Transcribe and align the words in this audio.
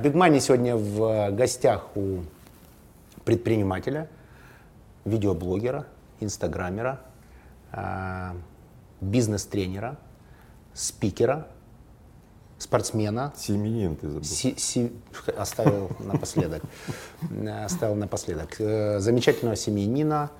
Итак, 0.00 0.14
Money 0.14 0.40
сегодня 0.40 0.76
в 0.76 1.30
гостях 1.32 1.96
у 1.96 2.18
предпринимателя, 3.24 4.08
видеоблогера, 5.04 5.86
инстаграмера, 6.20 7.00
а, 7.72 8.34
бизнес-тренера, 9.00 9.96
спикера, 10.74 11.46
спортсмена. 12.58 13.32
Семенин 13.36 13.96
ты 13.96 14.08
забыл. 14.08 14.24
Си- 14.24 14.54
си- 14.58 14.92
оставил 15.36 15.90
напоследок. 16.00 16.62
Оставил 17.64 17.94
напоследок. 17.96 18.60
Э, 18.60 18.98
Замечательного 19.00 19.56
семьянина, 19.56 20.30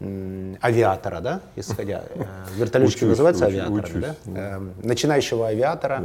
м, 0.00 0.56
авиатора, 0.62 1.20
да, 1.20 1.40
исходя. 1.56 2.04
э, 2.10 2.24
Вертолетчики 2.56 2.98
Учусь, 2.98 3.08
называются 3.10 3.46
авиаторами, 3.46 3.80
учусь, 3.80 4.02
да? 4.02 4.14
да. 4.26 4.56
Э, 4.58 4.60
Начинающего 4.82 5.48
авиатора 5.48 6.04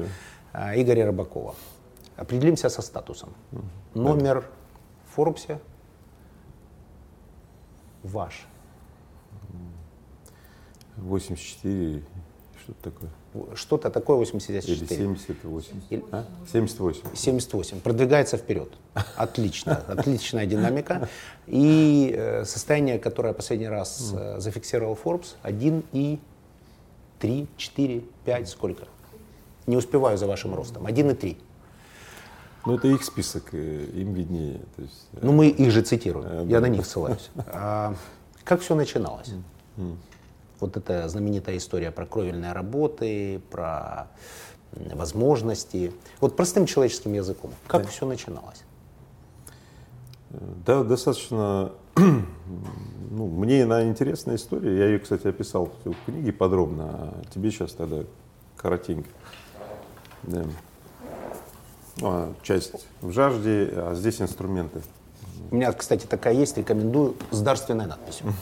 э, 0.54 0.82
Игоря 0.82 1.06
Рыбакова. 1.08 1.56
Определимся 2.18 2.70
со 2.70 2.82
статусом. 2.82 3.30
Номер 3.94 4.46
в 5.10 5.16
Форбсе 5.16 5.60
ваш. 8.04 8.48
84, 10.98 12.04
что-то 12.64 12.92
такое. 12.92 13.10
Что-то 13.56 13.90
такое 13.90 14.18
Или 14.18 14.26
84. 14.26 14.88
78. 14.88 15.82
Или- 15.90 16.04
А? 16.12 16.26
78. 16.52 17.16
78. 17.16 17.80
Продвигается 17.80 18.38
вперед. 18.38 18.74
Отлично. 19.16 19.78
Отличная 19.88 20.46
динамика. 20.46 21.08
И 21.48 22.14
э, 22.16 22.46
состояние, 22.46 23.00
которое 23.00 23.34
последний 23.34 23.70
раз 23.70 24.14
э, 24.14 24.40
зафиксировал 24.40 24.98
Forbes, 25.02 25.36
1 25.44 25.84
и 25.94 26.20
3, 27.20 27.48
4, 27.58 28.04
5, 28.26 28.50
сколько? 28.50 28.88
Не 29.66 29.78
успеваю 29.78 30.18
за 30.18 30.28
вашим 30.28 30.54
ростом. 30.54 30.86
1 30.86 31.12
и 31.12 31.14
3. 31.14 31.38
Ну, 32.66 32.76
это 32.76 32.88
их 32.88 33.04
список, 33.04 33.54
э, 33.54 33.86
им 33.94 34.14
виднее. 34.14 34.60
То 34.76 34.82
есть, 34.84 35.08
э, 35.14 35.20
Ну, 35.22 35.32
мы 35.32 35.48
их 35.48 35.72
же 35.72 35.82
цитируем. 35.82 36.28
Э, 36.28 36.46
Я 36.48 36.60
да. 36.60 36.68
на 36.68 36.72
них 36.72 36.86
ссылаюсь. 36.86 37.30
А, 37.48 37.96
как 38.44 38.62
все 38.62 38.76
начиналось? 38.76 39.32
Вот 40.60 40.78
эта 40.78 41.10
знаменитая 41.10 41.58
история 41.58 41.90
про 41.90 42.06
кровельные 42.06 42.54
работы, 42.54 43.42
про 43.50 44.10
возможности. 44.74 45.92
Вот 46.20 46.36
простым 46.36 46.68
человеческим 46.68 47.14
языком. 47.14 47.52
Как 47.68 47.88
все 47.88 48.06
начиналось? 48.06 48.64
Да, 50.66 50.84
достаточно, 50.84 51.72
ну, 51.98 53.28
мне 53.28 53.64
она 53.64 53.84
интересная 53.84 54.36
история. 54.36 54.78
Я 54.78 54.86
ее, 54.86 55.00
кстати, 55.00 55.28
описал 55.28 55.72
в 55.84 55.96
книге 56.06 56.32
подробно, 56.32 56.84
а 56.86 57.22
тебе 57.34 57.52
сейчас 57.52 57.74
тогда 57.74 58.04
коротенько. 58.56 59.10
Да. 60.24 60.46
Ну, 62.02 62.10
а 62.10 62.34
часть 62.42 62.88
в 63.02 63.12
жажде, 63.12 63.70
а 63.74 63.94
здесь 63.94 64.22
инструменты. 64.22 64.82
У 65.52 65.56
меня, 65.56 65.72
кстати, 65.72 66.08
такая 66.08 66.34
есть, 66.34 66.58
рекомендую, 66.58 67.16
с 67.30 67.42
дарственной 67.42 67.86
надписью. 67.86 68.34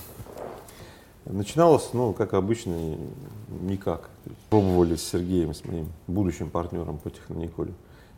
Начиналось, 1.26 1.90
ну, 1.92 2.14
как 2.14 2.34
обычно, 2.34 2.96
никак. 3.62 4.10
Пробовали 4.50 4.96
с 4.96 5.04
Сергеем, 5.04 5.54
с 5.54 5.66
моим 5.66 5.92
будущим 6.08 6.50
партнером 6.50 6.98
по 6.98 7.10
технониколе. 7.10 7.74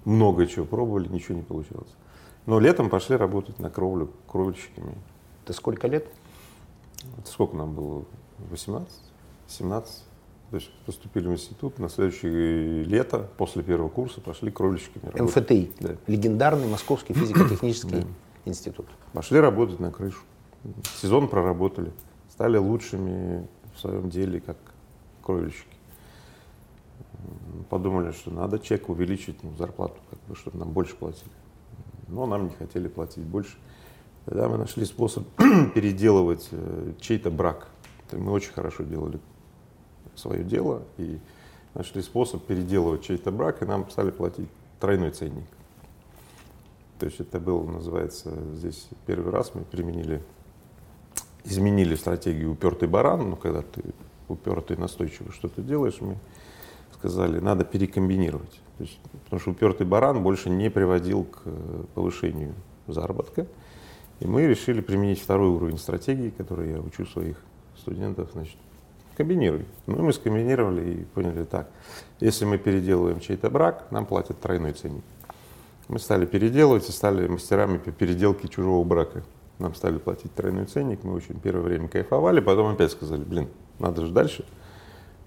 Много 0.05 0.45
чего 0.45 0.65
пробовали, 0.65 1.07
ничего 1.07 1.35
не 1.35 1.43
получалось. 1.43 1.89
Но 2.45 2.59
летом 2.59 2.89
пошли 2.89 3.15
работать 3.15 3.57
на 3.59 3.69
кровлю 3.71 4.11
кровельщиками. 4.27 4.95
Ты 5.45 5.53
сколько 5.53 5.87
лет? 5.87 6.07
Это 7.17 7.27
сколько 7.29 7.55
нам 7.55 7.73
было? 7.73 8.05
18? 8.49 8.89
17? 9.47 10.03
То 10.51 10.57
есть 10.57 10.69
поступили 10.85 11.27
в 11.29 11.31
институт, 11.31 11.79
на 11.79 11.87
следующее 11.87 12.83
лето, 12.83 13.29
после 13.37 13.63
первого 13.63 13.87
курса, 13.87 14.19
пошли 14.19 14.51
кровельщиками 14.51 15.05
работать. 15.05 15.35
МФТИ. 15.37 15.71
Да. 15.79 15.95
Легендарный 16.07 16.67
Московский 16.67 17.13
физико-технический 17.13 18.05
институт. 18.43 18.85
Пошли 19.13 19.39
работать 19.39 19.79
на 19.79 19.91
крышу. 19.91 20.19
Сезон 21.01 21.29
проработали. 21.29 21.93
Стали 22.29 22.57
лучшими 22.57 23.47
в 23.73 23.79
своем 23.79 24.09
деле, 24.09 24.41
как 24.41 24.57
кровельщики. 25.23 25.63
М, 27.13 27.63
Подумали, 27.69 28.11
что 28.11 28.29
надо 28.29 28.59
чек 28.59 28.89
увеличить, 28.89 29.41
ну, 29.43 29.53
зарплату, 29.57 29.95
как 30.09 30.19
бы, 30.27 30.35
чтобы 30.35 30.57
нам 30.57 30.71
больше 30.71 30.97
платили. 30.97 31.31
Но 32.09 32.25
нам 32.25 32.49
не 32.49 32.55
хотели 32.55 32.89
платить 32.89 33.23
больше. 33.23 33.55
Тогда 34.25 34.49
мы 34.49 34.57
нашли 34.57 34.83
способ 34.83 35.25
переделывать 35.73 36.49
э, 36.51 36.91
чей-то 36.99 37.31
брак. 37.31 37.69
Это 38.05 38.17
Мы 38.17 38.33
очень 38.33 38.51
хорошо 38.51 38.83
делали 38.83 39.17
свое 40.15 40.43
дело 40.43 40.83
и 40.97 41.19
нашли 41.73 42.01
способ 42.01 42.43
переделывать 42.45 43.03
чей-то 43.03 43.31
брак, 43.31 43.61
и 43.61 43.65
нам 43.65 43.89
стали 43.89 44.11
платить 44.11 44.49
тройной 44.79 45.11
ценник. 45.11 45.45
То 46.99 47.05
есть 47.05 47.19
это 47.19 47.39
был, 47.39 47.63
называется, 47.63 48.31
здесь 48.53 48.87
первый 49.07 49.31
раз 49.31 49.55
мы 49.55 49.63
применили, 49.63 50.21
изменили 51.43 51.95
стратегию 51.95 52.51
упертый 52.51 52.87
баран, 52.87 53.31
ну, 53.31 53.35
когда 53.35 53.61
ты 53.61 53.81
упертый 54.27 54.77
настойчиво 54.77 55.31
что-то 55.31 55.61
делаешь, 55.61 55.99
мы 55.99 56.17
сказали, 56.93 57.39
надо 57.39 57.65
перекомбинировать. 57.65 58.61
То 58.77 58.83
есть, 58.83 58.99
потому 59.23 59.39
что 59.39 59.51
упертый 59.51 59.87
баран 59.87 60.21
больше 60.21 60.49
не 60.49 60.69
приводил 60.69 61.23
к 61.23 61.41
э, 61.45 61.83
повышению 61.95 62.53
заработка. 62.87 63.47
И 64.19 64.27
мы 64.27 64.45
решили 64.45 64.81
применить 64.81 65.19
второй 65.19 65.49
уровень 65.49 65.79
стратегии, 65.79 66.29
который 66.29 66.71
я 66.71 66.79
учу 66.79 67.05
своих 67.07 67.37
студентов, 67.75 68.29
значит, 68.33 68.57
комбинируй. 69.15 69.65
Ну, 69.87 70.03
мы 70.03 70.13
скомбинировали 70.13 70.91
и 70.91 71.03
поняли 71.03 71.43
так, 71.43 71.69
если 72.19 72.45
мы 72.45 72.57
переделываем 72.57 73.19
чей-то 73.19 73.49
брак, 73.49 73.87
нам 73.91 74.05
платят 74.05 74.39
тройной 74.39 74.73
ценник. 74.73 75.03
Мы 75.87 75.99
стали 75.99 76.25
переделывать 76.25 76.87
и 76.87 76.91
стали 76.91 77.27
мастерами 77.27 77.77
по 77.77 77.91
переделке 77.91 78.47
чужого 78.47 78.83
брака. 78.83 79.23
Нам 79.59 79.75
стали 79.75 79.97
платить 79.97 80.33
тройной 80.33 80.65
ценник, 80.65 81.03
мы 81.03 81.13
очень 81.13 81.39
первое 81.39 81.63
время 81.63 81.87
кайфовали, 81.87 82.39
потом 82.39 82.73
опять 82.73 82.91
сказали, 82.91 83.23
блин, 83.23 83.49
надо 83.77 84.05
же 84.05 84.11
дальше, 84.11 84.45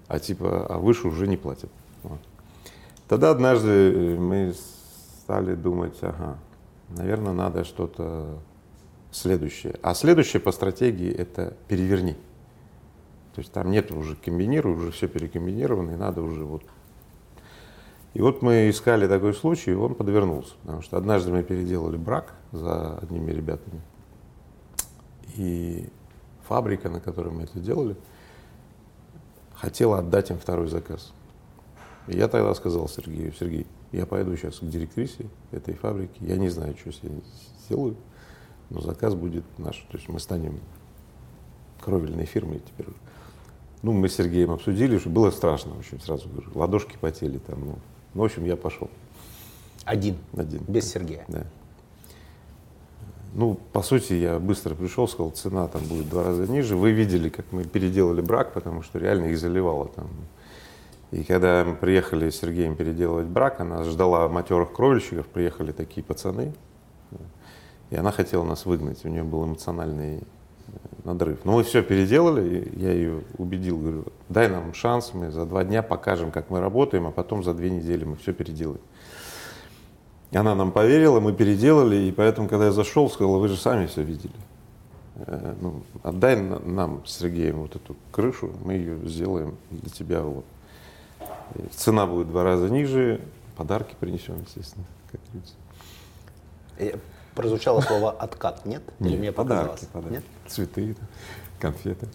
а 0.07 0.19
типа, 0.19 0.65
а 0.67 0.77
выше 0.77 1.07
уже 1.07 1.27
не 1.27 1.37
платят. 1.37 1.69
Вот. 2.03 2.19
Тогда 3.07 3.31
однажды 3.31 3.69
э, 3.69 4.15
мы 4.17 4.53
стали 5.21 5.55
думать, 5.55 5.97
ага, 6.01 6.37
наверное, 6.89 7.33
надо 7.33 7.63
что-то 7.63 8.39
следующее. 9.11 9.75
А 9.81 9.93
следующее 9.93 10.39
по 10.39 10.51
стратегии 10.51 11.11
это 11.11 11.55
переверни. 11.67 12.15
То 13.35 13.41
есть 13.41 13.51
там 13.51 13.69
нет 13.69 13.91
уже 13.91 14.15
комбинируй, 14.15 14.75
уже 14.75 14.91
все 14.91 15.07
перекомбинировано, 15.07 15.91
и 15.91 15.95
надо 15.95 16.21
уже 16.21 16.43
вот 16.43 16.63
и 18.15 18.21
вот 18.21 18.41
мы 18.41 18.69
искали 18.69 19.09
такой 19.09 19.33
случай, 19.33 19.71
и 19.71 19.75
он 19.75 19.93
подвернулся. 19.93 20.53
Потому 20.61 20.81
что 20.81 20.95
однажды 20.95 21.31
мы 21.31 21.43
переделали 21.43 21.97
брак 21.97 22.33
за 22.53 22.97
одними 22.97 23.29
ребятами. 23.31 23.81
И 25.35 25.89
фабрика, 26.47 26.89
на 26.89 27.01
которой 27.01 27.33
мы 27.33 27.43
это 27.43 27.59
делали, 27.59 27.97
хотела 29.53 29.99
отдать 29.99 30.31
им 30.31 30.39
второй 30.39 30.69
заказ. 30.69 31.11
И 32.07 32.15
я 32.15 32.29
тогда 32.29 32.55
сказал 32.55 32.87
Сергею, 32.87 33.33
Сергей, 33.33 33.67
я 33.91 34.05
пойду 34.05 34.33
сейчас 34.37 34.59
к 34.59 34.63
директрисе 34.63 35.25
этой 35.51 35.73
фабрики, 35.73 36.17
я 36.21 36.37
не 36.37 36.47
знаю, 36.47 36.73
что 36.77 36.91
ней 37.05 37.21
сделаю, 37.65 37.97
но 38.69 38.79
заказ 38.79 39.13
будет 39.13 39.43
наш. 39.57 39.85
То 39.91 39.97
есть 39.97 40.07
мы 40.07 40.21
станем 40.21 40.61
кровельной 41.81 42.25
фирмой 42.25 42.61
теперь. 42.65 42.87
Ну, 43.85 43.93
мы 43.93 44.09
с 44.09 44.15
Сергеем 44.15 44.49
обсудили, 44.49 44.97
что 44.97 45.09
было 45.09 45.29
страшно, 45.29 45.75
в 45.75 45.77
общем, 45.77 45.99
сразу 45.99 46.27
говорю, 46.27 46.49
ладошки 46.55 46.97
потели 46.99 47.37
там, 47.37 47.59
ну, 47.63 47.75
ну, 48.15 48.21
в 48.23 48.25
общем, 48.25 48.43
я 48.45 48.55
пошел 48.55 48.89
Один. 49.83 50.17
один. 50.35 50.63
Без 50.67 50.91
Сергея. 50.91 51.23
Да. 51.27 51.43
Ну, 53.35 53.59
по 53.73 53.83
сути, 53.83 54.13
я 54.13 54.39
быстро 54.39 54.73
пришел, 54.73 55.07
сказал, 55.07 55.29
цена 55.29 55.67
там 55.67 55.83
будет 55.83 56.05
в 56.05 56.09
два 56.09 56.23
раза 56.23 56.47
ниже. 56.51 56.75
Вы 56.75 56.93
видели, 56.93 57.29
как 57.29 57.45
мы 57.51 57.63
переделали 57.63 58.21
брак, 58.21 58.53
потому 58.53 58.81
что 58.81 58.97
реально 58.97 59.25
их 59.25 59.37
заливало 59.37 59.89
там. 59.89 60.07
И 61.11 61.23
когда 61.23 61.63
мы 61.63 61.75
приехали 61.75 62.31
с 62.31 62.37
Сергеем 62.37 62.75
переделывать 62.75 63.27
брак, 63.27 63.59
она 63.59 63.83
ждала 63.83 64.27
матерых 64.27 64.73
кровельщиков, 64.73 65.27
приехали 65.27 65.71
такие 65.71 66.03
пацаны, 66.03 66.55
и 67.91 67.95
она 67.95 68.11
хотела 68.11 68.43
нас 68.43 68.65
выгнать, 68.65 69.05
у 69.05 69.09
нее 69.09 69.21
был 69.21 69.45
эмоциональный 69.45 70.23
надрыв. 71.05 71.39
Но 71.45 71.53
мы 71.53 71.63
все 71.63 71.81
переделали, 71.83 72.71
я 72.75 72.91
ее 72.91 73.21
убедил, 73.37 73.77
говорю, 73.77 74.05
дай 74.29 74.49
нам 74.49 74.73
шанс, 74.73 75.13
мы 75.13 75.31
за 75.31 75.45
два 75.45 75.63
дня 75.63 75.81
покажем, 75.83 76.31
как 76.31 76.49
мы 76.49 76.59
работаем, 76.59 77.07
а 77.07 77.11
потом 77.11 77.43
за 77.43 77.53
две 77.53 77.69
недели 77.69 78.03
мы 78.03 78.15
все 78.17 78.33
переделаем. 78.33 78.81
Она 80.33 80.55
нам 80.55 80.71
поверила, 80.71 81.19
мы 81.19 81.31
переделали, 81.33 81.95
и 81.95 82.11
поэтому, 82.11 82.49
когда 82.49 82.65
я 82.65 82.71
зашел, 82.71 83.09
сказала, 83.09 83.37
вы 83.37 83.47
же 83.47 83.55
сами 83.55 83.85
все 83.85 84.01
видели. 84.03 84.33
Э, 85.15 85.53
Ну, 85.61 85.83
отдай 86.03 86.35
на- 86.35 86.59
нам 86.59 87.05
с 87.05 87.19
Сергеем 87.19 87.61
вот 87.61 87.75
эту 87.75 87.95
крышу, 88.11 88.51
мы 88.65 88.73
ее 88.73 88.97
сделаем 89.07 89.55
для 89.71 89.89
тебя. 89.89 90.23
Вот. 90.23 90.43
Цена 91.71 92.05
будет 92.05 92.27
в 92.27 92.31
два 92.31 92.43
раза 92.43 92.69
ниже, 92.69 93.21
подарки 93.55 93.95
принесем, 93.99 94.35
естественно, 94.45 94.85
как. 95.11 95.21
Прозвучало 97.35 97.81
слово 97.81 98.11
откат, 98.11 98.65
нет? 98.65 98.81
Или 98.99 99.09
Нет, 99.09 99.19
мне 99.19 99.31
показалось? 99.31 99.81
подарки. 99.91 100.13
Нет? 100.13 100.23
Цветы, 100.47 100.95
конфеты. 101.59 102.07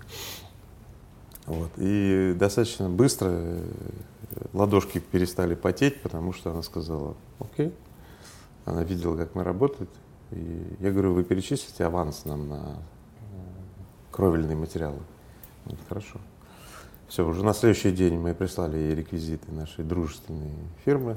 Вот. 1.46 1.70
И 1.76 2.34
достаточно 2.38 2.88
быстро 2.88 3.28
э, 3.30 3.62
ладошки 4.52 4.98
перестали 4.98 5.54
потеть, 5.54 6.00
потому 6.00 6.32
что 6.32 6.52
она 6.52 6.62
сказала, 6.62 7.16
окей, 7.38 7.74
Она 8.64 8.82
видела, 8.82 9.16
как 9.16 9.34
мы 9.34 9.42
работаем. 9.44 9.88
И 10.30 10.76
я 10.80 10.90
говорю, 10.90 11.12
вы 11.12 11.24
перечислите 11.24 11.84
аванс 11.84 12.24
нам 12.24 12.48
на 12.48 12.54
э, 12.56 13.24
кровельные 14.12 14.56
материалы. 14.56 15.00
Говорит, 15.64 15.84
хорошо. 15.88 16.18
Все, 17.08 17.26
уже 17.26 17.44
на 17.44 17.52
следующий 17.52 17.90
день 17.90 18.18
мы 18.18 18.34
прислали 18.34 18.78
ей 18.78 18.94
реквизиты 18.94 19.50
нашей 19.50 19.84
дружественной 19.84 20.52
фирмы. 20.84 21.16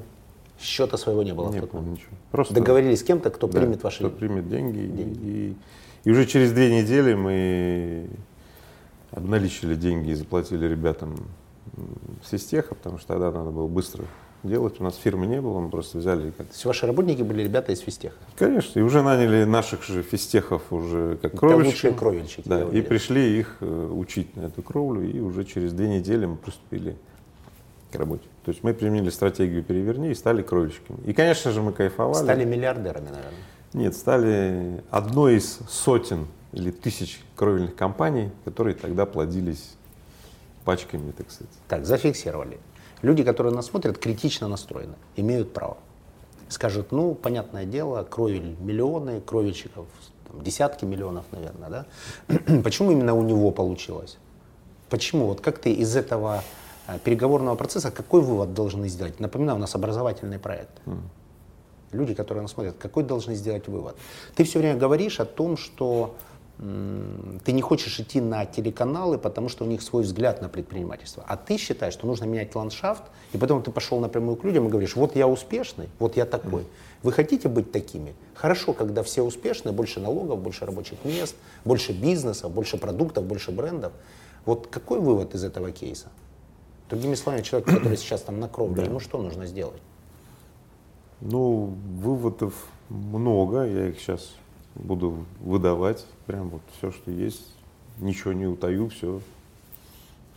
Счета 0.60 0.96
своего 0.96 1.22
не 1.22 1.32
было? 1.34 1.50
Не 1.50 1.60
в 1.60 1.70
было 1.70 1.80
ничего. 1.82 2.10
Просто 2.30 2.54
Договорились 2.54 3.00
с 3.00 3.02
кем-то, 3.02 3.30
кто 3.30 3.46
да, 3.48 3.60
примет 3.60 3.82
ваши 3.82 3.98
кто 3.98 4.10
примет 4.10 4.48
деньги. 4.48 4.78
деньги. 4.86 5.18
И, 5.22 5.56
и 6.04 6.10
уже 6.10 6.26
через 6.26 6.52
две 6.52 6.80
недели 6.80 7.14
мы 7.14 8.08
обналичили 9.10 9.74
деньги 9.74 10.10
и 10.10 10.14
заплатили 10.14 10.66
ребятам 10.66 11.14
м, 11.76 11.86
с 12.24 12.32
Истеха, 12.34 12.74
потому 12.74 12.98
что 12.98 13.08
тогда 13.08 13.30
надо 13.30 13.50
было 13.50 13.66
быстро 13.66 14.04
делать. 14.42 14.80
У 14.80 14.84
нас 14.84 14.96
фирмы 14.96 15.26
не 15.26 15.40
было, 15.40 15.58
мы 15.60 15.70
просто 15.70 15.98
взяли 15.98 16.30
как 16.30 16.46
То 16.48 16.52
есть 16.52 16.64
ваши 16.64 16.86
работники 16.86 17.22
были 17.22 17.42
ребята 17.42 17.72
из 17.72 17.80
Фистеха? 17.80 18.16
Конечно, 18.36 18.78
и 18.78 18.82
уже 18.82 19.02
наняли 19.02 19.44
наших 19.44 19.82
же 19.84 20.02
фистехов 20.02 20.70
уже 20.72 21.16
как 21.22 21.32
Это 21.32 21.36
кровельщиков. 21.38 21.72
лучшие 21.74 21.92
кровельщики, 21.94 22.42
Да, 22.48 22.62
и 22.68 22.80
пришли 22.82 23.38
их 23.38 23.56
э, 23.60 23.90
учить 23.92 24.36
на 24.36 24.42
эту 24.42 24.62
кровлю, 24.62 25.08
и 25.08 25.18
уже 25.20 25.44
через 25.44 25.72
две 25.72 25.88
недели 25.88 26.26
мы 26.26 26.36
приступили 26.36 26.96
к 27.90 27.96
работе. 27.96 28.24
То 28.44 28.50
есть 28.50 28.62
мы 28.62 28.74
применили 28.74 29.08
стратегию 29.08 29.62
«переверни» 29.62 30.10
и 30.10 30.14
стали 30.14 30.42
кровельщиками. 30.42 30.98
И, 31.06 31.12
конечно 31.14 31.50
же, 31.50 31.62
мы 31.62 31.72
кайфовали. 31.72 32.22
Стали 32.22 32.44
миллиардерами, 32.44 33.06
наверное. 33.06 33.40
Нет, 33.72 33.96
стали 33.96 34.84
одной 34.90 35.36
из 35.36 35.60
сотен 35.68 36.26
или 36.52 36.70
тысяч 36.70 37.20
кровельных 37.36 37.74
компаний, 37.74 38.30
которые 38.44 38.74
тогда 38.74 39.06
плодились 39.06 39.74
пачками, 40.64 41.10
так 41.12 41.30
сказать. 41.30 41.52
Так, 41.68 41.86
зафиксировали. 41.86 42.58
Люди, 43.02 43.24
которые 43.24 43.54
нас 43.54 43.66
смотрят, 43.66 43.98
критично 43.98 44.46
настроены, 44.46 44.94
имеют 45.16 45.52
право. 45.52 45.78
Скажут, 46.48 46.92
ну, 46.92 47.14
понятное 47.14 47.64
дело, 47.64 48.02
кровель 48.04 48.56
миллионы, 48.60 49.20
кровельщиков 49.22 49.86
там, 50.28 50.42
десятки 50.42 50.84
миллионов, 50.84 51.24
наверное, 51.32 51.70
да? 51.70 51.86
Почему 52.62 52.92
именно 52.92 53.14
у 53.14 53.22
него 53.22 53.50
получилось? 53.50 54.18
Почему? 54.90 55.26
Вот 55.26 55.40
как 55.40 55.58
ты 55.58 55.72
из 55.72 55.96
этого 55.96 56.44
переговорного 57.04 57.56
процесса, 57.56 57.90
какой 57.90 58.20
вывод 58.20 58.54
должны 58.54 58.88
сделать? 58.88 59.20
Напоминаю, 59.20 59.56
у 59.56 59.60
нас 59.60 59.74
образовательный 59.74 60.38
проект. 60.38 60.80
Люди, 61.92 62.14
которые 62.14 62.42
нас 62.42 62.52
смотрят, 62.52 62.76
какой 62.78 63.04
должны 63.04 63.34
сделать 63.34 63.68
вывод? 63.68 63.96
Ты 64.34 64.44
все 64.44 64.58
время 64.58 64.76
говоришь 64.76 65.20
о 65.20 65.24
том, 65.24 65.56
что 65.56 66.14
ты 66.58 67.52
не 67.52 67.62
хочешь 67.62 67.98
идти 67.98 68.20
на 68.20 68.46
телеканалы, 68.46 69.18
потому 69.18 69.48
что 69.48 69.64
у 69.64 69.66
них 69.66 69.82
свой 69.82 70.04
взгляд 70.04 70.40
на 70.40 70.48
предпринимательство. 70.48 71.24
А 71.26 71.36
ты 71.36 71.56
считаешь, 71.56 71.94
что 71.94 72.06
нужно 72.06 72.26
менять 72.26 72.54
ландшафт, 72.54 73.02
и 73.32 73.38
потом 73.38 73.62
ты 73.62 73.72
пошел 73.72 73.98
напрямую 73.98 74.36
к 74.36 74.44
людям 74.44 74.66
и 74.66 74.68
говоришь, 74.68 74.94
вот 74.94 75.16
я 75.16 75.26
успешный, 75.26 75.88
вот 75.98 76.16
я 76.16 76.26
такой. 76.26 76.64
Вы 77.02 77.12
хотите 77.12 77.48
быть 77.48 77.72
такими? 77.72 78.14
Хорошо, 78.34 78.72
когда 78.72 79.02
все 79.02 79.22
успешны, 79.22 79.72
больше 79.72 80.00
налогов, 80.00 80.38
больше 80.38 80.64
рабочих 80.64 81.04
мест, 81.04 81.34
больше 81.64 81.92
бизнеса, 81.92 82.48
больше 82.48 82.78
продуктов, 82.78 83.24
больше 83.24 83.50
брендов. 83.50 83.92
Вот 84.46 84.68
какой 84.68 85.00
вывод 85.00 85.34
из 85.34 85.42
этого 85.42 85.72
кейса? 85.72 86.06
Другими 86.90 87.14
словами, 87.14 87.42
человек, 87.42 87.68
который 87.68 87.96
сейчас 87.96 88.22
там 88.22 88.40
на 88.40 88.48
кровле, 88.48 88.84
ему 88.84 89.00
что 89.00 89.20
нужно 89.20 89.46
сделать? 89.46 89.80
Ну, 91.20 91.74
выводов 91.96 92.54
много, 92.90 93.64
я 93.64 93.88
их 93.88 93.98
сейчас 93.98 94.34
буду 94.74 95.24
выдавать, 95.40 96.04
прям 96.26 96.50
вот 96.50 96.62
все, 96.76 96.90
что 96.90 97.10
есть, 97.10 97.54
ничего 97.98 98.32
не 98.32 98.46
утаю, 98.46 98.88
все, 98.88 99.20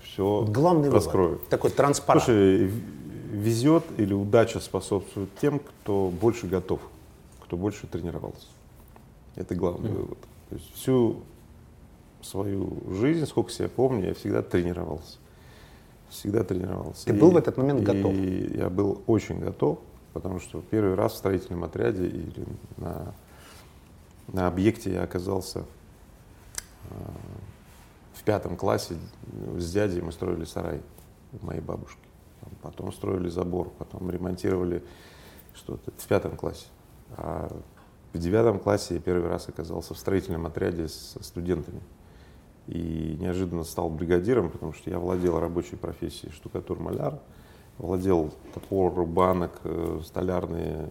все 0.04 0.46
Главный 0.48 0.90
раскрою. 0.90 1.30
вывод. 1.32 1.50
Такой 1.50 1.72
транспарант. 1.72 2.24
Слушай, 2.24 2.72
везет 3.32 3.84
или 3.98 4.14
удача 4.14 4.60
способствует 4.60 5.30
тем, 5.40 5.60
кто 5.60 6.10
больше 6.10 6.48
готов, 6.48 6.80
кто 7.44 7.58
больше 7.58 7.88
тренировался. 7.88 8.48
Это 9.36 9.54
главный 9.56 9.92
вывод. 9.92 10.18
То 10.50 10.56
есть 10.56 10.74
всю 10.74 11.18
свою 12.22 12.78
жизнь, 12.90 13.26
сколько 13.26 13.52
себя 13.52 13.70
помню, 13.70 14.08
я 14.08 14.14
всегда 14.14 14.42
тренировался. 14.42 15.18
Всегда 16.10 16.44
тренировался. 16.44 17.06
Ты 17.06 17.14
был 17.14 17.32
в 17.32 17.38
этот 17.38 17.58
момент 17.58 17.82
готов? 17.82 18.14
И 18.14 18.58
я 18.58 18.70
был 18.70 19.02
очень 19.08 19.40
готов, 19.40 19.80
потому 20.14 20.40
что 20.40 20.62
первый 20.62 20.96
раз 20.96 21.14
в 21.14 21.18
строительном 21.18 21.64
отряде 21.64 22.08
или 22.08 22.46
на, 22.78 23.14
на 24.28 24.48
объекте 24.48 24.94
я 24.94 25.04
оказался 25.04 25.60
э, 26.90 26.94
в 28.14 28.24
пятом 28.24 28.56
классе 28.56 28.96
с 29.58 29.72
дядей 29.72 30.02
мы 30.02 30.12
строили 30.12 30.46
сарай 30.46 30.82
у 31.40 31.46
моей 31.46 31.62
бабушки. 31.62 32.00
Потом 32.62 32.94
строили 32.94 33.28
забор, 33.30 33.70
потом 33.78 34.10
ремонтировали 34.10 34.84
что-то 35.54 35.92
в 35.92 36.08
пятом 36.08 36.38
классе. 36.38 36.68
А 37.18 37.52
в 38.14 38.18
девятом 38.18 38.60
классе 38.60 38.96
я 38.96 39.00
первый 39.00 39.30
раз 39.30 39.50
оказался 39.50 39.94
в 39.94 39.98
строительном 39.98 40.46
отряде 40.46 40.88
со 40.88 41.22
студентами. 41.24 41.82
И 42.68 43.16
неожиданно 43.20 43.64
стал 43.64 43.90
бригадиром, 43.90 44.50
потому 44.50 44.74
что 44.74 44.90
я 44.90 45.00
владел 45.00 45.40
рабочей 45.40 45.78
профессией 45.78 46.34
штукатур-маляр, 46.34 47.20
владел 47.78 48.32
топор, 48.54 49.06
банок, 49.06 49.52
э, 49.64 50.02
столярные 50.04 50.90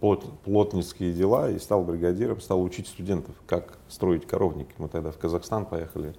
плот- 0.00 0.30
плотницкие 0.44 1.12
дела 1.12 1.50
и 1.50 1.58
стал 1.58 1.82
бригадиром, 1.84 2.40
стал 2.40 2.62
учить 2.62 2.86
студентов, 2.86 3.34
как 3.46 3.78
строить 3.88 4.26
коровники. 4.26 4.70
Мы 4.78 4.88
тогда 4.88 5.10
в 5.10 5.18
Казахстан 5.18 5.66
поехали 5.66 6.14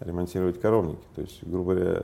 ремонтировать 0.00 0.60
коровники. 0.60 1.02
То 1.14 1.20
есть, 1.20 1.40
грубо 1.44 1.74
говоря, 1.74 2.00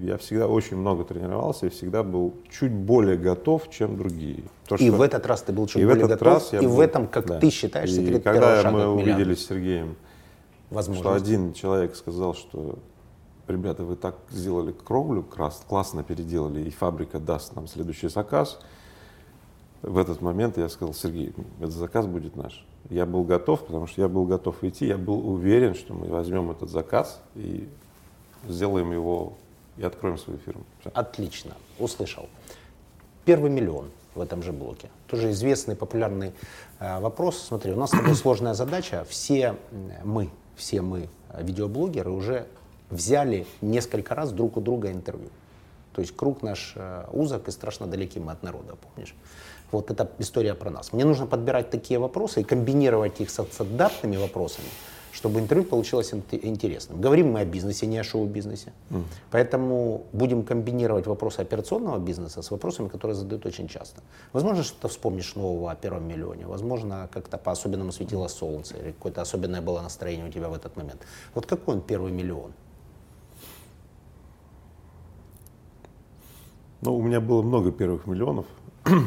я 0.00 0.16
всегда 0.18 0.48
очень 0.48 0.76
много 0.76 1.04
тренировался 1.04 1.66
и 1.66 1.68
всегда 1.68 2.02
был 2.02 2.34
чуть 2.50 2.72
более 2.72 3.16
готов, 3.16 3.70
чем 3.70 3.96
другие. 3.96 4.42
То, 4.66 4.74
И 4.76 4.88
что- 4.88 4.96
в 4.96 5.00
этот 5.02 5.26
раз 5.26 5.42
ты 5.42 5.52
был 5.52 5.66
чуть 5.68 5.80
и 5.80 5.84
в 5.84 5.88
более 5.88 6.06
этот 6.06 6.18
готов, 6.18 6.34
раз 6.34 6.52
я 6.52 6.58
и 6.58 6.66
был- 6.66 6.74
в 6.74 6.80
этом, 6.80 7.06
как 7.06 7.26
да. 7.26 7.38
ты 7.38 7.50
считаешь, 7.50 7.90
И 7.90 7.92
секрет 7.94 8.24
когда 8.24 8.40
первого 8.40 8.62
шага 8.62 8.76
мы 8.76 8.88
увиделись 8.88 9.44
с 9.44 9.46
Сергеем, 9.46 9.94
что 10.82 10.92
Возможность. 10.92 11.24
один 11.24 11.52
человек 11.52 11.96
сказал, 11.96 12.34
что 12.34 12.78
ребята, 13.48 13.84
вы 13.84 13.96
так 13.96 14.16
сделали 14.30 14.72
кровлю, 14.72 15.22
крас- 15.22 15.64
классно 15.68 16.02
переделали, 16.02 16.60
и 16.62 16.70
фабрика 16.70 17.18
даст 17.18 17.54
нам 17.54 17.66
следующий 17.66 18.08
заказ. 18.08 18.58
В 19.82 19.98
этот 19.98 20.22
момент 20.22 20.56
я 20.56 20.68
сказал, 20.68 20.94
Сергей, 20.94 21.34
этот 21.58 21.74
заказ 21.74 22.06
будет 22.06 22.36
наш. 22.36 22.64
Я 22.90 23.06
был 23.06 23.24
готов, 23.24 23.64
потому 23.66 23.86
что 23.86 24.00
я 24.00 24.08
был 24.08 24.24
готов 24.24 24.62
идти, 24.64 24.86
я 24.86 24.98
был 24.98 25.28
уверен, 25.28 25.74
что 25.74 25.94
мы 25.94 26.06
возьмем 26.06 26.50
этот 26.50 26.70
заказ 26.70 27.20
и 27.34 27.68
сделаем 28.48 28.92
его 28.92 29.34
и 29.76 29.82
откроем 29.82 30.18
свою 30.18 30.38
фирму. 30.38 30.64
Всё. 30.80 30.90
Отлично, 30.94 31.52
услышал. 31.78 32.28
Первый 33.24 33.50
миллион 33.50 33.90
в 34.14 34.20
этом 34.20 34.42
же 34.42 34.52
блоке. 34.52 34.90
Тоже 35.08 35.30
известный, 35.32 35.76
популярный 35.76 36.32
э, 36.78 37.00
вопрос. 37.00 37.38
Смотри, 37.38 37.72
у 37.72 37.76
нас 37.76 37.90
с 37.90 37.92
тобой 37.92 38.14
сложная 38.14 38.54
задача. 38.54 39.04
Все 39.08 39.56
мы, 40.04 40.30
все 40.56 40.82
мы, 40.82 41.08
э, 41.30 41.42
видеоблогеры, 41.42 42.10
уже 42.10 42.46
взяли 42.90 43.46
несколько 43.60 44.14
раз 44.14 44.32
друг 44.32 44.56
у 44.56 44.60
друга 44.60 44.90
интервью. 44.90 45.30
То 45.94 46.00
есть 46.00 46.16
круг 46.16 46.42
наш 46.42 46.72
э, 46.76 47.04
узок 47.12 47.48
и 47.48 47.50
страшно 47.50 47.86
далеки 47.86 48.18
мы 48.20 48.32
от 48.32 48.42
народа, 48.42 48.76
помнишь? 48.76 49.14
Вот 49.70 49.90
это 49.90 50.10
история 50.18 50.54
про 50.54 50.70
нас. 50.70 50.92
Мне 50.92 51.04
нужно 51.04 51.26
подбирать 51.26 51.70
такие 51.70 51.98
вопросы 51.98 52.40
и 52.40 52.44
комбинировать 52.44 53.20
их 53.20 53.30
со 53.30 53.44
стандартными 53.44 54.16
вопросами, 54.16 54.68
чтобы 55.14 55.38
интервью 55.38 55.64
получилось 55.64 56.12
инте- 56.12 56.40
интересным. 56.42 57.00
Говорим 57.00 57.32
мы 57.32 57.40
о 57.40 57.44
бизнесе, 57.44 57.86
не 57.86 57.98
о 57.98 58.04
шоу-бизнесе. 58.04 58.72
Поэтому 59.30 60.06
будем 60.12 60.42
комбинировать 60.42 61.06
вопросы 61.06 61.40
операционного 61.40 61.98
бизнеса 61.98 62.42
с 62.42 62.50
вопросами, 62.50 62.88
которые 62.88 63.14
задают 63.14 63.46
очень 63.46 63.68
часто. 63.68 64.02
Возможно, 64.32 64.64
что-то 64.64 64.88
вспомнишь 64.88 65.36
нового 65.36 65.70
о 65.70 65.76
первом 65.76 66.08
миллионе, 66.08 66.46
возможно, 66.46 67.08
как-то 67.12 67.38
по-особенному 67.38 67.92
светило 67.92 68.28
солнце, 68.28 68.76
или 68.76 68.90
какое-то 68.90 69.22
особенное 69.22 69.62
было 69.62 69.80
настроение 69.82 70.26
у 70.26 70.32
тебя 70.32 70.48
в 70.48 70.54
этот 70.54 70.76
момент. 70.76 71.06
Вот 71.34 71.46
какой 71.46 71.76
он 71.76 71.80
первый 71.80 72.10
миллион? 72.10 72.52
Ну, 76.80 76.96
у 76.96 77.02
меня 77.02 77.20
было 77.20 77.42
много 77.42 77.70
первых 77.70 78.06
миллионов. 78.06 78.46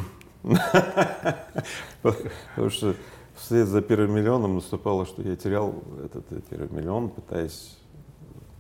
Потому 2.01 2.69
что 2.69 2.95
вслед 3.37 3.67
за 3.67 3.81
первым 3.81 4.15
миллионом 4.15 4.55
наступало, 4.55 5.05
что 5.05 5.21
я 5.21 5.35
терял 5.35 5.75
этот 6.03 6.31
э, 6.31 6.41
первый 6.49 6.69
миллион, 6.69 7.09
пытаясь 7.09 7.77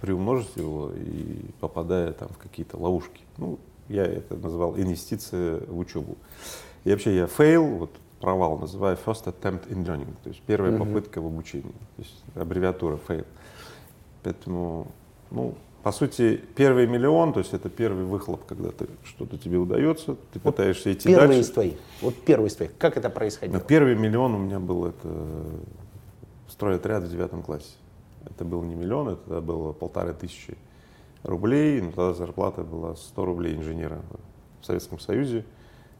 приумножить 0.01 0.55
его 0.55 0.91
и 0.95 1.51
попадая 1.59 2.13
там 2.13 2.29
в 2.29 2.37
какие-то 2.37 2.77
ловушки. 2.77 3.21
Ну, 3.37 3.59
я 3.89 4.05
это 4.05 4.35
называл 4.35 4.77
инвестиция 4.77 5.61
в 5.67 5.77
учебу. 5.77 6.17
И 6.83 6.91
вообще 6.91 7.15
я 7.15 7.25
fail, 7.25 7.77
вот 7.77 7.91
провал 8.19 8.57
называю 8.57 8.97
first 9.03 9.25
attempt 9.25 9.69
in 9.69 9.85
learning, 9.85 10.15
то 10.23 10.29
есть 10.29 10.41
первая 10.41 10.77
попытка 10.77 11.21
в 11.21 11.25
обучении, 11.25 11.71
то 11.95 12.01
есть 12.01 12.23
аббревиатура 12.35 12.99
fail. 13.07 13.25
Поэтому, 14.23 14.87
ну, 15.31 15.55
по 15.87 15.93
сути, 15.93 16.41
первый 16.53 16.85
миллион, 16.85 17.31
то 17.31 17.39
есть 17.39 17.53
это 17.53 17.69
первый 17.69 18.03
выхлоп, 18.03 18.43
когда 18.45 18.71
ты, 18.71 18.87
что-то 19.05 19.37
тебе 19.37 19.57
удается, 19.57 20.17
ты 20.33 20.39
пытаешься 20.41 20.91
идти 20.91 21.07
Первый 21.07 21.27
дальше. 21.27 21.39
из 21.39 21.49
твоих. 21.51 21.75
Вот 22.01 22.13
первый 22.25 22.47
из 22.47 22.55
твоих. 22.57 22.77
Как 22.77 22.97
это 22.97 23.07
Но 23.07 23.15
происходило? 23.15 23.61
первый 23.61 23.95
миллион 23.95 24.35
у 24.35 24.37
меня 24.37 24.59
был 24.59 24.85
это 24.85 25.07
стройотряд 26.49 27.03
в 27.03 27.09
девятом 27.09 27.41
классе. 27.41 27.71
Это 28.25 28.43
был 28.43 28.63
не 28.63 28.75
миллион, 28.75 29.07
это 29.07 29.39
было 29.39 29.71
полторы 29.71 30.13
тысячи 30.13 30.57
рублей, 31.23 31.79
но 31.79 31.91
тогда 31.91 32.13
зарплата 32.13 32.63
была 32.63 32.97
100 32.97 33.23
рублей 33.23 33.55
инженера 33.55 34.01
в 34.59 34.65
Советском 34.65 34.99
Союзе. 34.99 35.45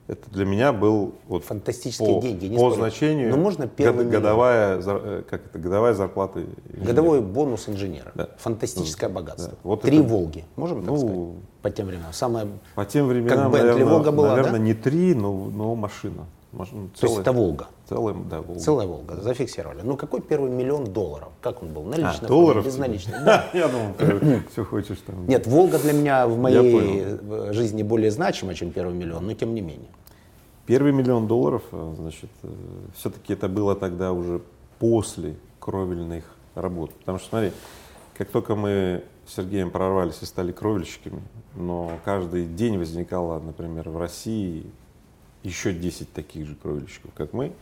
Это 0.07 0.29
для 0.31 0.45
меня 0.45 0.71
был 0.71 1.15
вот 1.27 1.43
Фантастические 1.43 2.15
по, 2.15 2.21
деньги, 2.21 2.45
не 2.45 2.55
по 2.55 2.59
спорю. 2.61 2.75
значению 2.75 3.29
Но 3.29 3.35
можно 3.35 3.67
год- 3.67 4.07
годовая, 4.07 4.79
э, 4.81 5.23
как 5.29 5.45
это, 5.47 5.59
годовая 5.59 5.93
зарплата. 5.93 6.39
инженера. 6.39 6.85
Годовой 6.85 7.21
бонус 7.21 7.67
инженера. 7.67 8.11
Да. 8.15 8.29
Фантастическое 8.37 9.09
богатство. 9.09 9.49
да. 9.51 9.57
Вот 9.63 9.81
Три 9.81 9.99
это- 9.99 10.07
Волги, 10.07 10.45
можем 10.55 10.79
так 10.79 10.87
Ну, 10.91 10.97
сказать? 10.97 11.17
По 11.61 11.71
тем 11.71 11.87
временам. 11.87 12.13
Самое... 12.13 12.47
По 12.75 12.85
тем 12.85 13.07
временам, 13.07 13.37
Как 13.37 13.51
Бентли 13.51 13.67
наверное, 13.67 13.93
Волга 13.93 14.11
была, 14.13 14.29
наверное 14.29 14.51
да? 14.53 14.65
не 14.65 14.73
три, 14.73 15.13
но, 15.13 15.33
но 15.49 15.75
машина. 15.75 16.25
Машина 16.51 16.89
То 16.99 17.07
есть 17.07 17.19
это 17.19 17.31
Волга. 17.31 17.67
Целая, 17.89 18.15
да, 18.15 18.41
Волга. 18.41 18.59
Целая 18.59 18.87
Волга. 18.87 19.15
Зафиксировали. 19.21 19.81
Ну 19.83 19.97
какой 19.97 20.21
первый 20.21 20.49
миллион 20.49 20.85
долларов? 20.85 21.29
Как 21.41 21.61
он 21.61 21.69
был? 21.69 21.83
Наличный? 21.83 22.25
А, 22.25 22.27
долларов? 22.27 22.65
Безналичный? 22.65 23.13
Да. 23.25 23.49
Я 23.53 23.67
думал, 23.67 23.93
ты 23.97 24.43
все 24.51 24.63
хочешь 24.63 24.99
там. 25.05 25.27
Нет, 25.27 25.45
Волга 25.45 25.77
для 25.79 25.93
меня 25.93 26.27
в 26.27 26.37
моей 26.37 27.03
э, 27.03 27.49
жизни 27.51 27.83
более 27.83 28.11
значима, 28.11 28.53
чем 28.55 28.71
первый 28.71 28.95
миллион, 28.95 29.25
но 29.25 29.33
тем 29.33 29.53
не 29.53 29.61
менее. 29.61 29.89
Первый 30.65 30.93
миллион 30.93 31.27
долларов, 31.27 31.63
э, 31.71 31.93
значит, 31.97 32.29
все-таки 32.95 33.33
это 33.33 33.49
было 33.49 33.75
тогда 33.75 34.13
уже 34.13 34.41
после 34.79 35.35
кровельных 35.59 36.23
работ. 36.55 36.93
Потому 36.93 37.19
что, 37.19 37.29
смотри, 37.29 37.51
как 38.17 38.29
только 38.29 38.55
мы 38.55 39.03
с 39.27 39.35
Сергеем 39.35 39.69
прорвались 39.69 40.21
и 40.21 40.25
стали 40.25 40.51
кровельщиками, 40.51 41.21
но 41.55 41.91
каждый 42.05 42.45
день 42.45 42.77
возникало, 42.77 43.39
например, 43.39 43.89
в 43.89 43.97
России 43.97 44.65
еще 45.47 45.73
10 45.73 46.13
таких 46.13 46.45
же 46.45 46.55
кровельщиков, 46.55 47.11
как 47.15 47.33
мы. 47.33 47.53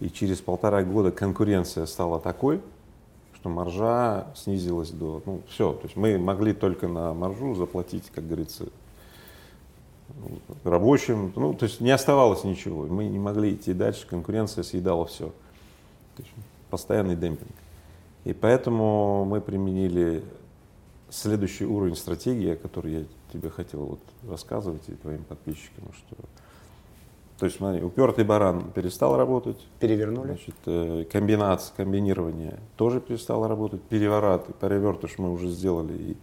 И 0.00 0.10
через 0.10 0.40
полтора 0.40 0.82
года 0.82 1.10
конкуренция 1.10 1.86
стала 1.86 2.20
такой, 2.20 2.60
что 3.36 3.48
маржа 3.48 4.26
снизилась 4.36 4.90
до, 4.90 5.22
ну, 5.26 5.42
все, 5.48 5.72
то 5.72 5.84
есть 5.84 5.96
мы 5.96 6.18
могли 6.18 6.52
только 6.52 6.88
на 6.88 7.14
маржу 7.14 7.54
заплатить, 7.54 8.10
как 8.14 8.26
говорится, 8.26 8.66
рабочим, 10.64 11.32
ну, 11.36 11.54
то 11.54 11.64
есть 11.64 11.80
не 11.80 11.90
оставалось 11.90 12.44
ничего, 12.44 12.86
мы 12.86 13.06
не 13.06 13.18
могли 13.18 13.54
идти 13.54 13.72
дальше, 13.72 14.06
конкуренция 14.06 14.62
съедала 14.64 15.06
все, 15.06 15.26
то 16.16 16.22
есть 16.22 16.30
постоянный 16.70 17.16
демпинг. 17.16 17.50
И 18.24 18.32
поэтому 18.32 19.24
мы 19.24 19.40
применили 19.40 20.22
следующий 21.10 21.64
уровень 21.64 21.96
стратегии, 21.96 22.50
о 22.50 22.56
которой 22.56 22.92
я 22.92 23.04
тебе 23.32 23.50
хотел 23.50 23.80
вот 23.80 24.00
рассказывать 24.28 24.82
и 24.88 24.92
твоим 24.92 25.24
подписчикам, 25.24 25.84
что, 25.92 26.16
то 27.42 27.46
есть 27.46 27.58
смотри, 27.58 27.82
упертый 27.82 28.24
баран 28.24 28.70
перестал 28.70 29.16
работать, 29.16 29.56
Перевернули. 29.80 30.28
Значит, 30.28 30.54
э, 30.66 31.04
комбинация, 31.10 31.74
комбинирование 31.74 32.60
тоже 32.76 33.00
перестало 33.00 33.48
работать. 33.48 33.82
Переворот 33.82 34.46
перевертыш 34.60 35.18
мы 35.18 35.32
уже 35.32 35.48
сделали 35.48 35.92
и 35.92 36.16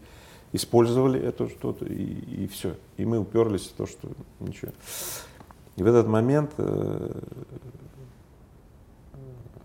использовали 0.54 1.20
это 1.20 1.50
что-то, 1.50 1.84
и, 1.84 2.44
и 2.44 2.48
все. 2.48 2.78
И 2.96 3.04
мы 3.04 3.20
уперлись 3.20 3.68
в 3.68 3.74
то, 3.74 3.86
что 3.86 4.08
ничего. 4.40 4.72
И 5.76 5.84
в 5.84 5.88
этот 5.88 6.08
момент 6.08 6.52
э, 6.58 7.22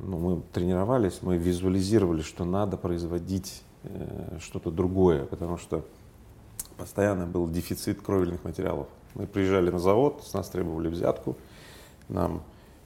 ну, 0.00 0.18
мы 0.18 0.42
тренировались, 0.52 1.20
мы 1.23 1.37
визуализировали, 1.37 2.23
что 2.23 2.44
надо 2.44 2.76
производить 2.76 3.62
э, 3.84 4.38
что-то 4.40 4.73
другое, 4.73 5.25
потому 5.26 5.56
что 5.58 5.84
постоянно 6.78 7.26
был 7.26 7.49
дефицит 7.49 8.02
кровельных 8.02 8.42
материалов. 8.42 8.88
Мы 9.14 9.26
приезжали 9.26 9.71
на 9.71 9.78
завод, 9.78 10.23
с 10.25 10.33
нас 10.35 10.49
требовали 10.49 10.88
взятку, 10.88 11.37
нам 12.09 12.42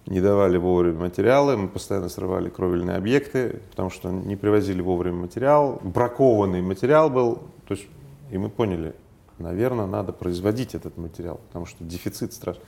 не 0.06 0.20
давали 0.20 0.56
вовремя 0.56 1.00
материалы, 1.00 1.56
мы 1.56 1.68
постоянно 1.68 2.08
срывали 2.08 2.48
кровельные 2.48 2.96
объекты, 2.96 3.60
потому 3.70 3.90
что 3.90 4.10
не 4.10 4.36
привозили 4.36 4.80
вовремя 4.80 5.16
материал, 5.16 5.80
бракованный 5.82 6.62
материал 6.62 7.10
был, 7.10 7.42
то 7.66 7.74
есть, 7.74 7.86
и 8.30 8.38
мы 8.38 8.48
поняли, 8.48 8.94
наверное, 9.38 9.86
надо 9.86 10.12
производить 10.12 10.74
этот 10.74 10.96
материал, 10.96 11.40
потому 11.48 11.66
что 11.66 11.84
дефицит 11.84 12.32
страшный. 12.32 12.64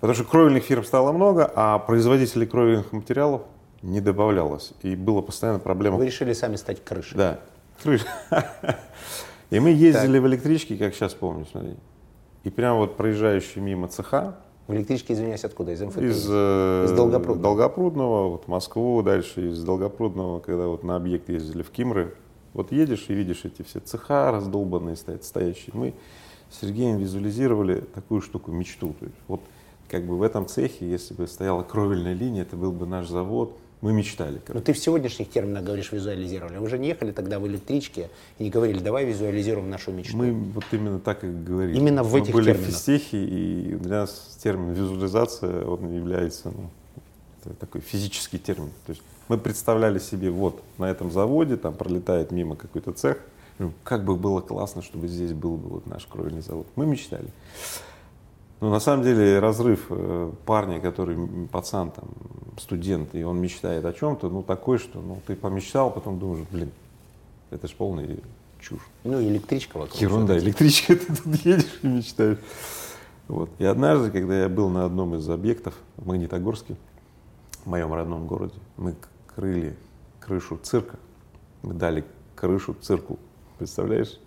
Потому 0.00 0.14
что 0.14 0.24
кровельных 0.24 0.64
фирм 0.64 0.84
стало 0.84 1.12
много, 1.12 1.50
а 1.54 1.78
производителей 1.78 2.46
кровельных 2.46 2.92
материалов 2.92 3.42
не 3.82 4.00
добавлялось. 4.00 4.72
И 4.82 4.96
была 4.96 5.22
постоянно 5.22 5.60
проблема 5.60 5.96
Вы 5.96 6.06
решили 6.06 6.32
сами 6.32 6.56
стать 6.56 6.82
крышей. 6.84 7.16
да, 7.16 7.40
крыша. 7.82 8.06
И 9.50 9.60
мы 9.60 9.70
ездили 9.70 10.18
в 10.18 10.26
электричке, 10.26 10.76
как 10.76 10.94
сейчас 10.94 11.14
помню, 11.14 11.46
смотри. 11.50 11.76
И 12.44 12.50
прям 12.50 12.78
вот 12.78 12.96
проезжающий 12.96 13.60
мимо 13.60 13.88
цеха, 13.88 14.36
В 14.66 14.74
электричке, 14.74 15.14
извиняюсь, 15.14 15.44
откуда? 15.44 15.72
Из 15.72 15.80
МФТИ? 15.80 16.00
из, 16.00 16.26
э, 16.28 16.84
Из 16.86 16.92
Долгопрудного. 16.92 17.42
Долгопрудного, 17.42 18.28
вот 18.28 18.48
Москву, 18.48 19.02
дальше 19.02 19.50
из 19.50 19.62
Долгопрудного, 19.62 20.40
когда 20.40 20.66
вот 20.66 20.82
на 20.82 20.96
объект 20.96 21.28
ездили 21.28 21.62
в 21.62 21.70
Кимры, 21.70 22.14
вот 22.52 22.72
едешь 22.72 23.06
и 23.08 23.14
видишь 23.14 23.44
эти 23.44 23.62
все 23.62 23.80
цеха 23.80 24.30
раздолбанные 24.30 24.96
стоят, 24.96 25.24
стоящие. 25.24 25.72
Мы 25.74 25.94
с 26.50 26.60
Сергеем 26.60 26.98
визуализировали 26.98 27.80
такую 27.80 28.20
штуку, 28.20 28.52
мечту. 28.52 28.94
То 28.98 29.06
есть 29.06 29.16
вот 29.26 29.40
как 29.88 30.04
бы 30.04 30.16
в 30.16 30.22
этом 30.22 30.46
цехе, 30.46 30.88
если 30.88 31.14
бы 31.14 31.26
стояла 31.26 31.62
кровельная 31.62 32.14
линия, 32.14 32.42
это 32.42 32.56
был 32.56 32.72
бы 32.72 32.86
наш 32.86 33.08
завод. 33.08 33.56
Мы 33.82 33.92
мечтали. 33.92 34.40
Ну 34.46 34.60
ты 34.60 34.72
в 34.72 34.78
сегодняшних 34.78 35.28
терминах 35.28 35.64
говоришь 35.64 35.90
визуализировали. 35.90 36.56
Вы 36.58 36.68
же 36.68 36.78
не 36.78 36.86
ехали 36.86 37.10
тогда 37.10 37.40
в 37.40 37.46
электричке 37.48 38.10
и 38.38 38.44
не 38.44 38.50
говорили, 38.50 38.78
давай 38.78 39.04
визуализируем 39.04 39.68
нашу 39.70 39.90
мечту. 39.90 40.16
Мы 40.16 40.32
вот 40.32 40.64
именно 40.70 41.00
так 41.00 41.24
и 41.24 41.26
говорили. 41.26 41.76
Именно 41.76 42.04
в 42.04 42.12
Мы 42.12 42.20
этих 42.20 42.32
были 42.32 42.44
терминах. 42.46 42.68
в 42.68 42.72
физтехе, 42.72 43.24
и 43.24 43.74
для 43.74 44.02
нас 44.02 44.38
термин 44.40 44.72
визуализация, 44.72 45.66
он 45.66 45.92
является 45.92 46.52
ну, 46.52 46.70
это 47.44 47.54
такой 47.54 47.80
физический 47.80 48.38
термин. 48.38 48.70
То 48.86 48.90
есть 48.90 49.02
мы 49.26 49.36
представляли 49.36 49.98
себе, 49.98 50.30
вот 50.30 50.62
на 50.78 50.88
этом 50.88 51.10
заводе, 51.10 51.56
там 51.56 51.74
пролетает 51.74 52.30
мимо 52.30 52.54
какой-то 52.54 52.92
цех, 52.92 53.18
как 53.82 54.04
бы 54.04 54.14
было 54.14 54.40
классно, 54.40 54.82
чтобы 54.82 55.08
здесь 55.08 55.32
был 55.32 55.56
бы 55.56 55.68
вот 55.68 55.86
наш 55.86 56.06
кровельный 56.06 56.42
завод. 56.42 56.68
Мы 56.76 56.86
мечтали. 56.86 57.28
Но 58.62 58.70
на 58.70 58.78
самом 58.78 59.02
деле 59.02 59.40
разрыв 59.40 59.86
э, 59.90 60.32
парня, 60.46 60.78
который 60.78 61.18
пацан, 61.48 61.90
там, 61.90 62.04
студент, 62.60 63.12
и 63.12 63.24
он 63.24 63.40
мечтает 63.40 63.84
о 63.84 63.92
чем-то, 63.92 64.28
ну 64.28 64.44
такой, 64.44 64.78
что 64.78 65.00
ну, 65.00 65.20
ты 65.26 65.34
помечтал, 65.34 65.90
потом 65.90 66.20
думаешь, 66.20 66.46
блин, 66.48 66.70
это 67.50 67.66
ж 67.66 67.72
полная 67.72 68.18
чушь. 68.60 68.88
Ну 69.02 69.20
электричка 69.20 69.78
вокруг. 69.78 70.00
Ерунда, 70.00 70.38
электричка, 70.38 70.94
ты 70.96 71.06
тут 71.12 71.34
едешь 71.44 71.80
и 71.82 71.88
мечтаешь. 71.88 72.38
Вот. 73.26 73.50
И 73.58 73.64
однажды, 73.64 74.12
когда 74.12 74.42
я 74.42 74.48
был 74.48 74.68
на 74.68 74.84
одном 74.84 75.16
из 75.16 75.28
объектов 75.28 75.74
в 75.96 76.06
Магнитогорске, 76.06 76.76
в 77.64 77.66
моем 77.66 77.92
родном 77.92 78.28
городе, 78.28 78.54
мы 78.76 78.94
крыли 79.34 79.76
крышу 80.20 80.56
цирка. 80.62 81.00
Мы 81.62 81.74
дали 81.74 82.04
крышу 82.36 82.76
цирку. 82.80 83.18
Представляешь? 83.58 84.20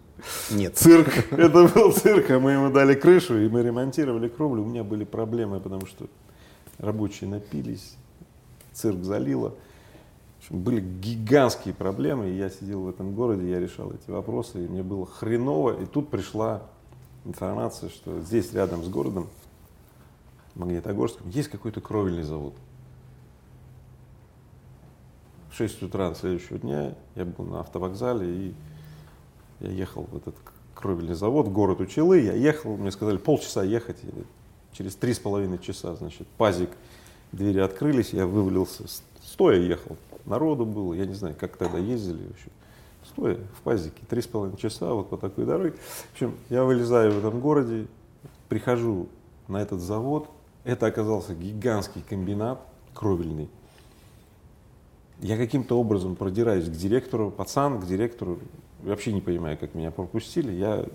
Нет. 0.52 0.78
Цирк. 0.78 1.32
Это 1.32 1.68
был 1.68 1.92
цирк, 1.92 2.30
а 2.32 2.40
мы 2.40 2.52
ему 2.52 2.72
дали 2.72 2.96
крышу, 2.96 3.38
и 3.40 3.50
мы 3.50 3.64
ремонтировали 3.64 4.28
кровлю. 4.28 4.64
У 4.64 4.66
меня 4.66 4.84
были 4.84 5.04
проблемы, 5.04 5.60
потому 5.60 5.86
что 5.86 6.08
рабочие 6.78 7.30
напились, 7.30 7.96
цирк 8.74 9.04
залило. 9.04 9.54
В 10.50 10.56
были 10.56 10.80
гигантские 10.80 11.74
проблемы, 11.74 12.30
и 12.30 12.38
я 12.38 12.52
сидел 12.52 12.82
в 12.82 12.90
этом 12.90 13.16
городе, 13.16 13.50
я 13.50 13.60
решал 13.60 13.92
эти 13.92 14.12
вопросы, 14.12 14.64
и 14.64 14.68
мне 14.68 14.84
было 14.84 15.08
хреново. 15.08 15.82
И 15.82 15.86
тут 15.88 16.10
пришла 16.10 16.62
информация, 17.26 17.90
что 17.90 18.22
здесь, 18.22 18.54
рядом 18.54 18.84
с 18.84 18.88
городом, 18.88 19.28
Магнитогорском, 20.54 21.28
есть 21.30 21.50
какой-то 21.50 21.82
кровельный 21.82 22.24
завод. 22.24 22.54
В 25.52 25.56
6 25.56 25.84
утра 25.84 26.14
следующего 26.14 26.60
дня 26.60 26.94
я 27.16 27.26
был 27.26 27.46
на 27.46 27.62
автовокзале, 27.62 28.28
и 28.28 28.54
я 29.60 29.70
ехал 29.70 30.08
в 30.12 30.18
этот 30.18 30.36
кровельный 30.74 31.16
завод, 31.16 31.48
город 31.48 31.80
Учелы, 31.80 32.20
я 32.20 32.34
ехал, 32.34 32.78
мне 32.78 32.92
сказали 32.92 33.18
полчаса 33.18 33.64
ехать, 33.64 33.98
через 34.74 34.96
три 34.96 35.14
с 35.14 35.20
половиной 35.20 35.60
часа, 35.60 35.96
значит, 35.96 36.28
пазик, 36.38 36.70
двери 37.32 37.60
открылись, 37.60 38.10
я 38.12 38.28
вывалился, 38.28 38.84
стоя 39.24 39.58
ехал, 39.58 39.98
народу 40.26 40.66
было, 40.66 40.94
я 40.94 41.06
не 41.06 41.14
знаю, 41.14 41.36
как 41.40 41.58
тогда 41.58 41.78
ездили 41.78 42.28
вообще, 42.28 42.50
стоя 43.06 43.38
в 43.58 43.62
пазике, 43.62 44.02
три 44.10 44.22
с 44.22 44.28
половиной 44.28 44.58
часа 44.58 44.94
вот 44.94 45.10
по 45.10 45.18
такой 45.18 45.46
дороге. 45.46 45.76
В 46.10 46.14
общем, 46.14 46.36
я 46.50 46.64
вылезаю 46.64 47.14
в 47.14 47.18
этом 47.20 47.40
городе, 47.40 47.88
прихожу 48.50 49.08
на 49.48 49.62
этот 49.62 49.80
завод, 49.80 50.30
это 50.64 50.88
оказался 50.88 51.34
гигантский 51.34 52.04
комбинат 52.08 52.60
кровельный, 52.94 53.50
я 55.20 55.38
каким-то 55.38 55.80
образом 55.80 56.16
продираюсь 56.16 56.66
к 56.68 56.72
директору, 56.72 57.32
пацан 57.32 57.80
к 57.80 57.86
директору, 57.86 58.40
вообще 58.86 59.13
не 59.13 59.22
понимаю, 59.22 59.58
как 59.58 59.75
меня 59.75 59.92
пропустили, 59.92 60.51
я 60.54 60.86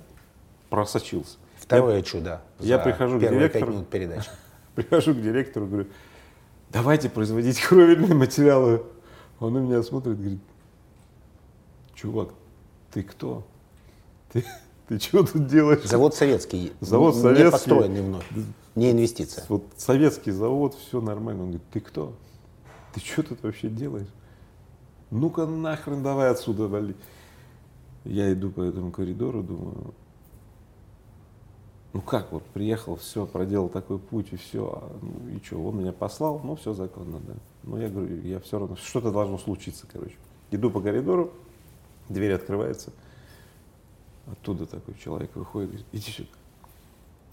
просочился. 0.68 1.37
Второе 1.59 2.02
чудо. 2.02 2.40
я 2.59 2.78
прихожу 2.78 3.18
к 3.18 3.20
первые 3.20 3.40
директору. 3.40 3.66
пять 3.66 3.75
минут 3.75 3.88
передачи. 3.88 4.30
Прихожу 4.75 5.14
к 5.14 5.20
директору, 5.20 5.66
говорю, 5.66 5.87
давайте 6.70 7.11
производить 7.11 7.61
кровельные 7.61 8.14
материалы. 8.14 8.82
Он 9.38 9.52
на 9.52 9.59
меня 9.59 9.82
смотрит, 9.82 10.18
говорит, 10.18 10.40
чувак, 11.94 12.30
ты 12.92 13.02
кто? 13.02 13.47
Ты, 14.32 14.44
ты 14.88 14.99
что 14.99 15.25
тут 15.25 15.47
делаешь? 15.47 15.82
Завод 15.85 16.14
советский. 16.14 16.73
Завод 16.80 17.14
не 17.16 17.23
советский. 17.23 17.50
построенный 17.50 18.02
вновь. 18.02 18.25
Не 18.75 18.92
инвестиция. 18.92 19.44
Вот 19.49 19.64
советский 19.76 20.30
завод, 20.30 20.75
все 20.75 21.00
нормально. 21.00 21.42
Он 21.42 21.49
говорит, 21.50 21.68
ты 21.73 21.80
кто? 21.80 22.14
Ты 22.94 23.00
что 23.00 23.23
тут 23.23 23.42
вообще 23.42 23.68
делаешь? 23.68 24.09
Ну-ка 25.11 25.47
нахрен 25.47 26.02
давай 26.02 26.30
отсюда 26.30 26.68
вали. 26.68 26.94
Я 28.04 28.33
иду 28.33 28.50
по 28.50 28.62
этому 28.62 28.90
коридору, 28.90 29.42
думаю, 29.42 29.95
ну 31.92 32.00
как 32.00 32.33
вот, 32.33 32.45
приехал, 32.45 32.97
все, 32.97 33.26
проделал 33.26 33.69
такой 33.69 33.99
путь, 33.99 34.28
и 34.33 34.37
все, 34.37 34.71
а, 34.73 34.99
ну 35.02 35.37
и 35.37 35.45
что, 35.45 35.62
он 35.62 35.78
меня 35.78 35.92
послал, 35.92 36.40
ну 36.42 36.57
все 36.57 36.73
законно, 36.73 37.21
да. 37.21 37.35
Но 37.64 37.80
я 37.80 37.88
говорю, 37.88 38.23
я 38.23 38.40
все 38.40 38.59
равно, 38.59 38.76
что-то 38.76 39.11
должно 39.11 39.38
случиться, 39.38 39.87
короче. 39.90 40.14
Иду 40.50 40.71
по 40.71 40.80
коридору, 40.80 41.33
дверь 42.09 42.33
открывается, 42.33 42.92
оттуда 44.26 44.66
такой 44.66 44.95
человек 44.95 45.35
выходит, 45.35 45.71
говорит, 45.71 45.87
иди 45.92 46.11
сюда. 46.11 46.28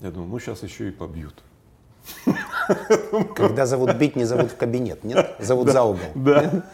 Я 0.02 0.12
думаю, 0.12 0.30
ну 0.30 0.40
сейчас 0.40 0.64
еще 0.64 0.90
и 0.90 0.92
побьют. 0.92 1.44
Когда 3.36 3.66
зовут 3.66 3.96
бить, 3.96 4.16
не 4.16 4.26
зовут 4.26 4.52
в 4.52 4.58
кабинет, 4.58 5.04
нет? 5.04 5.36
Зовут 5.40 5.70
за 5.70 5.84
угол. 5.84 6.06
Да. 6.16 6.66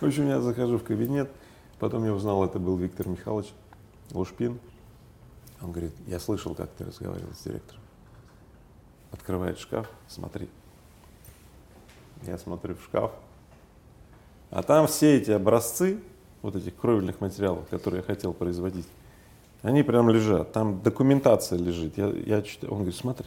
В 0.00 0.06
общем, 0.06 0.28
я 0.28 0.40
захожу 0.40 0.78
в 0.78 0.84
кабинет, 0.84 1.30
потом 1.84 2.02
я 2.06 2.14
узнал, 2.14 2.42
это 2.42 2.58
был 2.58 2.78
Виктор 2.78 3.06
Михайлович 3.06 3.52
Лушпин. 4.12 4.58
Он 5.60 5.70
говорит, 5.70 5.92
я 6.06 6.18
слышал, 6.18 6.54
как 6.54 6.70
ты 6.70 6.86
разговаривал 6.86 7.34
с 7.34 7.44
директором. 7.44 7.82
Открывает 9.12 9.58
шкаф, 9.58 9.90
смотри. 10.08 10.48
Я 12.22 12.38
смотрю 12.38 12.74
в 12.76 12.82
шкаф, 12.84 13.12
а 14.50 14.62
там 14.62 14.86
все 14.86 15.18
эти 15.18 15.30
образцы, 15.30 16.00
вот 16.40 16.56
этих 16.56 16.74
кровельных 16.74 17.20
материалов, 17.20 17.68
которые 17.68 18.00
я 18.00 18.06
хотел 18.06 18.32
производить, 18.32 18.86
они 19.60 19.82
прям 19.82 20.08
лежат, 20.08 20.52
там 20.52 20.80
документация 20.80 21.58
лежит. 21.58 21.98
Я, 21.98 22.06
я 22.06 22.40
читаю, 22.40 22.72
он 22.72 22.78
говорит, 22.78 22.96
смотри, 22.96 23.26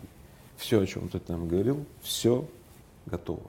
все, 0.55 0.81
о 0.81 0.85
чем 0.87 1.09
ты 1.09 1.19
там 1.19 1.47
говорил, 1.47 1.85
все 2.01 2.43
готово. 3.05 3.43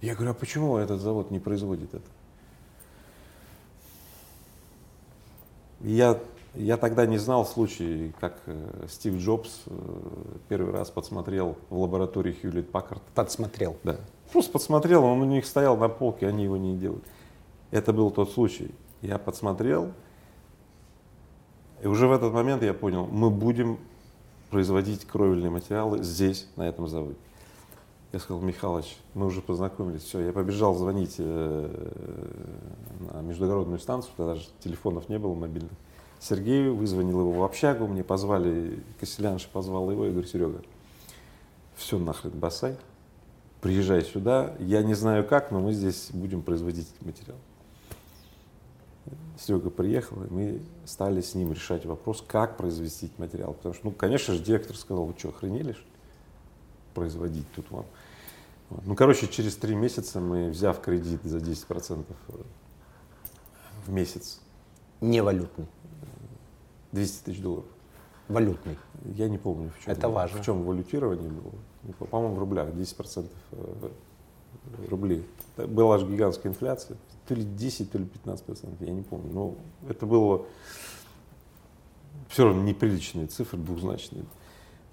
Я 0.00 0.14
говорю, 0.14 0.30
а 0.30 0.34
почему 0.34 0.76
этот 0.76 1.00
завод 1.00 1.32
не 1.32 1.40
производит 1.40 1.94
это? 1.94 2.06
Я, 5.82 6.20
я 6.54 6.76
тогда 6.76 7.06
не 7.06 7.18
знал 7.18 7.44
случай, 7.44 8.14
как 8.20 8.40
э, 8.46 8.86
Стив 8.88 9.16
Джобс 9.16 9.62
э, 9.66 9.72
первый 10.48 10.72
раз 10.72 10.90
подсмотрел 10.90 11.56
в 11.70 11.78
лаборатории 11.78 12.36
Хьюлит 12.40 12.70
Паккард. 12.70 13.02
Подсмотрел. 13.14 13.76
Да. 13.82 13.96
Просто 14.30 14.52
подсмотрел, 14.52 15.04
он 15.04 15.20
у 15.20 15.24
них 15.24 15.44
стоял 15.44 15.76
на 15.76 15.88
полке, 15.88 16.28
они 16.28 16.44
его 16.44 16.56
не 16.56 16.76
делают. 16.76 17.04
Это 17.72 17.92
был 17.92 18.10
тот 18.10 18.30
случай. 18.30 18.70
Я 19.00 19.18
подсмотрел, 19.18 19.92
и 21.82 21.88
уже 21.88 22.06
в 22.06 22.12
этот 22.12 22.32
момент 22.32 22.62
я 22.62 22.74
понял, 22.74 23.06
мы 23.06 23.28
будем 23.28 23.78
производить 24.50 25.04
кровельные 25.04 25.50
материалы 25.50 26.02
здесь, 26.04 26.48
на 26.54 26.68
этом 26.68 26.86
заводе. 26.86 27.16
Я 28.12 28.18
сказал, 28.18 28.42
Михалыч, 28.42 28.98
мы 29.14 29.26
уже 29.26 29.40
познакомились, 29.40 30.02
все, 30.02 30.20
я 30.20 30.32
побежал 30.34 30.74
звонить 30.74 31.14
э, 31.16 31.92
на 33.10 33.22
междугородную 33.22 33.78
станцию, 33.78 34.12
тогда 34.18 34.34
же 34.34 34.46
телефонов 34.60 35.08
не 35.08 35.18
было 35.18 35.34
мобильных. 35.34 35.72
Сергею, 36.20 36.76
вызвонил 36.76 37.20
его 37.20 37.32
в 37.32 37.42
общагу, 37.42 37.86
мне 37.86 38.04
позвали, 38.04 38.82
Костелянша 39.00 39.48
позвал 39.50 39.90
его, 39.90 40.04
я 40.04 40.12
говорю, 40.12 40.28
Серега, 40.28 40.60
все 41.74 41.98
нахрен 41.98 42.38
бросай, 42.38 42.76
приезжай 43.62 44.04
сюда, 44.04 44.54
я 44.58 44.82
не 44.82 44.92
знаю 44.92 45.26
как, 45.26 45.50
но 45.50 45.60
мы 45.60 45.72
здесь 45.72 46.10
будем 46.12 46.42
производить 46.42 46.88
материал. 47.00 47.38
Серега 49.40 49.70
приехал, 49.70 50.22
и 50.22 50.30
мы 50.30 50.60
стали 50.84 51.22
с 51.22 51.34
ним 51.34 51.52
решать 51.52 51.86
вопрос, 51.86 52.22
как 52.26 52.58
произвести 52.58 53.10
материал. 53.16 53.54
Потому 53.54 53.74
что, 53.74 53.86
ну, 53.86 53.92
конечно 53.92 54.34
же, 54.34 54.42
директор 54.42 54.76
сказал, 54.76 55.06
вы 55.06 55.14
что, 55.18 55.30
охренели 55.30 55.74
производить 56.94 57.50
тут 57.54 57.70
вам? 57.70 57.86
Вот. 58.74 58.86
Ну, 58.86 58.96
короче, 58.96 59.28
через 59.28 59.56
три 59.56 59.74
месяца 59.74 60.20
мы, 60.20 60.50
взяв 60.50 60.80
кредит 60.80 61.20
за 61.24 61.38
10% 61.38 62.04
э, 62.28 62.32
в 63.86 63.90
месяц. 63.90 64.40
Не 65.00 65.22
валютный. 65.22 65.66
200 66.92 67.24
тысяч 67.24 67.40
долларов. 67.40 67.66
Валютный. 68.28 68.78
Я 69.04 69.28
не 69.28 69.38
помню, 69.38 69.70
в 69.78 69.84
чем, 69.84 69.92
Это 69.92 70.08
важно. 70.08 70.40
В 70.40 70.44
чем 70.44 70.64
валютирование 70.64 71.30
было. 71.30 72.06
По-моему, 72.06 72.36
в 72.36 72.38
рублях 72.38 72.68
10% 72.68 73.28
э, 73.52 73.90
рублей. 74.88 75.26
Была 75.56 75.98
же 75.98 76.06
гигантская 76.06 76.52
инфляция 76.52 76.96
то 77.26 77.34
ли 77.34 77.44
10, 77.44 77.90
то 77.90 77.98
ли 77.98 78.04
15 78.04 78.44
процентов, 78.44 78.80
я 78.80 78.92
не 78.92 79.02
помню. 79.02 79.32
Но 79.32 79.54
это 79.88 80.06
было 80.06 80.44
все 82.28 82.44
равно 82.44 82.62
неприличные 82.62 83.26
цифры, 83.26 83.58
двухзначные. 83.58 84.24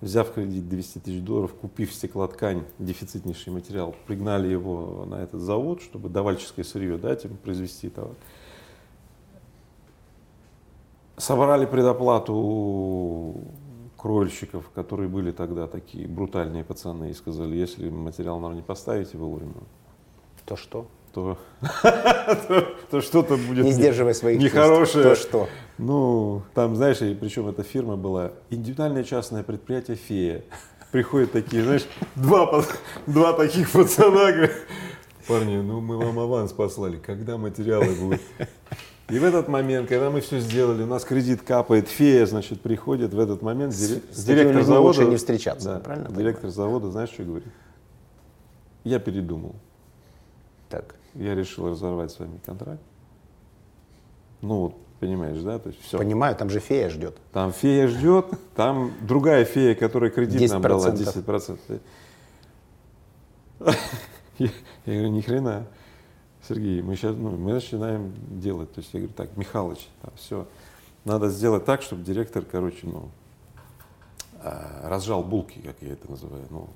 Взяв 0.01 0.33
кредит 0.33 0.69
200 0.69 0.99
тысяч 0.99 1.21
долларов, 1.21 1.53
купив 1.53 1.93
стеклоткань, 1.93 2.63
дефицитнейший 2.79 3.51
материал, 3.51 3.93
пригнали 4.07 4.47
его 4.47 5.05
на 5.05 5.15
этот 5.15 5.41
завод, 5.41 5.81
чтобы 5.81 6.07
давальческое 6.07 6.63
сырье 6.63 6.97
дать 6.97 7.25
им 7.25 7.35
произвести 7.35 7.89
товар. 7.89 8.15
Собрали 11.17 11.65
предоплату 11.65 12.33
у 12.33 13.43
кровельщиков, 13.97 14.69
которые 14.69 15.09
были 15.09 15.31
тогда 15.31 15.67
такие 15.67 16.07
брутальные 16.07 16.63
пацаны, 16.63 17.09
и 17.09 17.13
сказали, 17.13 17.57
если 17.57 17.89
материал 17.89 18.39
нам 18.39 18.55
не 18.55 18.61
поставите 18.61 19.17
вовремя, 19.17 19.53
то 20.45 20.55
что? 20.55 20.87
То, 21.13 21.37
то 22.91 23.01
что-то 23.01 23.37
будет 23.37 23.65
не 23.65 23.71
сдерживая 23.71 24.13
своих 24.13 24.39
нехорошее. 24.39 25.03
То 25.03 25.15
что? 25.15 25.49
Ну, 25.77 26.43
там, 26.53 26.75
знаешь, 26.75 27.01
и 27.01 27.15
причем 27.15 27.47
эта 27.47 27.63
фирма 27.63 27.95
была 27.95 28.31
индивидуальное 28.49 29.03
частное 29.03 29.43
предприятие 29.43 29.97
«Фея». 29.97 30.43
Приходят 30.91 31.31
такие, 31.31 31.63
знаешь, 31.63 31.85
два, 32.15 32.63
два 33.05 33.33
таких 33.33 33.71
пацана, 33.71 34.31
говорят, 34.31 34.51
парни, 35.27 35.57
ну 35.57 35.81
мы 35.81 35.97
вам 35.97 36.17
аванс 36.17 36.51
послали, 36.51 36.97
когда 36.97 37.37
материалы 37.37 37.93
будут? 37.93 38.21
И 39.09 39.17
в 39.17 39.23
этот 39.23 39.47
момент, 39.47 39.87
когда 39.87 40.09
мы 40.09 40.21
все 40.21 40.39
сделали, 40.39 40.83
у 40.83 40.87
нас 40.87 41.03
кредит 41.03 41.41
капает, 41.41 41.87
фея, 41.87 42.25
значит, 42.25 42.61
приходит 42.61 43.13
в 43.13 43.19
этот 43.19 43.41
момент, 43.41 43.73
с, 43.73 44.25
директор 44.25 44.63
завода... 44.63 44.81
лучше 44.81 45.05
не 45.05 45.15
встречаться, 45.15 45.75
да, 45.75 45.79
правильно? 45.79 46.09
Директор 46.09 46.49
понимаю? 46.49 46.53
завода, 46.53 46.91
знаешь, 46.91 47.09
что 47.09 47.23
говорит? 47.23 47.47
Я 48.83 48.99
передумал. 48.99 49.55
Так 50.69 50.95
я 51.19 51.35
решил 51.35 51.69
разорвать 51.69 52.11
с 52.11 52.19
вами 52.19 52.39
контракт. 52.45 52.81
Ну, 54.41 54.61
вот, 54.61 54.75
понимаешь, 54.99 55.41
да? 55.41 55.59
То 55.59 55.69
есть 55.69 55.81
все. 55.81 55.97
Понимаю, 55.97 56.35
там 56.35 56.49
же 56.49 56.59
фея 56.59 56.89
ждет. 56.89 57.17
Там 57.33 57.51
фея 57.51 57.87
ждет, 57.87 58.27
там 58.55 58.93
другая 59.01 59.43
фея, 59.45 59.75
которая 59.75 60.09
кредит 60.09 60.41
10%. 60.41 60.47
нам 60.53 60.61
дала 60.61 60.89
10%. 60.89 61.81
Я 64.39 64.49
говорю, 64.85 65.09
ни 65.09 65.21
хрена. 65.21 65.67
Сергей, 66.47 66.81
мы 66.81 66.95
сейчас, 66.95 67.15
ну, 67.15 67.31
мы 67.31 67.53
начинаем 67.53 68.13
делать. 68.39 68.73
То 68.73 68.79
есть 68.79 68.93
я 68.93 69.01
говорю, 69.01 69.13
так, 69.13 69.35
Михалыч, 69.35 69.87
да, 70.01 70.09
все, 70.15 70.47
надо 71.03 71.29
сделать 71.29 71.65
так, 71.65 71.81
чтобы 71.81 72.03
директор, 72.03 72.43
короче, 72.49 72.79
ну, 72.83 73.09
а, 74.41 74.87
разжал 74.89 75.21
булки, 75.21 75.59
как 75.59 75.75
я 75.81 75.93
это 75.93 76.09
называю, 76.09 76.45
ну, 76.49 76.69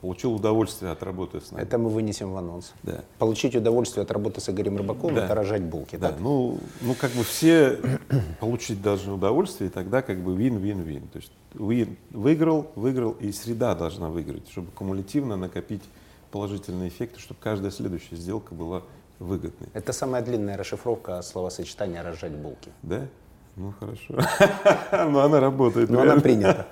получил 0.00 0.34
удовольствие 0.34 0.92
от 0.92 1.02
работы 1.02 1.40
с 1.40 1.50
нами. 1.50 1.62
Это 1.62 1.78
мы 1.78 1.90
вынесем 1.90 2.32
в 2.32 2.36
анонс. 2.36 2.72
Да. 2.82 3.04
Получить 3.18 3.54
удовольствие 3.56 4.02
от 4.02 4.10
работы 4.10 4.40
с 4.40 4.48
Игорем 4.48 4.76
Рыбаковым 4.76 5.16
да. 5.16 5.24
это 5.24 5.34
рожать 5.34 5.62
булки. 5.62 5.96
Да, 5.96 6.14
ну, 6.18 6.58
ну 6.80 6.94
как 6.94 7.12
бы 7.12 7.24
все 7.24 7.78
получить 8.40 8.82
должны 8.82 9.12
удовольствие, 9.12 9.70
и 9.70 9.72
тогда 9.72 10.02
как 10.02 10.18
бы 10.18 10.36
вин-вин-вин. 10.36 11.08
То 11.08 11.18
есть 11.18 11.32
win, 11.54 11.96
выиграл, 12.10 12.70
выиграл, 12.74 13.12
и 13.12 13.32
среда 13.32 13.74
должна 13.74 14.08
выиграть, 14.08 14.48
чтобы 14.50 14.70
кумулятивно 14.72 15.36
накопить 15.36 15.82
положительные 16.30 16.88
эффекты, 16.88 17.20
чтобы 17.20 17.40
каждая 17.40 17.70
следующая 17.70 18.16
сделка 18.16 18.54
была 18.54 18.82
выгодной. 19.18 19.68
Это 19.72 19.92
самая 19.92 20.22
длинная 20.22 20.56
расшифровка 20.56 21.22
словосочетания 21.22 22.02
«разжать 22.02 22.32
булки». 22.32 22.70
Да? 22.82 23.06
Ну 23.56 23.72
хорошо. 23.80 24.14
Но 25.10 25.20
она 25.20 25.40
работает. 25.40 25.88
Но 25.88 26.02
она 26.02 26.20
принята. 26.20 26.66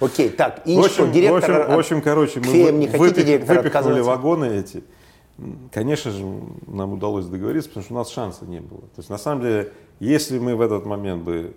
Окей, 0.00 0.30
так, 0.30 0.62
и 0.66 0.76
в 0.76 0.80
общем, 0.80 0.92
что, 0.92 1.06
директор... 1.06 1.52
В 1.52 1.54
общем, 1.54 1.74
в 1.74 1.78
общем 1.78 2.02
короче, 2.02 2.40
мы 2.40 2.72
не 2.72 2.88
выпих, 2.88 3.46
выпихнули 3.46 4.00
вагоны 4.00 4.46
эти. 4.46 4.82
Конечно 5.72 6.10
же, 6.10 6.24
нам 6.66 6.92
удалось 6.92 7.26
договориться, 7.26 7.70
потому 7.70 7.84
что 7.84 7.94
у 7.94 7.96
нас 7.98 8.10
шанса 8.10 8.44
не 8.44 8.60
было. 8.60 8.80
То 8.80 8.98
есть, 8.98 9.10
на 9.10 9.18
самом 9.18 9.42
деле, 9.42 9.72
если 10.00 10.38
мы 10.38 10.54
в 10.56 10.60
этот 10.60 10.86
момент 10.86 11.22
бы 11.22 11.54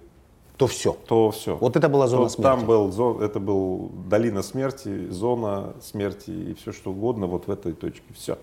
то 0.57 0.65
все. 0.65 0.97
То 1.07 1.29
все. 1.29 1.55
Вот 1.55 1.75
это 1.75 1.87
была 1.87 2.07
зона 2.07 2.29
смерти. 2.29 2.41
Там 2.41 2.65
был, 2.65 2.91
зон, 2.91 3.21
это 3.21 3.39
был 3.39 3.91
долина 4.09 4.41
смерти, 4.41 5.07
зона 5.09 5.73
смерти 5.81 6.31
и 6.31 6.53
все 6.55 6.71
что 6.71 6.91
угодно 6.91 7.27
вот 7.27 7.45
в 7.45 7.51
этой 7.51 7.73
точке. 7.73 8.01
Все. 8.15 8.39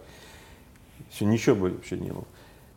Все, 1.11 1.25
ничего 1.25 1.57
бы 1.57 1.71
вообще 1.71 1.97
не 1.97 2.11
было. 2.11 2.25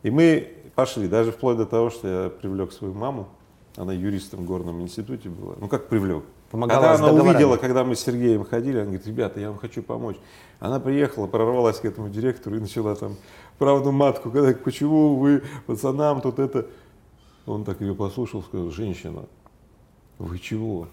И 0.02 0.10
мы 0.10 0.48
пошли, 0.74 1.06
даже 1.06 1.30
вплоть 1.30 1.56
до 1.56 1.66
того, 1.66 1.90
что 1.90 2.24
я 2.24 2.30
привлек 2.30 2.72
свою 2.72 2.94
маму, 2.94 3.28
она 3.78 3.92
юристом 3.92 4.40
в 4.40 4.44
горном 4.44 4.82
институте 4.82 5.28
была. 5.28 5.54
Ну 5.60 5.68
как 5.68 5.88
привлек? 5.88 6.24
Помогала 6.50 6.96
когда 6.96 7.08
она 7.08 7.22
увидела, 7.22 7.56
когда 7.56 7.84
мы 7.84 7.94
с 7.94 8.00
Сергеем 8.00 8.44
ходили, 8.44 8.78
она 8.78 8.86
говорит, 8.86 9.06
ребята, 9.06 9.38
я 9.38 9.50
вам 9.50 9.58
хочу 9.58 9.82
помочь. 9.82 10.16
Она 10.58 10.80
приехала, 10.80 11.28
прорвалась 11.28 11.78
к 11.78 11.84
этому 11.84 12.08
директору 12.08 12.56
и 12.56 12.60
начала 12.60 12.96
там 12.96 13.16
правду 13.56 13.92
матку, 13.92 14.32
когда, 14.32 14.52
почему 14.52 15.14
вы 15.16 15.44
пацанам 15.66 16.20
тут 16.20 16.40
это... 16.40 16.66
Он 17.46 17.64
так 17.64 17.80
ее 17.80 17.94
послушал, 17.94 18.42
сказал, 18.42 18.70
женщина, 18.70 19.26
вы 20.18 20.38
чего? 20.40 20.88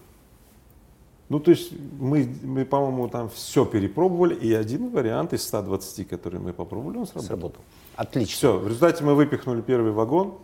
Ну, 1.28 1.40
то 1.40 1.52
есть 1.52 1.74
мы, 2.00 2.30
мы 2.44 2.66
по-моему, 2.66 3.10
там 3.10 3.30
все 3.30 3.66
перепробовали, 3.66 4.36
и 4.36 4.54
один 4.54 4.90
вариант 4.92 5.34
из 5.34 5.44
120, 5.48 6.08
который 6.08 6.40
мы 6.40 6.54
попробовали, 6.54 7.00
он 7.00 7.08
сработал. 7.08 7.28
Сработал. 7.28 7.62
Отлично. 7.96 8.36
Все, 8.36 8.60
в 8.60 8.68
результате 8.68 9.04
мы 9.04 9.16
выпихнули 9.16 9.62
первый 9.62 9.92
вагон, 9.92 10.36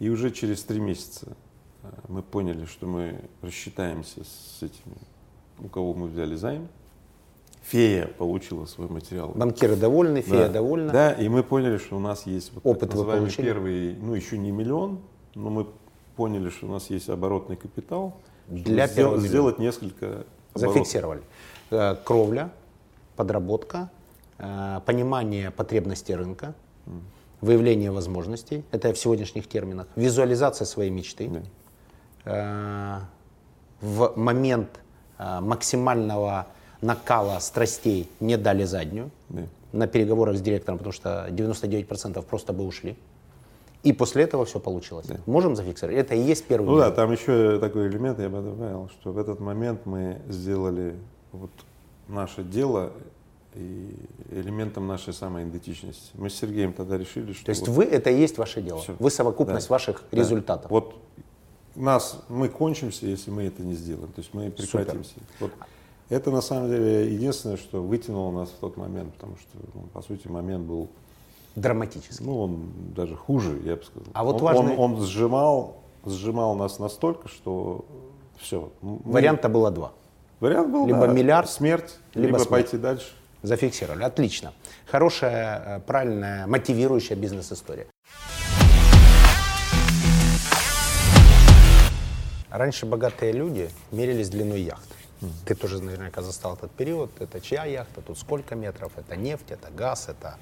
и 0.00 0.10
уже 0.10 0.32
через 0.32 0.64
три 0.64 0.80
месяца 0.80 1.36
мы 2.08 2.22
поняли, 2.22 2.64
что 2.64 2.86
мы 2.86 3.20
рассчитаемся 3.42 4.24
с 4.24 4.62
этими, 4.62 4.96
у 5.58 5.68
кого 5.68 5.94
мы 5.94 6.08
взяли 6.08 6.34
займ. 6.34 6.68
Фея 7.62 8.06
получила 8.06 8.64
свой 8.64 8.88
материал. 8.88 9.32
Банкиры 9.34 9.76
довольны, 9.76 10.22
фея 10.22 10.46
да. 10.46 10.54
довольна. 10.54 10.92
Да, 10.92 11.12
и 11.12 11.28
мы 11.28 11.42
поняли, 11.42 11.76
что 11.76 11.96
у 11.96 12.00
нас 12.00 12.26
есть 12.26 12.52
вот 12.54 12.64
Опыт 12.64 12.80
так 12.80 12.92
называемый 12.92 13.30
первый, 13.30 13.94
ну 13.96 14.14
еще 14.14 14.38
не 14.38 14.50
миллион, 14.50 15.00
но 15.34 15.50
мы 15.50 15.66
поняли, 16.16 16.48
что 16.48 16.66
у 16.66 16.70
нас 16.70 16.88
есть 16.90 17.08
оборотный 17.10 17.56
капитал. 17.56 18.16
Для 18.46 18.86
сдел- 18.86 19.18
сделать 19.18 19.58
несколько 19.58 20.06
оборотов. 20.06 20.24
Зафиксировали. 20.54 21.22
Э, 21.70 21.96
Кровля, 22.02 22.50
подработка, 23.16 23.90
э, 24.38 24.80
понимание 24.86 25.50
потребностей 25.50 26.14
рынка, 26.14 26.54
выявление 27.40 27.90
возможностей, 27.90 28.64
это 28.70 28.92
в 28.92 28.98
сегодняшних 28.98 29.48
терминах, 29.48 29.86
визуализация 29.94 30.64
своей 30.64 30.90
мечты. 30.90 31.28
Да. 31.28 31.42
Э, 32.24 32.98
В 33.80 34.12
момент 34.16 34.68
э, 35.18 35.40
максимального 35.40 36.46
накала 36.80 37.38
страстей 37.40 38.08
не 38.20 38.36
дали 38.36 38.64
заднюю 38.64 39.10
Да. 39.28 39.42
на 39.72 39.86
переговорах 39.86 40.36
с 40.36 40.40
директором, 40.40 40.78
потому 40.78 40.92
что 40.92 41.28
99% 41.30 42.20
просто 42.26 42.52
бы 42.52 42.64
ушли. 42.64 42.96
И 43.84 43.92
после 43.92 44.24
этого 44.24 44.44
все 44.44 44.58
получилось. 44.58 45.06
Можем 45.26 45.54
зафиксировать? 45.54 45.96
Это 46.00 46.14
и 46.16 46.20
есть 46.20 46.44
первый 46.48 46.66
Ну 46.66 46.76
да, 46.76 46.84
вызов. 46.86 46.96
там 46.96 47.12
еще 47.12 47.58
такой 47.60 47.86
элемент, 47.88 48.18
я 48.18 48.28
бы 48.28 48.40
добавил, 48.40 48.88
что 49.00 49.12
в 49.12 49.18
этот 49.18 49.38
момент 49.38 49.86
мы 49.86 50.20
сделали 50.28 50.94
вот 51.32 51.50
наше 52.08 52.42
дело 52.42 52.90
и 53.54 53.94
элементом 54.32 54.88
нашей 54.88 55.12
самоидентичности. 55.12 56.10
Мы 56.14 56.30
с 56.30 56.34
Сергеем 56.34 56.72
тогда 56.72 56.98
решили, 56.98 57.32
что 57.32 57.44
То 57.46 57.50
есть 57.50 57.68
вот- 57.68 57.76
вы 57.76 57.84
это 57.84 58.10
и 58.10 58.18
есть 58.18 58.38
ваше 58.38 58.60
дело. 58.60 58.80
Всё. 58.80 58.96
Вы 58.98 59.10
совокупность 59.10 59.68
Да. 59.68 59.74
ваших 59.74 60.02
Да. 60.10 60.16
результатов. 60.18 60.68
Вот 60.70 60.94
нас, 61.82 62.20
мы 62.28 62.48
кончимся, 62.48 63.06
если 63.06 63.30
мы 63.30 63.44
это 63.44 63.62
не 63.62 63.74
сделаем. 63.74 64.12
То 64.12 64.20
есть 64.20 64.34
мы 64.34 64.50
прекратимся. 64.50 65.14
Вот 65.40 65.52
это 66.08 66.30
на 66.30 66.40
самом 66.40 66.70
деле 66.70 67.12
единственное, 67.12 67.56
что 67.56 67.82
вытянуло 67.82 68.32
нас 68.32 68.48
в 68.48 68.54
тот 68.60 68.76
момент, 68.76 69.12
потому 69.14 69.36
что, 69.36 69.58
ну, 69.74 69.82
по 69.92 70.02
сути, 70.02 70.26
момент 70.28 70.66
был, 70.66 70.88
Драматически. 71.54 72.22
ну, 72.22 72.40
он 72.40 72.70
даже 72.94 73.14
хуже, 73.16 73.60
я 73.64 73.76
бы 73.76 73.82
сказал. 73.84 74.08
А 74.12 74.24
вот 74.24 74.36
он, 74.36 74.42
важный- 74.42 74.76
он, 74.76 74.94
он 74.94 75.02
сжимал, 75.04 75.76
сжимал 76.04 76.54
нас 76.54 76.78
настолько, 76.78 77.28
что 77.28 77.84
все. 78.38 78.70
Варианта 78.80 79.48
было 79.48 79.70
два. 79.70 79.92
Вариант 80.40 80.70
был, 80.70 80.86
либо 80.86 81.06
да, 81.06 81.12
миллиард, 81.12 81.50
смерть, 81.50 81.96
либо 82.14 82.28
либо, 82.28 82.38
смерть. 82.38 82.50
пойти 82.50 82.76
дальше. 82.78 83.08
Зафиксировали. 83.42 84.02
Отлично. 84.02 84.52
Хорошая, 84.86 85.78
э, 85.78 85.80
правильная, 85.80 86.46
мотивирующая 86.46 87.16
бизнес-история. 87.16 87.86
Раньше 92.50 92.86
богатые 92.86 93.32
люди 93.32 93.70
мерились 93.92 94.30
длиной 94.30 94.60
яхт. 94.62 94.88
Ты 95.44 95.54
тоже 95.54 95.82
наверняка 95.82 96.22
застал 96.22 96.54
этот 96.54 96.70
период. 96.70 97.10
Это 97.20 97.40
чья 97.40 97.64
яхта, 97.64 98.00
тут 98.00 98.18
сколько 98.18 98.54
метров, 98.54 98.92
это 98.96 99.16
нефть, 99.16 99.50
это 99.50 99.70
газ, 99.70 100.08
это 100.08 100.38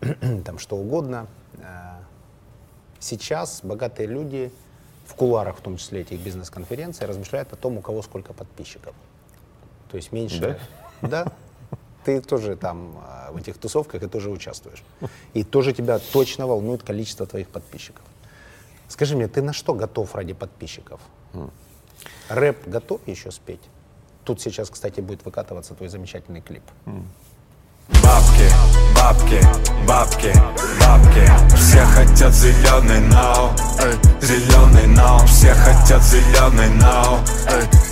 там 0.44 0.58
что 0.58 0.76
угодно. 0.76 1.26
Э, 1.58 1.96
Сейчас 3.00 3.60
богатые 3.62 4.08
люди 4.08 4.50
в 5.06 5.14
кулуарах, 5.14 5.58
в 5.58 5.60
том 5.60 5.76
числе 5.76 6.00
этих 6.00 6.18
бизнес-конференций, 6.20 7.06
размышляют 7.06 7.52
о 7.52 7.56
том, 7.56 7.78
у 7.78 7.80
кого 7.80 8.02
сколько 8.02 8.32
подписчиков. 8.32 8.94
То 9.90 9.96
есть 9.96 10.12
меньше... 10.12 10.58
Да. 11.02 11.32
Ты 12.04 12.20
тоже 12.20 12.56
там 12.56 12.96
а, 13.04 13.32
в 13.32 13.36
этих 13.36 13.58
тусовках 13.58 14.02
и 14.02 14.06
тоже 14.06 14.30
участвуешь. 14.30 14.82
И 15.34 15.42
тоже 15.42 15.72
тебя 15.72 15.98
точно 15.98 16.46
волнует 16.46 16.84
количество 16.84 17.26
твоих 17.26 17.48
подписчиков. 17.48 18.04
Скажи 18.88 19.16
мне, 19.16 19.26
ты 19.26 19.42
на 19.42 19.52
что 19.52 19.74
готов 19.74 20.14
ради 20.14 20.32
подписчиков? 20.32 21.00
Рэп 22.28 22.66
готов 22.68 23.00
еще 23.06 23.30
спеть? 23.30 23.60
Тут 24.24 24.40
сейчас, 24.40 24.70
кстати, 24.70 25.00
будет 25.00 25.24
выкатываться 25.24 25.74
твой 25.74 25.88
замечательный 25.88 26.40
клип. 26.40 26.62
Бабки, 28.02 28.48
бабки, 28.96 29.40
бабки, 29.86 30.32
бабки 30.80 31.54
Все 31.54 31.84
хотят 31.84 32.34
зеленый 32.34 33.00
нау 33.08 33.50
Зеленый 34.20 34.88
нау 34.88 35.24
Все 35.26 35.54
хотят 35.54 36.02
зеленый 36.02 36.68
нау 36.80 37.18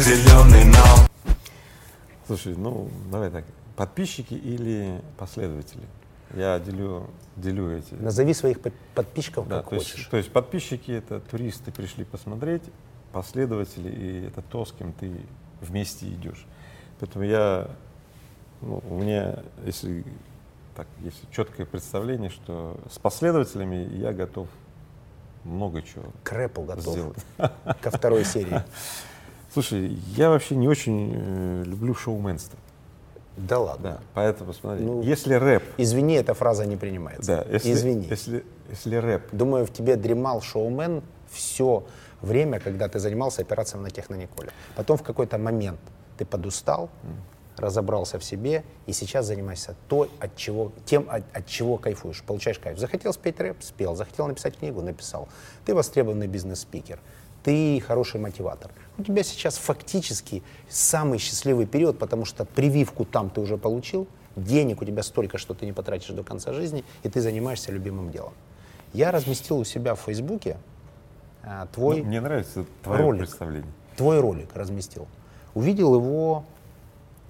Зеленый 0.01 0.65
нау 0.65 0.99
Слушай, 2.27 2.57
ну 2.57 2.91
давай 3.09 3.31
так, 3.31 3.45
подписчики 3.77 4.35
или 4.35 5.01
последователи? 5.17 5.85
Я 6.35 6.59
делю, 6.59 7.09
делю 7.37 7.79
эти. 7.79 7.95
Назови 7.95 8.35
своих 8.35 8.61
под- 8.61 8.75
подписчиков 8.97 9.47
Да, 9.47 9.59
как 9.61 9.69
то, 9.71 9.77
есть, 9.77 9.93
хочешь. 9.93 10.07
то 10.07 10.17
есть 10.17 10.33
подписчики 10.33 10.91
это 10.91 11.21
туристы 11.21 11.71
пришли 11.71 12.05
посмотреть, 12.05 12.63
последователи 13.15 13.91
и 13.91 14.27
это 14.27 14.43
то, 14.43 14.65
с 14.65 14.73
кем 14.73 14.93
ты 14.93 15.11
вместе 15.61 16.07
идешь. 16.09 16.45
Поэтому 17.01 17.25
я, 17.25 17.69
ну, 18.61 18.83
у 18.91 18.99
меня, 18.99 19.39
если 19.65 20.05
так, 20.75 20.87
есть 21.01 21.23
четкое 21.31 21.65
представление, 21.67 22.31
что 22.31 22.79
с 22.91 22.99
последователями 22.99 23.89
я 23.97 24.13
готов 24.13 24.49
много 25.45 25.83
чего 25.83 26.05
К 26.25 26.33
рэпу 26.33 26.63
готов. 26.63 26.83
сделать. 26.93 27.19
Ко 27.81 27.91
второй 27.91 28.25
серии. 28.25 28.63
Слушай, 29.53 29.99
я 30.17 30.31
вообще 30.31 30.57
не 30.57 30.67
очень 30.67 31.13
э, 31.15 31.63
люблю 31.65 31.95
шоуменство. 31.95 32.59
Да 33.37 33.59
ладно. 33.59 33.91
Да, 33.91 34.01
поэтому 34.15 34.53
смотри, 34.53 34.85
Ну, 34.85 35.03
если 35.03 35.35
рэп, 35.35 35.63
Извини, 35.77 36.15
эта 36.15 36.35
фраза 36.35 36.67
не 36.67 36.77
принимается. 36.77 37.45
да, 37.45 37.53
если, 37.53 37.73
Извини. 37.73 38.07
если, 38.09 38.45
если 38.71 38.97
рэп 38.97 39.23
Думаю, 39.33 39.67
в 39.67 39.73
тебе 39.73 39.97
дремал 39.97 40.41
шоумен 40.41 41.03
все 41.31 41.85
время, 42.25 42.61
когда 42.61 42.89
ты 42.89 42.99
занимался 42.99 43.43
операциями 43.43 43.85
на 43.85 43.91
Технониколе. 43.91 44.51
Потом 44.77 44.97
в 44.97 45.03
какой-то 45.03 45.39
момент 45.39 45.81
ты 46.19 46.25
подустал, 46.25 46.91
разобрался 47.57 48.19
в 48.19 48.25
себе 48.25 48.65
и 48.87 48.93
сейчас 48.93 49.27
занимаешься 49.27 49.77
то, 49.89 50.09
от 50.19 50.37
чего, 50.37 50.73
тем, 50.85 51.07
от, 51.09 51.25
от 51.33 51.47
чего 51.47 51.77
кайфуешь, 51.77 52.23
получаешь 52.23 52.59
кайф. 52.59 52.79
Захотел 52.79 53.13
спеть 53.13 53.41
рэп, 53.41 53.63
спел. 53.63 53.95
Захотел 53.95 54.27
написать 54.27 54.59
книгу, 54.59 54.83
написал. 54.83 55.29
Ты 55.65 55.75
востребованный 55.75 56.27
бизнес-спикер. 56.27 56.99
Ты 57.43 57.81
хороший 57.87 58.21
мотиватор. 58.21 58.71
У 58.97 59.03
тебя 59.03 59.23
сейчас 59.23 59.59
фактически 59.59 60.43
самый 60.69 61.19
счастливый 61.19 61.67
период, 61.67 61.99
потому 61.99 62.25
что 62.25 62.45
прививку 62.45 63.05
там 63.05 63.29
ты 63.29 63.41
уже 63.41 63.59
получил, 63.59 64.09
денег 64.35 64.83
у 64.83 64.85
тебя 64.85 65.03
столько, 65.03 65.39
что 65.39 65.55
ты 65.55 65.67
не 65.67 65.73
потратишь 65.73 66.09
до 66.09 66.23
конца 66.23 66.53
жизни, 66.53 66.85
и 67.03 67.09
ты 67.09 67.21
занимаешься 67.21 67.71
любимым 67.71 68.11
делом. 68.11 68.33
Я 68.93 69.11
разместил 69.11 69.59
у 69.59 69.65
себя 69.65 69.95
в 69.95 70.01
Фейсбуке 70.01 70.57
твой, 71.73 72.03
ну, 72.03 72.05
мне 72.05 72.21
нравится 72.21 72.65
твое 72.83 73.03
ролик. 73.03 73.21
представление. 73.21 73.71
твой 73.97 74.21
ролик 74.21 74.49
разместил. 74.55 75.07
Увидел 75.55 75.95
его 75.95 76.45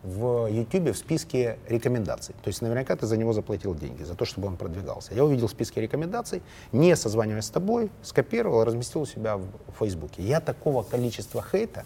в 0.03 0.47
YouTube 0.49 0.91
в 0.91 0.99
списке 0.99 1.59
рекомендаций. 1.67 2.35
То 2.43 2.49
есть 2.49 2.61
наверняка 2.61 2.95
ты 2.95 3.07
за 3.07 3.17
него 3.17 3.33
заплатил 3.33 3.75
деньги, 3.75 4.03
за 4.03 4.15
то, 4.15 4.27
чтобы 4.27 4.49
он 4.49 4.57
продвигался. 4.57 5.15
Я 5.15 5.25
увидел 5.25 5.49
в 5.49 5.51
списке 5.51 5.81
рекомендаций, 5.81 6.43
не 6.73 6.95
созваниваясь 6.95 7.47
с 7.47 7.51
тобой, 7.51 7.91
скопировал, 8.03 8.65
разместил 8.65 9.03
у 9.03 9.07
себя 9.07 9.39
в 9.39 9.49
Фейсбуке. 9.79 10.23
Я 10.23 10.41
такого 10.41 10.83
количества 10.83 11.43
хейта 11.43 11.85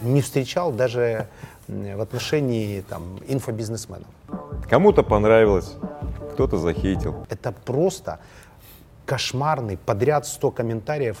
не 0.00 0.22
встречал 0.22 0.72
даже 0.72 1.28
в 1.66 2.00
отношении 2.00 2.80
там, 2.80 3.18
инфобизнесменов. 3.28 4.08
Кому-то 4.68 5.02
понравилось, 5.02 5.74
кто-то 6.32 6.56
захейтил. 6.56 7.26
Это 7.28 7.52
просто 7.52 8.20
кошмарный 9.08 9.78
подряд 9.78 10.26
100 10.26 10.50
комментариев 10.50 11.16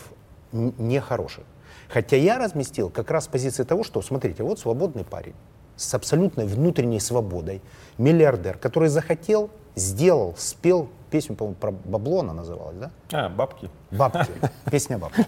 нехороших. 0.52 1.44
Хотя 1.88 2.16
я 2.16 2.38
разместил 2.38 2.90
как 2.90 3.10
раз 3.10 3.24
с 3.24 3.28
позиции 3.28 3.64
того, 3.64 3.82
что, 3.82 4.02
смотрите, 4.02 4.42
вот 4.42 4.58
свободный 4.58 5.04
парень 5.04 5.34
с 5.76 5.94
абсолютной 5.94 6.46
внутренней 6.46 7.00
свободой, 7.00 7.62
миллиардер, 7.96 8.58
который 8.58 8.90
захотел, 8.90 9.48
сделал, 9.74 10.34
спел 10.36 10.90
песню, 11.10 11.34
по-моему, 11.34 11.56
про 11.56 11.70
бабло 11.70 12.20
она 12.20 12.34
называлась, 12.34 12.76
да? 12.76 12.90
А, 13.10 13.30
бабки. 13.30 13.70
Бабки, 13.90 14.30
песня 14.70 14.98
бабки. 14.98 15.24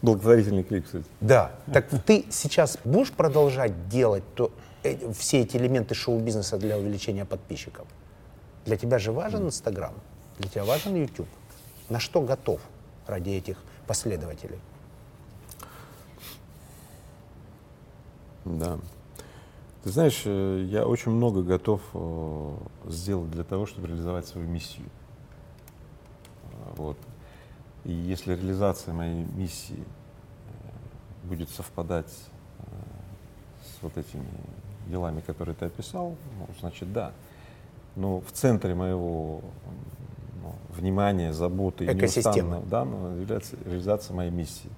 Благотворительный 0.00 0.62
клип, 0.62 0.86
кстати. 0.86 1.04
Да. 1.20 1.50
Так 1.70 1.88
ты 2.06 2.24
сейчас 2.30 2.78
будешь 2.84 3.12
продолжать 3.12 3.88
делать 3.88 4.24
то, 4.34 4.50
э, 4.82 5.12
все 5.12 5.42
эти 5.42 5.58
элементы 5.58 5.94
шоу-бизнеса 5.94 6.56
для 6.56 6.78
увеличения 6.78 7.26
подписчиков? 7.26 7.86
Для 8.64 8.78
тебя 8.78 8.98
же 8.98 9.12
важен 9.12 9.46
Инстаграм, 9.46 9.92
для 10.38 10.48
тебя 10.48 10.64
важен 10.64 10.94
YouTube. 10.94 11.28
На 11.88 12.00
что 12.00 12.20
готов 12.20 12.60
ради 13.06 13.30
этих 13.30 13.58
последователей? 13.86 14.58
Да. 18.44 18.78
Ты 19.82 19.90
знаешь, 19.90 20.22
э, 20.24 20.66
я 20.68 20.86
очень 20.86 21.12
много 21.12 21.42
готов 21.42 21.80
э, 21.94 22.56
сделать 22.86 23.30
для 23.30 23.44
того, 23.44 23.66
чтобы 23.66 23.86
реализовать 23.86 24.26
свою 24.26 24.48
миссию. 24.48 24.88
А, 26.44 26.74
Вот. 26.76 26.96
И 27.84 27.92
если 27.92 28.34
реализация 28.34 28.92
моей 28.94 29.24
миссии 29.24 29.78
э, 29.78 31.28
будет 31.28 31.50
совпадать 31.50 32.12
э, 32.58 32.62
с 33.62 33.82
вот 33.82 33.96
этими 33.96 34.26
делами, 34.88 35.20
которые 35.20 35.54
ты 35.54 35.66
описал, 35.66 36.16
ну, 36.38 36.48
значит, 36.58 36.92
да. 36.92 37.12
Но 37.94 38.20
в 38.20 38.32
центре 38.32 38.74
моего 38.74 39.40
ну, 40.42 40.54
внимания, 40.70 41.32
заботы 41.32 41.84
и 41.84 41.94
неустанного, 41.94 42.62
да, 42.66 42.84
ну, 42.84 43.18
является 43.20 43.56
реализация 43.64 44.14
моей 44.14 44.30
миссии. 44.30 44.70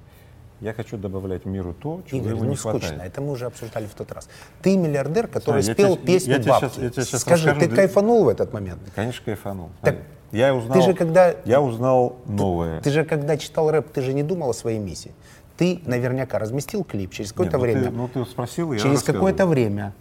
Я 0.61 0.73
хочу 0.73 0.97
добавлять 0.97 1.45
миру 1.45 1.73
то, 1.73 2.03
чего 2.07 2.19
Игорь, 2.21 2.33
ему 2.33 2.45
ну 2.45 2.51
не 2.51 2.57
скучно, 2.57 2.81
хватает. 2.81 3.13
это 3.13 3.21
мы 3.21 3.31
уже 3.31 3.47
обсуждали 3.47 3.87
в 3.87 3.95
тот 3.95 4.11
раз. 4.11 4.29
Ты 4.61 4.77
миллиардер, 4.77 5.29
который 5.29 5.63
Смотри, 5.63 5.85
я 5.85 5.89
спел 5.91 5.97
тебе- 5.97 6.07
песню 6.07 6.33
я 6.33 6.39
тебе 6.41 6.51
бабки. 6.51 6.65
щас- 6.67 6.79
я 6.79 6.91
тебе 6.91 7.05
щас 7.05 7.21
Скажи, 7.21 7.45
расскажу, 7.47 7.61
ты 7.61 7.69
да- 7.71 7.77
кайфанул 7.77 8.25
в 8.25 8.29
этот 8.29 8.53
момент? 8.53 8.81
Конечно, 8.97 9.25
кайфанул. 9.25 9.71
Так 9.83 9.99
я 10.33 10.53
узнал, 10.55 10.83
же 10.83 10.95
когда- 10.95 11.35
я 11.45 11.61
узнал 11.61 12.17
новое. 12.27 12.81
Ты 12.81 12.91
же, 12.91 13.05
когда 13.05 13.37
читал 13.37 13.71
рэп, 13.71 13.89
ты 13.91 14.03
же 14.03 14.13
не 14.13 14.25
думал 14.25 14.51
о 14.51 14.55
своей 14.55 14.81
миссии. 14.81 15.13
Ты 15.57 15.81
наверняка 15.87 16.41
разместил 16.41 16.83
клип 16.83 17.13
через 17.13 17.31
какое-то 17.33 17.57
ну 17.59 17.63
время. 17.63 17.83
Ты, 17.85 17.91
ну 17.91 18.09
ты 18.09 18.25
спросил, 18.25 18.73
я 18.73 18.81
через 18.81 19.05
какое-то 19.05 19.47
время 19.47 19.95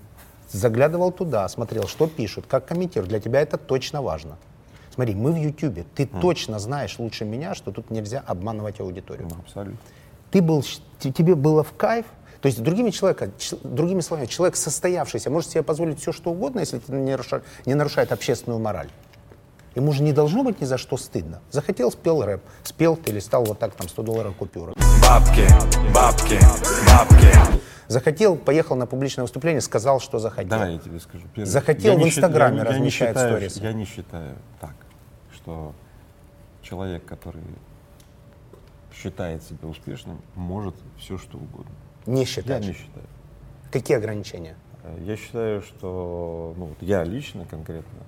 заглядывал 0.51 1.11
туда, 1.11 1.47
смотрел, 1.49 1.87
что 1.87 2.07
пишут, 2.07 2.45
как 2.47 2.65
комментируют. 2.65 3.09
Для 3.09 3.19
тебя 3.19 3.41
это 3.41 3.57
точно 3.57 4.01
важно. 4.01 4.37
Смотри, 4.97 5.13
мы 5.13 5.31
в 5.31 5.35
Ютубе. 5.35 5.85
Ты 5.93 6.07
точно 6.07 6.57
знаешь 6.57 6.97
лучше 6.97 7.23
меня, 7.23 7.53
что 7.53 7.71
тут 7.71 7.91
нельзя 7.91 8.23
обманывать 8.25 8.79
аудиторию. 8.79 9.27
Ну, 9.29 9.35
абсолютно. 9.45 9.77
Ты 10.31 10.41
был, 10.41 10.63
тебе 10.99 11.35
было 11.35 11.63
в 11.63 11.71
кайф. 11.73 12.07
То 12.41 12.47
есть, 12.47 12.63
другими, 12.63 12.89
человека, 12.89 13.29
другими 13.63 14.01
словами, 14.01 14.25
человек 14.25 14.55
состоявшийся 14.55 15.29
может 15.29 15.51
себе 15.51 15.61
позволить 15.61 15.99
все, 15.99 16.11
что 16.11 16.31
угодно, 16.31 16.61
если 16.61 16.79
это 16.79 16.91
не, 16.93 17.11
наруша- 17.15 17.43
не 17.67 17.75
нарушает 17.75 18.11
общественную 18.11 18.59
мораль. 18.59 18.89
Ему 19.75 19.91
же 19.91 20.01
не 20.01 20.13
должно 20.13 20.43
быть 20.43 20.59
ни 20.61 20.65
за 20.65 20.79
что 20.79 20.97
стыдно. 20.97 21.41
Захотел, 21.51 21.91
спел 21.91 22.23
рэп. 22.23 22.41
Спел 22.63 22.95
ты 22.95 23.11
или 23.11 23.19
стал 23.19 23.43
вот 23.45 23.59
так 23.59 23.75
там 23.75 23.87
100 23.87 24.01
долларов 24.01 24.35
купюра. 24.35 24.73
Бабки, 25.03 25.45
бабки, 25.93 26.39
бабки. 26.87 27.61
Захотел, 27.87 28.35
поехал 28.35 28.75
на 28.75 28.85
публичное 28.87 29.23
выступление, 29.23 29.61
сказал, 29.61 29.99
что 29.99 30.19
захотел. 30.19 30.49
Давай 30.49 30.73
я 30.73 30.79
тебе 30.79 30.99
скажу. 30.99 31.23
Первое. 31.33 31.45
Захотел 31.49 31.93
Я 31.93 31.99
в 31.99 32.01
счит- 32.07 32.17
Инстаграме 32.17 32.63
размещает 32.63 33.17
сторисы. 33.17 33.61
Я 33.61 33.71
не 33.71 33.85
считаю 33.85 34.35
так, 34.59 34.73
что 35.47 35.73
человек, 36.61 37.05
который 37.05 37.41
считает 38.93 39.41
себя 39.43 39.69
успешным, 39.69 40.19
может 40.35 40.75
все 40.97 41.17
что 41.17 41.37
угодно. 41.37 41.71
Не 42.05 42.21
Я 42.21 42.25
считаешь? 42.25 42.65
не 42.65 42.73
считаю. 42.73 43.05
Какие 43.71 43.95
ограничения? 43.97 44.57
Э, 44.83 44.97
Я 45.05 45.15
считаю, 45.15 45.61
что 45.61 46.53
ну, 46.57 46.65
вот 46.65 46.77
я 46.81 47.03
лично 47.05 47.45
конкретно 47.45 47.99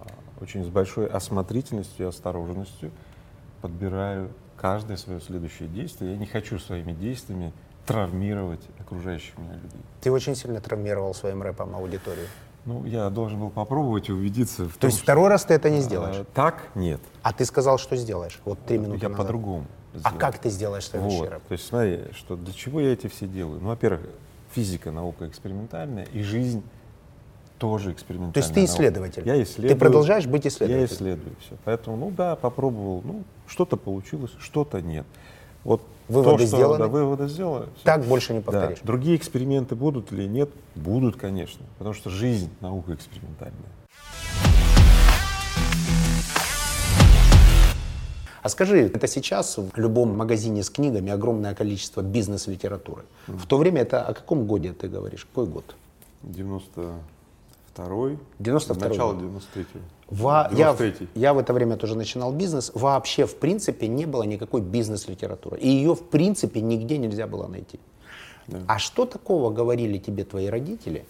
а, 0.00 0.06
очень 0.42 0.64
с 0.64 0.68
большой 0.68 1.06
осмотрительностью 1.06 2.06
и 2.06 2.08
осторожностью 2.08 2.90
подбираю 3.60 4.30
каждое 4.56 4.96
свое 4.96 5.20
следующее 5.20 5.68
действие. 5.68 6.12
Я 6.12 6.16
не 6.16 6.26
хочу 6.26 6.58
своими 6.58 6.92
действиями 6.92 7.52
травмировать 7.84 8.62
окружающих 8.78 9.36
меня 9.36 9.54
людей. 9.54 9.80
Ты 10.00 10.10
очень 10.10 10.34
сильно 10.34 10.60
травмировал 10.60 11.12
своим 11.12 11.42
рэпом 11.42 11.74
аудиторию. 11.74 12.26
Ну, 12.64 12.84
я 12.84 13.10
должен 13.10 13.40
был 13.40 13.50
попробовать 13.50 14.08
убедиться 14.08 14.64
в 14.66 14.74
То 14.74 14.80
том, 14.82 14.90
есть 14.90 15.02
второй 15.02 15.28
раз 15.28 15.44
ты 15.44 15.54
это 15.54 15.68
не 15.68 15.78
что, 15.80 15.88
сделаешь? 15.88 16.16
э, 16.16 16.24
так 16.32 16.68
нет. 16.76 17.00
А 17.22 17.32
ты 17.32 17.44
сказал, 17.44 17.76
что 17.78 17.96
сделаешь? 17.96 18.38
Вот 18.44 18.58
три 18.66 18.78
минуты 18.78 19.00
я 19.02 19.08
назад. 19.08 19.24
по-другому. 19.24 19.66
А 19.94 19.98
сделаю. 19.98 20.18
как 20.20 20.38
ты 20.38 20.48
сделаешь 20.48 20.86
следующий 20.86 21.18
Вот. 21.18 21.28
рэп? 21.30 21.42
То 21.48 21.52
есть 21.52 21.66
смотри, 21.66 22.00
что 22.14 22.36
для 22.36 22.52
чего 22.52 22.80
я 22.80 22.92
эти 22.92 23.08
все 23.08 23.26
делаю? 23.26 23.60
Ну, 23.60 23.68
во-первых, 23.68 24.02
физика 24.52 24.92
наука 24.92 25.26
экспериментальная, 25.26 26.04
и 26.12 26.22
жизнь 26.22 26.62
тоже 27.58 27.92
экспериментальная. 27.92 28.32
То 28.34 28.38
есть 28.40 28.54
ты 28.54 28.60
наука. 28.60 28.72
исследователь? 28.72 29.26
Я 29.26 29.34
Ты 29.34 29.42
исследую. 29.42 29.78
продолжаешь 29.78 30.26
быть 30.26 30.44
Я 30.44 30.50
исследователем? 30.50 30.84
исследую 30.96 31.36
все. 31.40 31.56
Поэтому, 31.64 31.96
ну 31.96 32.10
да, 32.10 32.36
попробовал. 32.36 33.02
Ну, 33.04 33.24
что-то 33.48 33.76
получилось, 33.76 34.30
что-то 34.38 34.80
нет. 34.80 35.04
Вот 35.64 35.82
Выводы 36.12 36.30
то, 36.44 36.46
что, 36.46 36.56
сделаны? 36.56 36.78
Да, 36.78 36.88
выводы 36.88 37.28
сделаны. 37.28 37.66
всё. 37.74 37.84
Так 37.84 38.04
больше 38.04 38.32
не 38.34 38.40
Да. 38.40 38.44
повторишь. 38.50 38.78
Другие 38.82 39.16
эксперименты 39.16 39.74
будут 39.74 40.12
или 40.12 40.26
нет? 40.26 40.50
Будут, 40.74 41.16
конечно. 41.16 41.64
Потому 41.78 41.94
что 41.94 42.10
жизнь 42.10 42.50
наука 42.60 42.94
экспериментальная. 42.94 43.58
А 48.42 48.48
скажи, 48.48 48.80
это 48.92 49.06
сейчас 49.06 49.56
в 49.56 49.70
любом 49.78 50.16
магазине 50.16 50.64
с 50.64 50.70
книгами 50.70 51.12
огромное 51.12 51.54
количество 51.54 52.00
бизнес-литературы. 52.02 53.02
В 53.28 53.46
то 53.46 53.56
время 53.56 53.82
это 53.82 54.02
о 54.02 54.14
каком 54.14 54.46
годе 54.46 54.72
ты 54.72 54.88
говоришь? 54.88 55.24
Какой 55.32 55.46
год? 55.46 55.76
92-й. 57.76 58.18
92-й 58.38 58.88
Начало 58.88 59.12
год. 59.14 59.22
93-го. 59.22 59.80
Во- 60.10 60.48
я, 60.52 60.72
в- 60.72 60.80
93-й. 60.80 61.08
я 61.14 61.32
в 61.34 61.38
это 61.38 61.52
время 61.52 61.76
тоже 61.76 61.96
начинал 61.96 62.32
бизнес. 62.32 62.70
Вообще, 62.74 63.26
в 63.26 63.36
принципе, 63.36 63.88
не 63.88 64.06
было 64.06 64.22
никакой 64.24 64.60
бизнес-литературы. 64.60 65.58
И 65.58 65.68
ее, 65.68 65.94
в 65.94 66.02
принципе, 66.02 66.60
нигде 66.60 66.98
нельзя 66.98 67.26
было 67.26 67.46
найти. 67.46 67.80
А 68.66 68.78
что 68.78 69.06
такого 69.06 69.50
говорили 69.50 69.98
тебе 69.98 70.24
твои 70.24 70.48
родители, 70.48 71.06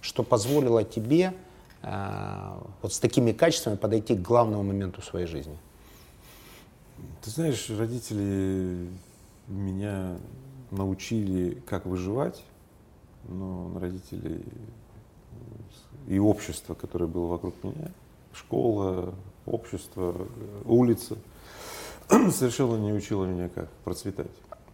что 0.00 0.22
позволило 0.22 0.84
тебе 0.84 1.34
э, 1.82 2.52
вот 2.82 2.92
с 2.92 2.98
такими 3.00 3.32
качествами 3.32 3.76
подойти 3.76 4.14
к 4.14 4.22
главному 4.22 4.62
моменту 4.62 5.02
своей 5.02 5.26
жизни? 5.26 5.58
Ты 7.22 7.30
знаешь, 7.30 7.68
родители 7.68 8.88
меня 9.48 10.16
научили, 10.70 11.60
как 11.66 11.84
выживать, 11.84 12.42
но 13.28 13.70
родители 13.78 14.40
и 16.06 16.18
общество, 16.18 16.74
которое 16.74 17.06
было 17.06 17.26
вокруг 17.26 17.54
меня, 17.62 17.90
школа, 18.32 19.14
общество, 19.46 20.14
э, 20.18 20.62
улица, 20.64 21.16
совершенно 22.30 22.76
не 22.76 22.92
учило 22.92 23.24
меня, 23.24 23.48
как 23.48 23.70
процветать. 23.84 24.30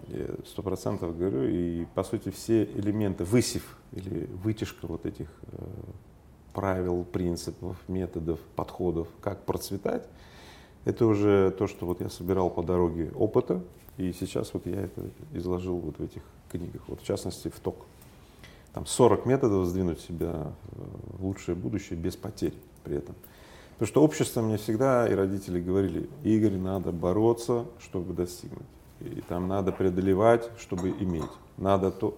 Я 0.09 0.27
сто 0.47 0.63
процентов 0.63 1.17
говорю, 1.17 1.45
и 1.45 1.87
по 1.95 2.03
сути 2.03 2.31
все 2.31 2.65
элементы, 2.65 3.25
высев 3.25 3.79
или 3.93 4.27
вытяжка 4.43 4.87
вот 4.87 5.07
этих 5.07 5.29
э, 5.53 5.65
правил, 6.53 7.05
принципов, 7.05 7.77
методов, 7.89 8.41
подходов, 8.57 9.09
как 9.21 9.45
процветать, 9.45 10.07
это 10.85 11.07
уже 11.07 11.51
то, 11.53 11.67
что 11.69 11.87
вот 11.87 12.01
я 12.01 12.11
собирал 12.11 12.51
по 12.51 12.63
дороге 12.63 13.13
опыта, 13.15 13.63
и 13.97 14.13
сейчас 14.13 14.53
вот 14.53 14.67
я 14.67 14.83
это 14.83 15.03
изложил 15.33 15.77
вот 15.79 15.99
в 15.99 16.03
этих 16.03 16.23
книгах, 16.51 16.83
вот 16.89 17.01
в 17.01 17.05
частности 17.05 17.49
в 17.49 17.61
ТОК. 17.61 17.87
Там 18.73 18.87
40 18.87 19.27
методов 19.27 19.67
сдвинуть 19.67 20.01
себя 20.01 20.53
в 20.73 21.25
лучшее 21.25 21.55
будущее 21.55 21.99
без 21.99 22.17
потерь 22.17 22.55
при 22.85 22.97
этом. 22.97 23.15
Потому 23.73 23.89
что 23.89 24.03
общество 24.03 24.43
мне 24.43 24.57
всегда 24.57 25.09
и 25.09 25.15
родители 25.15 25.61
говорили, 25.61 26.09
Игорь, 26.23 26.57
надо 26.57 26.93
бороться, 26.93 27.67
чтобы 27.81 28.15
достигнуть. 28.15 28.67
И 29.01 29.21
там 29.23 29.49
надо 29.49 29.73
преодолевать, 29.73 30.49
чтобы 30.59 30.91
иметь. 30.91 31.31
Надо 31.57 31.91
то. 31.91 32.17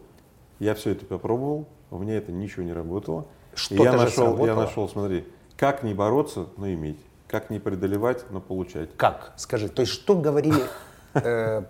Я 0.58 0.74
все 0.74 0.90
это 0.90 1.06
попробовал, 1.06 1.66
у 1.90 1.98
меня 1.98 2.16
это 2.16 2.32
ничего 2.32 2.62
не 2.64 2.72
работало. 2.72 3.26
И 3.54 3.56
Что-то 3.56 3.82
я 3.82 3.92
же 3.92 3.96
нашел, 3.98 4.24
я 4.24 4.30
сработало. 4.30 4.62
нашел, 4.62 4.88
смотри, 4.88 5.24
как 5.56 5.82
не 5.82 5.94
бороться, 5.94 6.46
но 6.56 6.70
иметь. 6.72 6.98
Как 7.28 7.50
не 7.50 7.58
преодолевать, 7.58 8.24
но 8.30 8.40
получать. 8.40 8.90
Как? 8.96 9.32
Скажи, 9.36 9.68
то 9.68 9.80
есть 9.80 9.92
что 9.92 10.14
говорили... 10.14 10.62
э, 11.14 11.64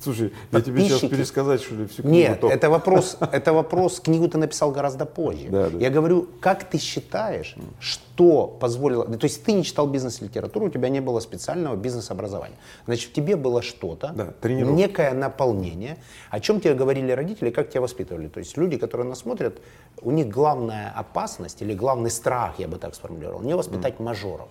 Слушай, 0.00 0.32
я 0.52 0.60
тебе 0.60 0.84
сейчас 0.84 1.00
пересказать, 1.00 1.60
что 1.60 1.74
ли, 1.74 1.86
всю 1.86 2.02
книгу 2.02 2.16
Нет, 2.16 2.40
«Ток»? 2.40 2.52
это 2.52 2.70
вопрос, 2.70 3.16
это 3.32 3.52
вопрос, 3.52 4.00
книгу 4.00 4.28
ты 4.28 4.38
написал 4.38 4.70
гораздо 4.70 5.06
позже. 5.06 5.48
Да, 5.48 5.70
да. 5.70 5.78
Я 5.78 5.90
говорю, 5.90 6.28
как 6.40 6.64
ты 6.64 6.78
считаешь, 6.78 7.56
что 7.80 8.46
позволило... 8.46 9.04
То 9.06 9.24
есть 9.24 9.42
ты 9.42 9.52
не 9.52 9.64
читал 9.64 9.86
бизнес-литературу, 9.88 10.66
у 10.66 10.70
тебя 10.70 10.88
не 10.88 11.00
было 11.00 11.20
специального 11.20 11.76
бизнес-образования. 11.76 12.56
Значит, 12.86 13.10
в 13.10 13.12
тебе 13.12 13.36
было 13.36 13.60
что-то, 13.62 14.12
Да, 14.14 14.32
тренировка. 14.40 14.76
некое 14.76 15.12
наполнение. 15.14 15.98
О 16.30 16.40
чем 16.40 16.60
тебе 16.60 16.74
говорили 16.74 17.10
родители, 17.12 17.50
как 17.50 17.70
тебя 17.70 17.80
воспитывали? 17.80 18.28
То 18.28 18.38
есть 18.38 18.56
люди, 18.56 18.76
которые 18.76 19.08
нас 19.08 19.18
смотрят, 19.18 19.60
у 20.00 20.10
них 20.10 20.28
главная 20.28 20.92
опасность 20.94 21.62
или 21.62 21.74
главный 21.74 22.10
страх, 22.10 22.54
я 22.58 22.68
бы 22.68 22.76
так 22.76 22.94
сформулировал, 22.94 23.40
не 23.42 23.54
воспитать 23.54 23.98
мажоров. 24.00 24.48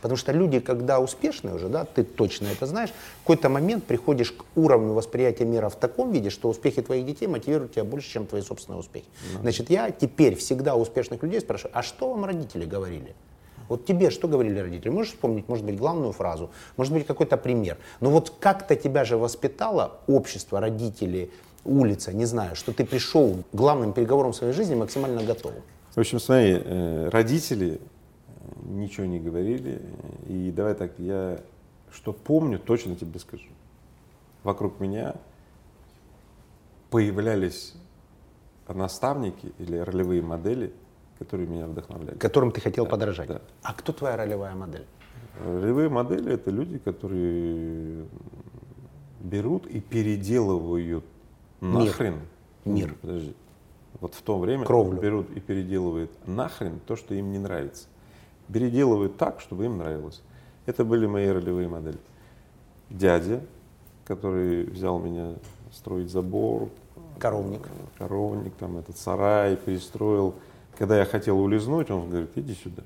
Потому 0.00 0.16
что 0.16 0.32
люди, 0.32 0.60
когда 0.60 1.00
успешные 1.00 1.54
уже, 1.54 1.68
да, 1.68 1.84
ты 1.84 2.02
точно 2.02 2.46
это 2.46 2.66
знаешь, 2.66 2.90
в 2.90 3.20
какой-то 3.20 3.48
момент 3.48 3.84
приходишь 3.84 4.32
к 4.32 4.44
уровню 4.56 4.92
восприятия 4.92 5.44
мира 5.44 5.68
в 5.68 5.76
таком 5.76 6.10
виде, 6.10 6.30
что 6.30 6.48
успехи 6.48 6.80
твоих 6.80 7.04
детей 7.04 7.26
мотивируют 7.26 7.72
тебя 7.72 7.84
больше, 7.84 8.10
чем 8.10 8.26
твои 8.26 8.42
собственные 8.42 8.80
успехи. 8.80 9.06
Значит, 9.40 9.70
я 9.70 9.90
теперь 9.90 10.36
всегда 10.36 10.76
успешных 10.76 11.22
людей 11.22 11.40
спрашиваю, 11.40 11.72
а 11.76 11.82
что 11.82 12.10
вам 12.10 12.24
родители 12.24 12.64
говорили? 12.64 13.14
Вот 13.68 13.84
тебе 13.84 14.10
что 14.10 14.26
говорили 14.26 14.58
родители? 14.58 14.88
Можешь 14.88 15.12
вспомнить, 15.12 15.48
может 15.48 15.64
быть, 15.64 15.76
главную 15.76 16.12
фразу, 16.12 16.50
может 16.76 16.92
быть, 16.92 17.06
какой-то 17.06 17.36
пример. 17.36 17.76
Но 18.00 18.10
вот 18.10 18.30
как-то 18.40 18.74
тебя 18.74 19.04
же 19.04 19.16
воспитало 19.16 20.00
общество, 20.08 20.58
родители, 20.58 21.30
улица, 21.64 22.12
не 22.12 22.24
знаю, 22.24 22.56
что 22.56 22.72
ты 22.72 22.84
пришел 22.84 23.44
к 23.52 23.56
главным 23.56 23.92
переговорам 23.92 24.32
в 24.32 24.36
своей 24.36 24.54
жизни 24.54 24.74
максимально 24.74 25.22
готовым. 25.22 25.62
В 25.94 25.98
общем, 25.98 26.18
смотри, 26.18 26.60
э, 26.64 27.08
родители 27.10 27.80
ничего 28.70 29.06
не 29.06 29.18
говорили. 29.20 29.80
И 30.26 30.50
давай 30.54 30.74
так, 30.74 30.98
я 30.98 31.40
что 31.92 32.12
помню, 32.12 32.58
точно 32.58 32.96
тебе 32.96 33.18
скажу. 33.18 33.48
Вокруг 34.42 34.80
меня 34.80 35.14
появлялись 36.90 37.74
наставники 38.68 39.52
или 39.58 39.76
ролевые 39.78 40.22
модели, 40.22 40.72
которые 41.18 41.48
меня 41.48 41.66
вдохновляли. 41.66 42.16
Которым 42.18 42.52
ты 42.52 42.60
хотел 42.60 42.84
Да, 42.84 42.90
подражать. 42.90 43.28
да. 43.28 43.40
А 43.62 43.74
кто 43.74 43.92
твоя 43.92 44.16
ролевая 44.16 44.54
модель? 44.54 44.86
Ролевые 45.44 45.88
модели 45.88 46.32
это 46.32 46.50
люди, 46.50 46.78
которые 46.78 48.04
берут 49.20 49.66
и 49.66 49.80
переделывают 49.80 51.04
Мир. 51.60 51.72
нахрен. 51.86 52.20
Мир. 52.64 52.94
Подожди. 53.00 53.34
Вот 54.00 54.14
в 54.14 54.22
то 54.22 54.38
время 54.38 54.64
Кровлю. 54.64 54.98
берут 55.00 55.30
и 55.30 55.40
переделывают 55.40 56.10
нахрен 56.26 56.78
то, 56.86 56.96
что 56.96 57.14
им 57.14 57.32
не 57.32 57.38
нравится. 57.38 57.86
Переделывают 58.52 59.16
так, 59.16 59.40
чтобы 59.40 59.66
им 59.66 59.78
нравилось. 59.78 60.22
Это 60.66 60.84
были 60.84 61.06
мои 61.06 61.28
ролевые 61.28 61.68
модели. 61.68 61.98
Дядя, 62.88 63.40
который 64.04 64.64
взял 64.64 64.98
меня 64.98 65.34
строить 65.72 66.10
забор, 66.10 66.68
Коровник. 67.18 67.68
коровник, 67.98 68.54
там 68.54 68.78
этот 68.78 68.96
сарай 68.96 69.56
перестроил. 69.56 70.34
Когда 70.76 70.98
я 70.98 71.04
хотел 71.04 71.38
улизнуть, 71.38 71.90
он 71.90 72.08
говорит, 72.08 72.30
иди 72.36 72.54
сюда. 72.54 72.82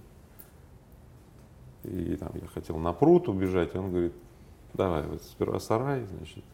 И 1.84 2.16
там 2.16 2.30
я 2.34 2.46
хотел 2.48 2.76
на 2.78 2.92
пруд 2.92 3.28
убежать, 3.28 3.74
он 3.76 3.90
говорит, 3.90 4.14
давай, 4.72 5.06
вот 5.06 5.22
сперва 5.22 5.60
сарай, 5.60 6.04
значит, 6.04 6.44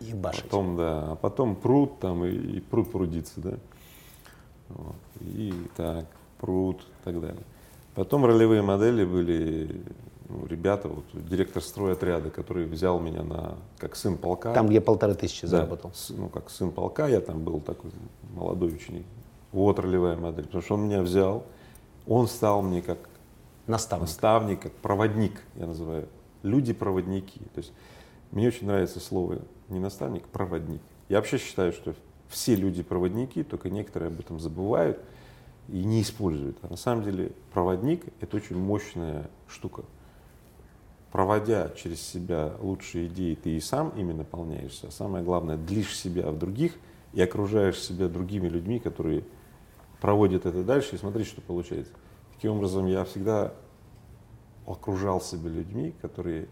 Ебашить. 0.00 0.44
потом, 0.44 0.76
да, 0.76 1.12
а 1.12 1.14
потом 1.16 1.54
пруд 1.56 2.00
там 2.00 2.24
и, 2.24 2.30
и 2.30 2.60
пруд 2.60 2.90
прудится, 2.90 3.40
да. 3.40 3.58
Вот. 4.70 4.96
И 5.20 5.52
так, 5.76 6.06
пруд 6.38 6.80
и 6.80 7.04
так 7.04 7.20
далее. 7.20 7.42
Потом 7.94 8.24
ролевые 8.24 8.62
модели 8.62 9.04
были 9.04 9.82
ну, 10.28 10.46
ребята, 10.46 10.88
вот, 10.88 11.04
директор 11.12 11.62
стройотряда, 11.62 12.30
который 12.30 12.64
взял 12.64 12.98
меня 12.98 13.22
на, 13.22 13.56
как 13.78 13.96
сын 13.96 14.16
полка. 14.16 14.54
Там, 14.54 14.66
где 14.68 14.80
полторы 14.80 15.14
тысячи 15.14 15.42
Да, 15.42 15.48
заработал. 15.58 15.92
ну, 16.10 16.28
как 16.28 16.48
сын 16.48 16.70
полка, 16.70 17.06
я 17.08 17.20
там 17.20 17.42
был 17.42 17.60
такой 17.60 17.90
молодой 18.32 18.72
ученик. 18.74 19.04
Вот 19.52 19.78
ролевая 19.78 20.16
модель. 20.16 20.46
Потому 20.46 20.62
что 20.62 20.74
он 20.74 20.84
меня 20.86 21.02
взял, 21.02 21.44
он 22.06 22.28
стал 22.28 22.62
мне 22.62 22.80
как 22.80 22.98
Наставник. 23.66 24.08
наставник, 24.08 24.60
как 24.62 24.72
проводник, 24.72 25.42
я 25.56 25.66
называю. 25.66 26.08
Люди-проводники. 26.42 27.40
То 27.54 27.58
есть 27.58 27.72
мне 28.30 28.48
очень 28.48 28.66
нравится 28.66 29.00
слово 29.00 29.38
не 29.68 29.78
наставник, 29.78 30.24
а 30.24 30.28
проводник. 30.32 30.80
Я 31.08 31.18
вообще 31.18 31.36
считаю, 31.36 31.72
что 31.72 31.94
все 32.28 32.54
люди 32.54 32.82
проводники, 32.82 33.42
только 33.42 33.68
некоторые 33.68 34.08
об 34.08 34.18
этом 34.18 34.40
забывают 34.40 34.98
и 35.68 35.84
не 35.84 36.02
используют. 36.02 36.58
А 36.62 36.68
на 36.68 36.76
самом 36.76 37.04
деле 37.04 37.32
проводник– 37.52 38.04
это 38.20 38.36
очень 38.36 38.56
мощная 38.56 39.30
штука. 39.48 39.84
Проводя 41.10 41.70
через 41.76 42.00
себя 42.00 42.54
лучшие 42.60 43.06
идеи, 43.08 43.34
ты 43.34 43.50
и 43.56 43.60
сам 43.60 43.90
ими 43.90 44.12
наполняешься. 44.12 44.88
А 44.88 44.90
самое 44.90 45.24
главное, 45.24 45.56
длишь 45.56 45.96
себя 45.96 46.30
в 46.30 46.38
других 46.38 46.74
и 47.12 47.20
окружаешь 47.20 47.78
себя 47.78 48.08
другими 48.08 48.48
людьми, 48.48 48.78
которые 48.78 49.24
проводят 50.00 50.46
это 50.46 50.64
дальше, 50.64 50.96
и 50.96 50.98
смотри, 50.98 51.24
что 51.24 51.40
получается. 51.40 51.92
Таким 52.34 52.52
образом, 52.52 52.86
я 52.86 53.04
всегда 53.04 53.52
окружал 54.66 55.20
себя 55.20 55.50
людьми, 55.50 55.94
которые, 56.00 56.48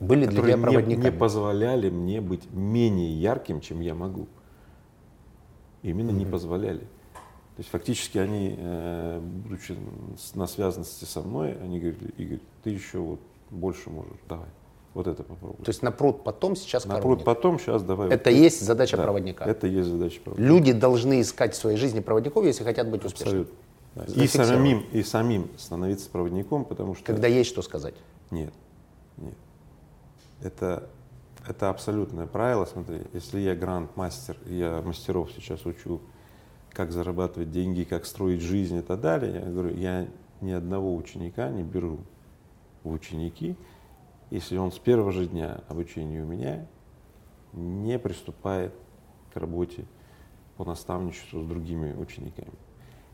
Были 0.00 0.26
для 0.26 0.36
которые 0.36 0.52
тебя 0.52 0.56
не, 0.56 0.62
проводниками. 0.62 1.04
не 1.04 1.18
позволяли 1.18 1.90
мне 1.90 2.20
быть 2.20 2.50
менее 2.52 3.12
ярким, 3.12 3.60
чем 3.60 3.80
я 3.80 3.94
могу. 3.94 4.28
Именно 5.82 6.10
не 6.10 6.24
позволяли. 6.24 6.86
То 7.56 7.60
есть 7.60 7.70
фактически 7.70 8.16
они, 8.16 8.54
э, 8.56 9.20
будучи 9.20 9.76
на 10.34 10.46
связанности 10.46 11.04
со 11.04 11.20
мной, 11.20 11.52
они 11.62 11.80
говорили, 11.80 12.12
Игорь, 12.16 12.40
ты 12.64 12.70
еще 12.70 12.98
вот 12.98 13.20
больше 13.50 13.90
можешь, 13.90 14.16
давай, 14.26 14.48
вот 14.94 15.06
это 15.06 15.22
попробуй. 15.22 15.62
То 15.62 15.68
есть 15.68 15.82
на 15.82 15.92
пруд 15.92 16.24
потом, 16.24 16.56
сейчас 16.56 16.86
На 16.86 16.96
коровник. 16.96 17.18
пруд 17.18 17.24
потом, 17.24 17.58
сейчас 17.58 17.82
давай. 17.82 18.10
Это 18.10 18.30
вот 18.30 18.36
есть 18.36 18.62
задача 18.62 18.96
Да, 18.96 19.02
проводника. 19.02 19.44
Это 19.44 19.66
есть 19.66 19.88
задача 19.88 20.20
проводника. 20.22 20.48
Люди 20.48 20.72
должны 20.72 21.20
искать 21.20 21.54
в 21.54 21.58
своей 21.58 21.76
жизни 21.76 22.00
проводников, 22.00 22.44
если 22.46 22.64
хотят 22.64 22.88
быть 22.88 23.04
успешными. 23.04 23.46
Да. 23.94 24.04
И 24.04 24.26
самим, 24.26 24.86
и 24.90 25.02
самим 25.02 25.50
становиться 25.58 26.08
проводником, 26.08 26.64
потому 26.64 26.94
что... 26.94 27.04
Когда 27.04 27.28
есть 27.28 27.50
что 27.50 27.60
сказать. 27.60 27.94
Нет, 28.30 28.54
нет. 29.18 29.34
Это, 30.40 30.88
это 31.46 31.68
абсолютное 31.68 32.26
правило. 32.26 32.64
Смотри, 32.64 33.02
если 33.12 33.40
я 33.40 33.54
гранд-мастер, 33.54 34.38
я 34.46 34.80
мастеров 34.82 35.30
сейчас 35.32 35.66
учу, 35.66 36.00
как 36.72 36.92
зарабатывать 36.92 37.50
деньги, 37.50 37.84
как 37.84 38.06
строить 38.06 38.40
жизнь 38.40 38.78
и 38.78 38.82
так 38.82 39.00
далее, 39.00 39.34
я 39.34 39.50
говорю, 39.50 39.76
я 39.76 40.08
ни 40.40 40.52
одного 40.52 40.94
ученика 40.94 41.50
не 41.50 41.62
беру 41.62 41.98
в 42.82 42.90
ученики, 42.90 43.56
если 44.30 44.56
он 44.56 44.72
с 44.72 44.78
первого 44.78 45.12
же 45.12 45.26
дня 45.26 45.60
обучения 45.68 46.22
у 46.22 46.26
меня 46.26 46.66
не 47.52 47.98
приступает 47.98 48.72
к 49.32 49.36
работе 49.36 49.84
по 50.56 50.64
наставничеству 50.64 51.42
с 51.42 51.46
другими 51.46 51.94
учениками. 51.94 52.52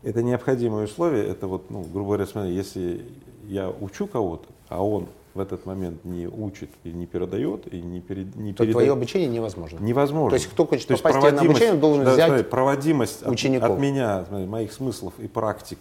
Это 0.01 0.23
необходимое 0.23 0.85
условие, 0.85 1.25
это 1.25 1.47
вот, 1.47 1.69
ну, 1.69 1.81
грубо 1.81 2.11
говоря, 2.11 2.25
смотри, 2.25 2.53
если 2.53 3.05
я 3.43 3.69
учу 3.69 4.07
кого-то, 4.07 4.47
а 4.69 4.83
он 4.83 5.09
в 5.33 5.39
этот 5.39 5.65
момент 5.65 6.03
не 6.05 6.27
учит 6.27 6.69
и 6.83 6.91
не 6.91 7.05
передает, 7.05 7.71
и 7.71 7.81
не, 7.81 8.01
перед, 8.01 8.35
не 8.35 8.51
То 8.51 8.57
твое 8.57 8.73
передает, 8.73 8.91
обучение 8.93 9.29
невозможно. 9.29 9.79
невозможно. 9.79 10.29
То 10.31 10.35
есть 10.35 10.47
кто 10.47 10.65
хочет 10.65 10.87
То 10.87 10.97
попасть 10.97 11.17
тебе 11.19 11.31
на 11.31 11.37
проводимость- 11.37 11.49
обучение, 11.49 11.73
он 11.75 11.79
должен 11.79 12.03
да, 12.05 12.13
взять 12.13 12.27
смотри, 12.27 12.43
проводимость 12.45 13.21
от- 13.23 13.31
учеников. 13.31 13.71
От, 13.71 13.79
меня, 13.79 14.25
смотри, 14.27 14.45
моих 14.47 14.73
смыслов 14.73 15.13
и 15.19 15.27
практик 15.27 15.77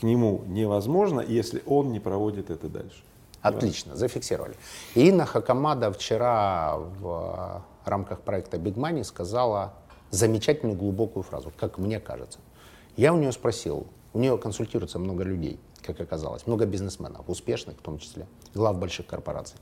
к 0.00 0.02
нему 0.02 0.42
невозможно, 0.46 1.20
если 1.20 1.62
он 1.66 1.92
не 1.92 2.00
проводит 2.00 2.50
это 2.50 2.68
дальше. 2.68 3.02
Отлично, 3.42 3.94
зафиксировали. 3.96 4.54
Ирина 4.94 5.24
Хакамада 5.24 5.92
вчера 5.92 6.76
в 6.76 7.62
э, 7.86 7.88
рамках 7.88 8.20
проекта 8.20 8.56
Big 8.56 8.74
Money 8.74 9.04
сказала 9.04 9.74
замечательную 10.10 10.76
глубокую 10.76 11.22
фразу, 11.22 11.52
как 11.56 11.78
мне 11.78 12.00
кажется. 12.00 12.38
Я 12.96 13.12
у 13.12 13.18
нее 13.18 13.30
спросил, 13.32 13.86
у 14.14 14.18
нее 14.18 14.36
консультируется 14.38 14.98
много 14.98 15.22
людей, 15.22 15.60
как 15.82 16.00
оказалось, 16.00 16.46
много 16.46 16.66
бизнесменов, 16.66 17.28
успешных 17.28 17.76
в 17.76 17.82
том 17.82 17.98
числе, 17.98 18.26
глав 18.56 18.78
больших 18.78 19.06
корпораций. 19.06 19.58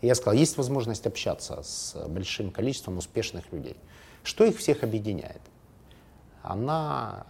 И 0.00 0.06
я 0.06 0.14
сказал, 0.14 0.38
есть 0.38 0.56
возможность 0.56 1.06
общаться 1.06 1.62
с 1.62 1.94
большим 2.08 2.50
количеством 2.50 2.98
успешных 2.98 3.52
людей. 3.52 3.76
Что 4.22 4.44
их 4.44 4.56
всех 4.56 4.82
объединяет? 4.84 5.42
Она 6.42 7.26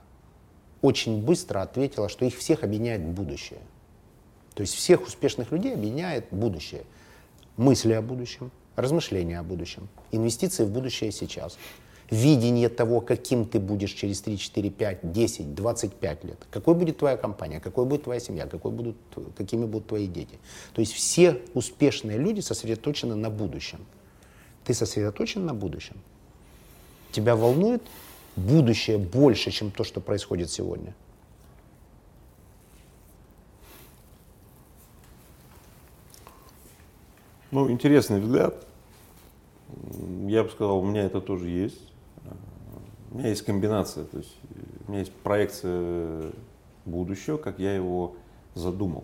очень 0.83 1.23
быстро 1.25 1.63
ответила, 1.63 2.09
что 2.09 2.25
их 2.25 2.37
всех 2.37 2.63
объединяет 2.63 3.05
будущее. 3.05 3.61
То 4.55 4.61
есть 4.61 4.75
всех 4.75 5.07
успешных 5.07 5.51
людей 5.51 5.75
объединяет 5.75 6.27
будущее. 6.31 6.85
Мысли 7.57 7.93
о 7.93 8.03
будущем, 8.03 8.51
размышления 8.77 9.41
о 9.41 9.43
будущем, 9.43 9.89
инвестиции 10.13 10.65
в 10.65 10.71
будущее 10.71 11.11
сейчас, 11.11 11.59
видение 12.11 12.69
того, 12.69 13.01
каким 13.01 13.45
ты 13.45 13.59
будешь 13.61 13.93
через 13.93 14.21
3, 14.23 14.39
4, 14.39 14.71
5, 14.71 15.13
10, 15.13 15.55
25 15.55 16.25
лет. 16.25 16.47
Какой 16.51 16.75
будет 16.75 16.99
твоя 16.99 17.17
компания, 17.17 17.61
какой 17.61 17.85
будет 17.85 18.05
твоя 18.05 18.21
семья, 18.21 18.47
какой 18.47 18.73
будут, 18.73 18.97
какими 19.37 19.67
будут 19.67 19.89
твои 19.89 20.07
дети. 20.07 20.39
То 20.73 20.81
есть 20.81 20.93
все 20.93 21.43
успешные 21.55 22.19
люди 22.19 22.41
сосредоточены 22.41 23.15
на 23.15 23.31
будущем. 23.31 23.85
Ты 24.65 24.75
сосредоточен 24.75 25.45
на 25.45 25.55
будущем. 25.55 25.97
Тебя 27.13 27.37
волнует 27.37 27.83
будущее 28.37 28.99
больше, 28.99 29.51
чем 29.51 29.71
то, 29.71 29.85
что 29.85 30.01
происходит 30.01 30.51
сегодня. 30.51 30.95
Ну, 37.51 37.71
интересный 37.71 38.21
взгляд. 38.21 38.67
Я 40.27 40.45
бы 40.45 40.51
сказал, 40.51 40.79
у 40.79 40.85
меня 40.85 41.03
это 41.03 41.21
тоже 41.21 41.49
есть. 41.49 41.81
У 43.19 43.21
меня 43.21 43.31
есть 43.31 43.43
комбинация, 43.45 44.05
то 44.05 44.19
есть 44.19 44.37
э, 44.55 44.61
у 44.87 44.91
меня 44.93 45.01
есть 45.01 45.13
проекция 45.13 46.31
будущего, 46.85 47.37
как 47.37 47.59
я 47.59 47.75
его 47.75 48.15
задумал. 48.55 49.03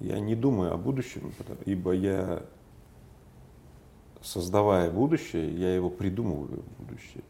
Я 0.00 0.18
не 0.18 0.34
думаю 0.34 0.72
о 0.72 0.78
будущем, 0.78 1.30
ибо 1.66 1.92
я, 1.92 2.42
создавая 4.22 4.90
будущее, 4.90 5.54
я 5.54 5.74
его 5.74 5.90
придумываю 5.90 6.62
будущее. 6.78 7.22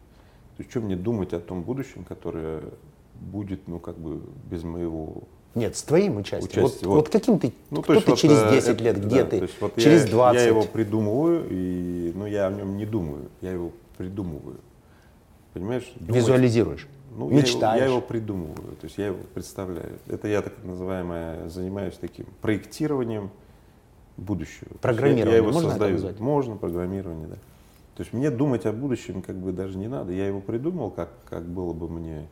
То 0.57 0.61
есть 0.62 0.71
что 0.71 0.81
мне 0.83 0.95
думать 0.95 1.33
о 1.33 1.40
том 1.40 1.64
будущем, 1.64 2.05
которое 2.05 2.62
будет, 3.21 3.66
ну, 3.66 3.81
как 3.81 3.99
бы 3.99 4.21
без 4.49 4.62
моего 4.62 5.25
Нет, 5.57 5.77
с 5.77 5.83
твоим 5.83 6.18
участием. 6.18 6.64
Участие, 6.64 6.88
вот, 6.88 6.95
вот. 6.95 6.95
вот 6.95 7.09
каким 7.09 7.40
ты, 7.40 7.53
Ну, 7.71 7.83
кто 7.83 8.01
ты 8.01 8.11
вот, 8.11 8.21
через 8.21 8.40
э, 8.40 8.51
10 8.53 8.68
это- 8.68 8.85
лет, 8.85 9.05
где 9.05 9.25
да, 9.25 9.31
ты, 9.31 9.37
есть 9.38 9.61
вот 9.61 9.75
через 9.75 10.05
я, 10.05 10.11
20. 10.12 10.40
Я 10.42 10.47
его 10.47 10.62
придумываю, 10.62 11.49
и, 11.51 12.12
но 12.14 12.29
я 12.29 12.47
о 12.47 12.53
нем 12.53 12.77
не 12.77 12.87
думаю, 12.87 13.31
я 13.41 13.51
его 13.51 13.72
придумываю. 13.99 14.61
Понимаешь? 15.53 15.90
Думать- 15.96 16.16
Визуализируешь, 16.22 16.88
ну, 17.16 17.26
я 17.28 17.36
его- 17.36 17.42
мечтаешь. 17.42 17.80
Я 17.80 17.86
его, 17.88 18.00
придумываю, 18.00 18.55
то 18.80 18.84
есть 18.84 18.96
я 18.98 19.07
его 19.09 19.18
представляю. 19.34 19.98
Это 20.09 20.28
я 20.28 20.40
так 20.42 20.55
называемое 20.64 21.48
занимаюсь 21.48 21.94
таким 22.00 22.26
проектированием 22.40 23.30
будущего. 24.16 24.68
Программирование 24.80 25.24
Я, 25.26 25.30
я 25.32 25.36
его 25.38 25.46
можно 25.48 25.61
это 25.61 25.70
создаю. 25.70 25.92
назвать? 25.94 26.20
Можно 26.20 26.57
программирование, 26.57 27.26
да. 27.28 27.36
То 27.96 28.03
есть 28.03 28.12
мне 28.14 28.30
думать 28.30 28.64
о 28.64 28.72
будущем 28.72 29.20
как 29.20 29.36
бы 29.36 29.53
даже 29.53 29.76
не 29.76 29.88
надо. 29.88 30.12
Я 30.12 30.26
его 30.26 30.40
придумал, 30.40 30.90
как, 30.90 31.11
как 31.28 31.42
было 31.44 31.74
бы 31.74 31.88
мне 31.90 32.26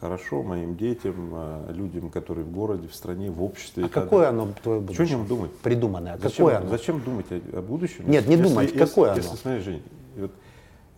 хорошо, 0.00 0.42
моим 0.42 0.76
детям, 0.76 1.30
а, 1.32 1.70
людям, 1.72 2.10
которые 2.10 2.44
в 2.44 2.50
городе, 2.52 2.88
в 2.88 2.94
стране, 2.94 3.30
в 3.30 3.42
обществе. 3.42 3.84
А 3.84 3.88
так 3.88 4.04
какое 4.04 4.28
оно 4.28 4.46
твое 4.46 4.56
Что 4.60 4.72
о 4.76 4.80
будущее? 4.80 5.16
нем 5.16 5.26
думать? 5.28 5.52
Придуманное. 5.58 6.18
Зачем, 6.20 6.30
Какое 6.46 6.58
оно? 6.58 6.68
зачем 6.68 7.00
думать 7.00 7.26
о, 7.30 7.58
о 7.58 7.62
будущем? 7.62 8.10
Нет, 8.10 8.26
не 8.26 8.32
если- 8.34 8.48
думать, 8.48 8.72
если- 8.72 8.78
какое 8.78 9.14
если, 9.14 9.28
оно? 9.28 9.38
смотри, 9.38 9.60
Жень, 9.62 9.82
вот, 10.16 10.30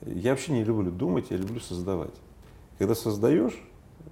я 0.04 0.30
вообще 0.32 0.52
не 0.52 0.64
люблю 0.64 0.90
думать, 0.90 1.26
я 1.30 1.36
люблю 1.36 1.60
создавать. 1.60 2.14
Когда 2.78 2.94
создаешь, 2.94 3.58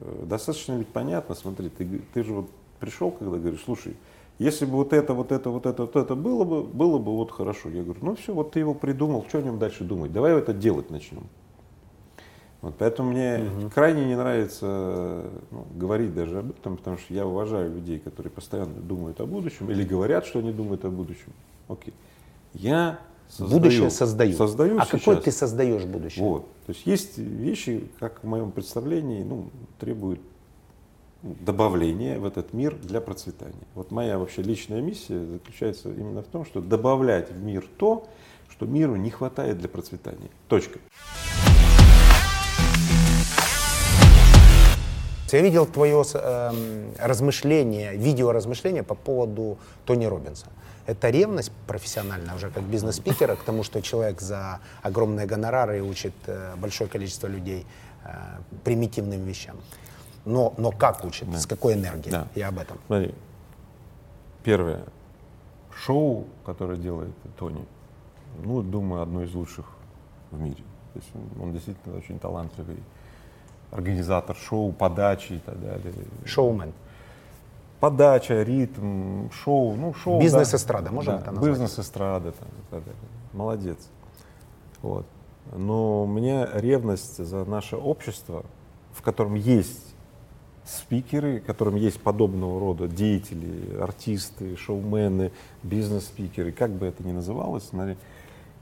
э, 0.01 0.24
достаточно 0.26 0.74
ведь 0.74 0.89
понятно, 0.89 1.35
смотри, 1.35 1.68
ты, 1.68 2.01
ты 2.12 2.24
же 2.24 2.32
вот 2.32 2.51
пришел, 2.80 3.11
когда 3.11 3.37
говоришь, 3.37 3.62
слушай, 3.64 3.97
если 4.39 4.64
бы 4.64 4.72
вот 4.72 4.93
это, 4.93 5.14
вот 5.14 5.30
это, 5.30 5.51
вот 5.51 5.66
это, 5.66 5.82
вот 5.82 5.97
это 5.97 6.14
было 6.16 6.45
бы, 6.45 6.62
было 6.64 6.99
бы 6.99 7.12
вот 7.12 7.30
хорошо. 7.30 7.68
Я 7.68 7.82
говорю, 7.82 8.01
ну 8.03 8.16
все, 8.16 8.35
вот 8.35 8.53
ты 8.53 8.61
его 8.61 8.74
придумал, 8.74 9.24
что 9.28 9.39
о 9.39 9.43
нем 9.43 9.59
дальше 9.59 9.85
думать? 9.85 10.12
Давай 10.12 10.37
это 10.37 10.53
делать 10.53 10.91
начнем. 10.91 11.24
Вот, 12.61 12.74
поэтому 12.78 13.11
мне 13.11 13.45
крайне 13.74 14.07
не 14.07 14.16
нравится 14.16 15.24
ну, 15.51 15.66
говорить 15.74 16.14
даже 16.14 16.39
об 16.39 16.51
этом, 16.51 16.78
потому 16.78 16.97
что 16.97 17.12
я 17.12 17.26
уважаю 17.26 17.74
людей, 17.74 17.99
которые 17.99 18.30
постоянно 18.30 18.80
думают 18.80 19.20
о 19.20 19.26
будущем 19.26 19.70
или 19.70 19.85
говорят, 19.85 20.24
что 20.24 20.39
они 20.39 20.51
думают 20.51 20.85
о 20.85 20.91
будущем. 20.91 21.32
Окей. 21.68 21.93
Я 22.55 22.99
Создаю. 23.37 23.61
Будущее 23.61 23.91
создаю. 23.91 24.37
Создаю 24.37 24.78
а 24.78 24.85
сейчас. 24.85 25.01
какое 25.01 25.16
ты 25.16 25.32
создаешь 25.32 25.82
будущее? 25.82 26.24
Вот. 26.24 26.47
То 26.66 26.72
есть 26.72 26.87
есть 26.87 27.18
вещи, 27.18 27.91
как 27.99 28.22
в 28.22 28.26
моем 28.26 28.53
представлении, 28.53 29.24
ну, 29.24 29.51
требуют 29.80 30.20
добавления 31.22 32.20
в 32.20 32.26
этот 32.26 32.53
мир 32.53 32.76
для 32.76 33.01
процветания. 33.01 33.66
Вот 33.74 33.91
моя 33.91 34.20
вообще 34.20 34.43
личная 34.43 34.80
миссия 34.80 35.26
заключается 35.26 35.89
именно 35.89 36.22
в 36.22 36.26
том, 36.26 36.45
что 36.45 36.61
добавлять 36.61 37.32
в 37.32 37.43
мир 37.43 37.64
то, 37.76 38.07
что 38.51 38.66
миру 38.66 38.95
не 38.95 39.11
хватает 39.11 39.59
для 39.59 39.68
процветания. 39.68 40.30
Точка. 40.47 40.78
Я 45.32 45.41
видел 45.41 45.66
твое 45.66 46.05
эм, 46.14 46.93
размышление, 47.01 47.97
видео 47.97 48.30
размышление 48.30 48.85
по 48.85 48.95
поводу 48.95 49.59
Тони 49.85 50.05
Робинса. 50.05 50.47
Это 50.87 51.11
ревность 51.11 51.51
профессиональная 51.66 52.35
уже 52.35 52.51
как 52.51 52.62
бизнес-спикера 52.64 53.37
к 53.37 53.43
тому, 53.43 53.62
что 53.62 53.80
человек 53.80 54.20
за 54.20 54.61
огромные 54.82 55.26
гонорары 55.26 55.82
учит 55.82 56.14
э, 56.26 56.55
большое 56.57 56.91
количество 56.91 57.26
людей 57.26 57.66
э, 58.05 58.09
примитивным 58.64 59.24
вещам. 59.24 59.57
Но, 60.26 60.53
но 60.59 60.70
как 60.72 61.05
учит, 61.05 61.30
Да. 61.30 61.39
с 61.39 61.47
какой 61.47 61.74
энергией? 61.74 62.11
Да. 62.11 62.28
Я 62.35 62.49
об 62.49 62.59
этом. 62.59 62.78
Смотри, 62.87 63.14
первое. 64.43 64.85
Шоу, 65.74 66.26
которое 66.45 66.76
делает 66.76 67.12
Тони, 67.39 67.64
ну, 68.43 68.62
думаю, 68.62 69.03
одно 69.03 69.22
из 69.22 69.35
лучших 69.35 69.66
в 70.30 70.41
мире. 70.41 70.62
То 70.93 70.99
есть 71.01 71.09
он, 71.14 71.43
он 71.43 71.53
действительно 71.53 71.97
очень 71.97 72.18
талантливый 72.18 72.78
организатор 73.70 74.37
шоу, 74.37 74.72
подачи 74.72 75.35
и 75.35 75.39
так 75.39 75.61
далее. 75.61 75.93
Шоумен. 76.24 76.72
Подача, 77.85 78.43
ритм, 78.43 79.28
шоу, 79.30 79.76
ну 79.76 79.93
шоу. 79.93 80.18
Бизнес-эстрада, 80.18 80.87
да. 80.87 80.91
можем 80.93 81.16
Да, 81.16 81.20
это 81.20 81.32
назвать? 81.32 81.51
Бизнес-эстрада 81.51 82.32
там, 82.32 82.49
и 82.49 82.70
так 82.70 82.80
далее. 82.82 82.95
Молодец. 83.35 83.76
Вот. 84.80 85.05
Но 85.55 86.05
у 86.05 86.07
меня 86.07 86.49
ревность 86.55 87.22
за 87.22 87.45
наше 87.45 87.76
общество, 87.76 88.47
в 88.95 89.03
котором 89.03 89.35
есть 89.35 89.95
спикеры, 90.64 91.41
в 91.41 91.45
котором 91.45 91.74
есть 91.76 92.01
подобного 92.01 92.59
рода 92.59 92.89
деятели, 92.89 93.76
артисты, 93.78 94.57
шоумены, 94.57 95.30
бизнес-спикеры, 95.62 96.53
как 96.53 96.70
бы 96.70 96.87
это 96.87 97.07
ни 97.07 97.12
называлось, 97.12 97.64
смотри. 97.68 97.99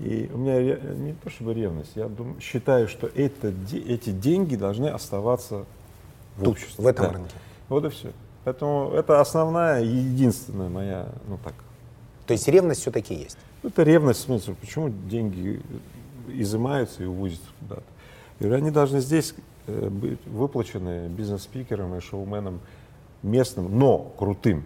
И 0.00 0.28
у 0.34 0.38
меня 0.38 0.60
не 0.96 1.12
то 1.12 1.30
чтобы 1.30 1.54
ревность, 1.54 1.92
я 1.94 2.08
дум- 2.08 2.40
считаю, 2.40 2.88
что 2.88 3.06
это, 3.06 3.54
эти 3.72 4.10
деньги 4.10 4.56
должны 4.56 4.88
оставаться 4.88 5.64
в 6.38 6.40
Тут, 6.42 6.48
обществе. 6.54 6.82
в 6.82 6.88
этом 6.88 7.06
Да. 7.06 7.12
рынке. 7.12 7.34
Вот 7.68 7.84
и 7.84 7.88
все. 7.88 8.10
Поэтому 8.44 8.90
это 8.92 9.20
основная 9.20 9.82
единственная 9.82 10.68
моя, 10.68 11.08
ну 11.28 11.38
так, 11.42 11.54
То 12.26 12.32
есть 12.32 12.48
ревность 12.48 12.80
все-таки 12.80 13.14
есть. 13.14 13.36
ну, 13.62 13.68
это 13.68 13.82
ревность 13.84 14.20
в 14.20 14.24
смысле, 14.24 14.54
почему 14.60 14.88
деньги 14.88 15.62
изымаются 16.28 17.02
и 17.02 17.06
увозятся 17.06 17.46
куда-то. 17.60 17.82
И 18.40 18.48
они 18.50 18.70
должны 18.72 19.00
здесь 19.00 19.34
э, 19.68 19.88
быть 19.88 20.24
выплачены 20.26 21.06
бизнес-спикерам 21.08 21.94
и 21.96 22.00
шоуменам 22.00 22.60
местным, 23.22 23.78
но 23.78 23.98
крутым. 24.18 24.64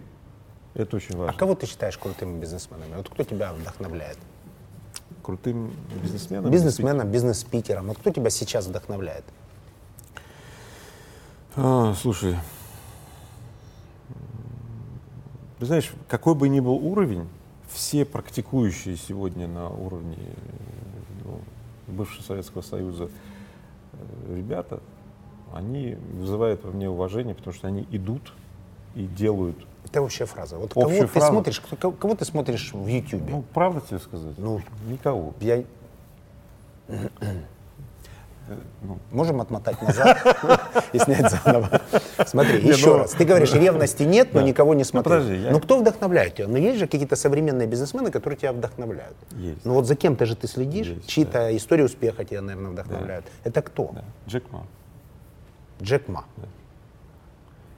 Это 0.73 0.95
очень 0.95 1.15
А 1.15 1.17
важно. 1.19 1.37
кого 1.37 1.53
ты 1.55 1.67
считаешь 1.67 1.97
крутыми 1.97 2.39
бизнесменами? 2.39 2.95
Вот 2.95 3.09
кто 3.09 3.23
тебя 3.23 3.53
вдохновляет? 3.53 4.17
Крутым 5.21 5.71
бизнесменом. 6.01 6.49
Бизнесменом, 6.51 7.11
бизнес-спикером. 7.11 7.87
Вот 7.87 7.97
кто 7.97 8.11
тебя 8.11 8.29
сейчас 8.31 8.65
вдохновляет? 8.65 9.25
А, 11.55 11.93
слушай, 11.99 12.35
ты 15.59 15.65
знаешь, 15.65 15.91
какой 16.07 16.35
бы 16.35 16.49
ни 16.49 16.59
был 16.59 16.75
уровень, 16.75 17.27
все 17.69 18.05
практикующие 18.05 18.95
сегодня 18.95 19.47
на 19.47 19.69
уровне 19.69 20.17
ну, 21.25 21.39
бывшего 21.87 22.23
Советского 22.23 22.61
Союза 22.61 23.09
э, 23.93 24.35
ребята, 24.35 24.79
они 25.53 25.97
вызывают 26.13 26.63
во 26.63 26.71
мне 26.71 26.89
уважение, 26.89 27.35
потому 27.35 27.53
что 27.53 27.67
они 27.67 27.87
идут 27.91 28.33
и 28.95 29.05
делают. 29.05 29.57
Это 29.85 30.01
общая 30.01 30.25
фраза. 30.25 30.57
Вот 30.57 30.71
Общая 30.75 30.81
кого 30.83 31.01
ты 31.01 31.07
фраза. 31.07 31.27
смотришь, 31.27 31.59
кто- 31.61 31.75
кого, 31.75 31.93
кого 31.93 32.15
ты 32.15 32.25
смотришь 32.25 32.73
в 32.73 32.87
Ютубе? 32.87 33.25
Ну, 33.29 33.43
правда 33.53 33.81
тебе 33.81 33.99
сказать? 33.99 34.37
Ну. 34.37 34.61
никого. 34.87 35.33
Я... 35.39 35.63
ну. 38.81 38.97
Можем 39.11 39.41
отмотать 39.41 39.81
назад 39.81 40.17
и 40.93 40.99
снять 40.99 41.31
заново. 41.31 41.81
Смотри, 42.25 42.59
еще 42.65 42.87
ну, 42.87 42.97
раз. 42.99 43.11
Ты 43.11 43.25
говоришь, 43.25 43.53
ревности 43.53 44.03
нет, 44.03 44.33
но 44.33 44.41
никого 44.41 44.73
не 44.73 44.83
Ну, 44.91 45.03
подожди, 45.03 45.35
я- 45.35 45.51
Ну 45.51 45.59
кто 45.59 45.79
вдохновляет 45.79 46.35
тебя? 46.35 46.47
Ну 46.47 46.57
есть 46.57 46.79
же 46.79 46.87
какие-то 46.87 47.15
современные 47.15 47.67
бизнесмены, 47.67 48.11
которые 48.11 48.37
тебя 48.37 48.53
вдохновляют. 48.53 49.15
Есть. 49.31 49.65
Ну 49.65 49.73
вот 49.73 49.85
за 49.85 49.95
кем-то 49.95 50.25
же 50.25 50.35
ты 50.35 50.47
следишь, 50.47 50.93
чьи-то 51.05 51.55
истории 51.55 51.83
успеха 51.83 52.25
тебя, 52.25 52.41
наверное, 52.41 52.71
вдохновляют. 52.71 53.25
Это 53.43 53.61
кто? 53.61 53.93
Джек 54.27 54.51
Ма. 54.51 54.65
Джек 55.81 56.07
Ма. 56.07 56.25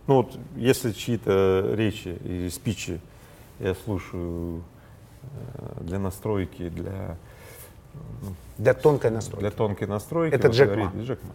Ну 0.08 0.16
вот, 0.16 0.38
если 0.56 0.92
чьи-то 0.92 1.74
речи 1.76 2.18
и 2.24 2.50
спичи 2.50 3.00
я 3.60 3.76
слушаю 3.76 4.64
э, 5.22 5.82
для 5.82 6.00
настройки, 6.00 6.70
для, 6.70 7.18
Для 8.58 8.74
тонкой 8.74 9.12
настройки. 9.12 9.40
для 9.42 9.52
тонкой 9.52 9.88
настройки, 9.88 10.36
Это 10.36 10.48
вот 10.48 10.56
Джек 10.58 10.76
Ма. 10.76 10.92
Джек 11.02 11.20
Ма. 11.24 11.30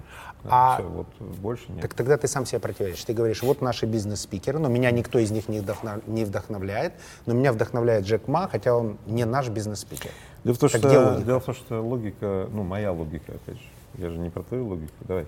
А- 0.47 0.77
всё, 0.77 0.89
вот 0.89 1.07
больше 1.39 1.65
нет. 1.73 1.81
Так 1.81 1.95
тогда 1.95 2.19
ты 2.19 2.29
сам 2.29 2.45
себе 2.45 2.61
противоречишь. 2.61 3.05
Ты 3.05 3.15
говоришь, 3.15 3.43
вот 3.43 3.63
наши 3.63 3.87
бизнес-спикеры, 3.87 4.59
но 4.59 4.69
меня 4.69 4.91
никто 4.91 5.19
из 5.19 5.31
них 5.31 5.49
не, 5.49 5.61
вдохнов- 5.61 6.03
не 6.07 6.25
вдохновляет, 6.27 6.93
но 7.25 7.33
меня 7.33 7.53
вдохновляет 7.55 8.05
Джек 8.05 8.29
Ма, 8.29 8.47
хотя 8.53 8.75
он 8.77 8.99
не 9.07 9.25
наш 9.25 9.49
бизнес-спикер. 9.49 10.11
Дело 10.45 10.55
в, 10.55 10.59
том, 10.59 10.69
Так 10.69 10.79
что, 10.81 10.89
логика? 11.11 11.23
дело 11.25 11.41
в 11.41 11.45
том, 11.45 11.55
что 11.55 11.81
логика, 11.83 12.49
ну, 12.53 12.63
моя 12.63 12.93
логика, 12.93 13.33
опять 13.33 13.57
же, 13.57 13.65
я 13.95 14.11
же 14.11 14.19
не 14.19 14.29
про 14.29 14.43
твою 14.43 14.67
логику, 14.67 14.93
давай. 15.01 15.27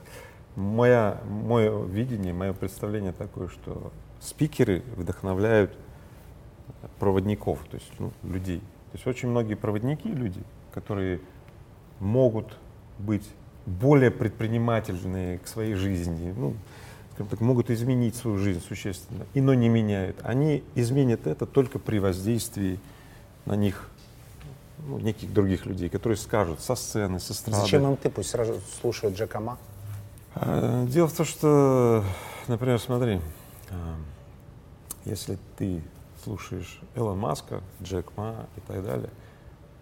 Моя, 0.55 1.18
мое 1.26 1.82
видение, 1.87 2.34
мое 2.34 2.53
представление 2.53 3.12
такое, 3.12 3.49
что 3.49 3.91
спикеры 4.20 4.82
вдохновляют 4.97 5.72
проводников, 6.99 7.59
то 7.70 7.76
есть 7.76 7.91
ну, 7.99 8.12
людей. 8.22 8.61
То 8.61 8.95
есть 8.95 9.07
очень 9.07 9.28
многие 9.28 9.55
проводники, 9.55 10.09
люди, 10.09 10.43
которые 10.77 11.20
могут 12.01 12.59
быть 12.99 13.27
более 13.64 14.11
предпринимательные 14.11 15.39
к 15.39 15.49
своей 15.49 15.72
жизни, 15.72 16.35
ну, 16.37 16.55
скажем 17.14 17.31
так, 17.31 17.41
могут 17.41 17.70
изменить 17.70 18.14
свою 18.14 18.37
жизнь 18.37 18.61
существенно, 18.61 19.24
и 19.33 19.41
но 19.41 19.55
не 19.55 19.70
меняют. 19.70 20.18
Они 20.22 20.62
изменят 20.74 21.27
это 21.27 21.47
только 21.47 21.79
при 21.79 21.99
воздействии 21.99 22.79
на 23.47 23.57
них 23.57 23.89
ну, 24.87 24.99
неких 24.99 25.33
других 25.33 25.64
людей, 25.64 25.89
которые 25.89 26.18
скажут 26.18 26.61
со 26.61 26.74
сцены, 26.74 27.20
со 27.20 27.33
эстрады. 27.33 27.59
Зачем 27.59 27.87
им 27.91 27.97
ты? 27.97 28.11
Пусть 28.11 28.29
сразу 28.29 28.61
слушают 28.79 29.16
Джека 29.16 29.41
Ма. 29.41 29.57
А, 30.35 30.85
Дело 30.85 31.09
в 31.09 31.14
том, 31.14 31.24
что, 31.24 32.05
например, 32.49 32.79
смотри, 32.79 33.22
а, 33.70 33.97
если 35.07 35.39
ты 35.57 35.83
слушаешь 36.22 36.81
Элон 36.95 37.18
Маска, 37.18 37.62
Джек 37.83 38.14
Ма 38.18 38.47
и 38.57 38.61
так 38.61 38.85
далее, 38.85 39.09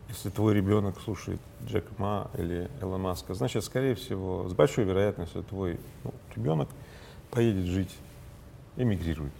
если 0.09 0.31
твой 0.31 0.55
ребенок 0.55 1.01
слушает 1.01 1.41
Джека 1.67 1.91
Ма 1.99 2.31
или 2.37 2.71
Элон 2.81 3.03
Маска, 3.03 3.35
значит, 3.35 3.65
скорее 3.65 3.95
всего, 3.95 4.49
с 4.49 4.53
большой 4.53 4.85
вероятностью 4.85 5.43
твой 5.43 5.79
ну, 6.05 6.13
ребенок 6.37 6.69
поедет 7.31 7.65
жить, 7.65 7.95
эмигрирует. 8.77 9.33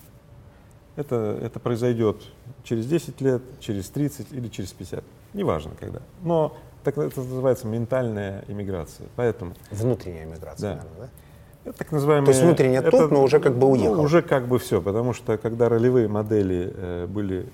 Это, 0.97 1.39
это 1.43 1.59
произойдет 1.59 2.23
через 2.63 2.87
10 2.87 3.21
лет, 3.21 3.43
через 3.61 3.89
30 3.91 4.33
или 4.33 4.49
через 4.49 4.73
50. 4.73 5.03
Неважно 5.33 5.73
когда. 5.79 6.01
Но 6.23 6.57
так 6.85 6.99
это 6.99 7.21
называется 7.21 7.67
ментальная 7.67 8.45
иммиграция. 8.47 9.09
Поэтому 9.17 9.55
Внутренняя 9.71 10.27
миграция, 10.27 10.75
Да. 10.77 10.83
наверное, 10.83 10.99
да? 11.07 11.71
это 11.71 11.79
так 11.79 11.93
называемые... 11.93 12.27
То 12.27 12.31
есть 12.33 12.43
внутренне 12.45 12.77
это, 12.77 12.91
тут, 12.91 13.11
но 13.11 13.23
уже 13.23 13.41
как 13.41 13.55
бы 13.55 13.61
ну, 13.61 13.71
уехал. 13.71 14.01
уже 14.01 14.23
как 14.23 14.47
бы 14.47 14.59
все, 14.59 14.81
потому 14.81 15.15
что 15.15 15.39
когда 15.39 15.69
ролевые 15.69 16.09
модели 16.09 16.73
э, 16.75 17.07
были, 17.07 17.47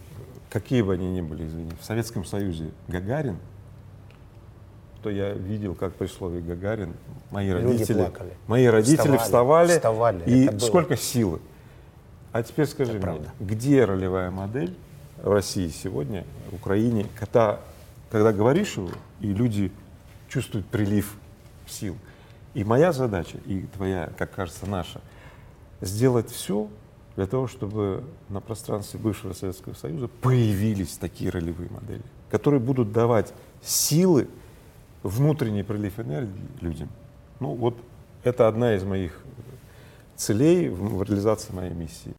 какие 0.51 0.83
бы 0.83 0.95
они 0.95 1.11
ни 1.11 1.21
были, 1.23 1.47
извини, 1.47 1.71
в 1.81 1.85
Советском 1.85 2.25
Союзе 2.25 2.71
Гагарин, 2.89 3.39
то 5.03 5.09
я 5.09 5.33
видел, 5.33 5.75
как 5.75 5.95
при 5.95 6.09
слове 6.09 6.41
Гагарин 6.41 6.93
мои 7.31 7.49
Люди 7.51 7.65
родители, 7.65 7.99
плакали. 8.03 8.33
мои 8.49 8.67
родители 8.67 9.17
Вставали, 9.17 9.19
вставали, 9.19 9.69
вставали, 9.73 10.25
и 10.27 10.45
это 10.45 10.53
было. 10.59 10.67
сколько 10.67 10.97
силы. 10.97 11.41
А 12.33 12.43
теперь 12.43 12.67
скажи 12.67 12.93
Это 12.93 12.99
мне, 12.99 13.03
правда. 13.07 13.33
где 13.41 13.85
ролевая 13.85 14.31
модель 14.31 14.77
в 15.23 15.33
России 15.33 15.69
сегодня, 15.69 16.25
в 16.51 16.57
Украине, 16.57 17.07
когда, 17.19 17.61
когда 18.11 18.33
говоришь 18.33 18.77
его, 18.77 18.91
и 19.21 19.33
люди 19.33 19.73
чувствуют 20.29 20.67
прилив 20.67 21.17
сил. 21.67 21.97
И 22.55 22.63
моя 22.65 22.93
задача, 22.93 23.39
и 23.47 23.63
твоя, 23.75 24.11
как 24.19 24.33
кажется, 24.33 24.67
наша, 24.67 25.01
сделать 25.81 26.31
все 26.31 26.69
для 27.21 27.27
того, 27.27 27.49
чтобы 27.49 28.03
на 28.31 28.41
пространстве 28.41 28.99
бывшего 28.99 29.35
Советского 29.35 29.75
Союза 29.75 30.09
появились 30.09 30.97
такие 30.97 31.31
ролевые 31.31 31.69
модели, 31.69 32.01
которые 32.31 32.61
будут 32.61 32.93
давать 32.93 33.35
силы, 33.61 34.27
внутренний 35.03 35.63
прилив 35.63 36.01
энергии 36.01 36.49
людям. 36.63 36.89
Ну 37.39 37.55
вот 37.57 37.77
это 38.25 38.49
одна 38.49 38.75
из 38.75 38.85
моих 38.85 39.21
целей 40.17 40.71
в 40.71 41.03
реализации 41.03 41.53
моей 41.53 41.75
миссии. 41.75 42.15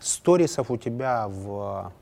Сторисов 0.00 0.72
у 0.72 0.76
тебя 0.76 1.28
в 1.28 1.92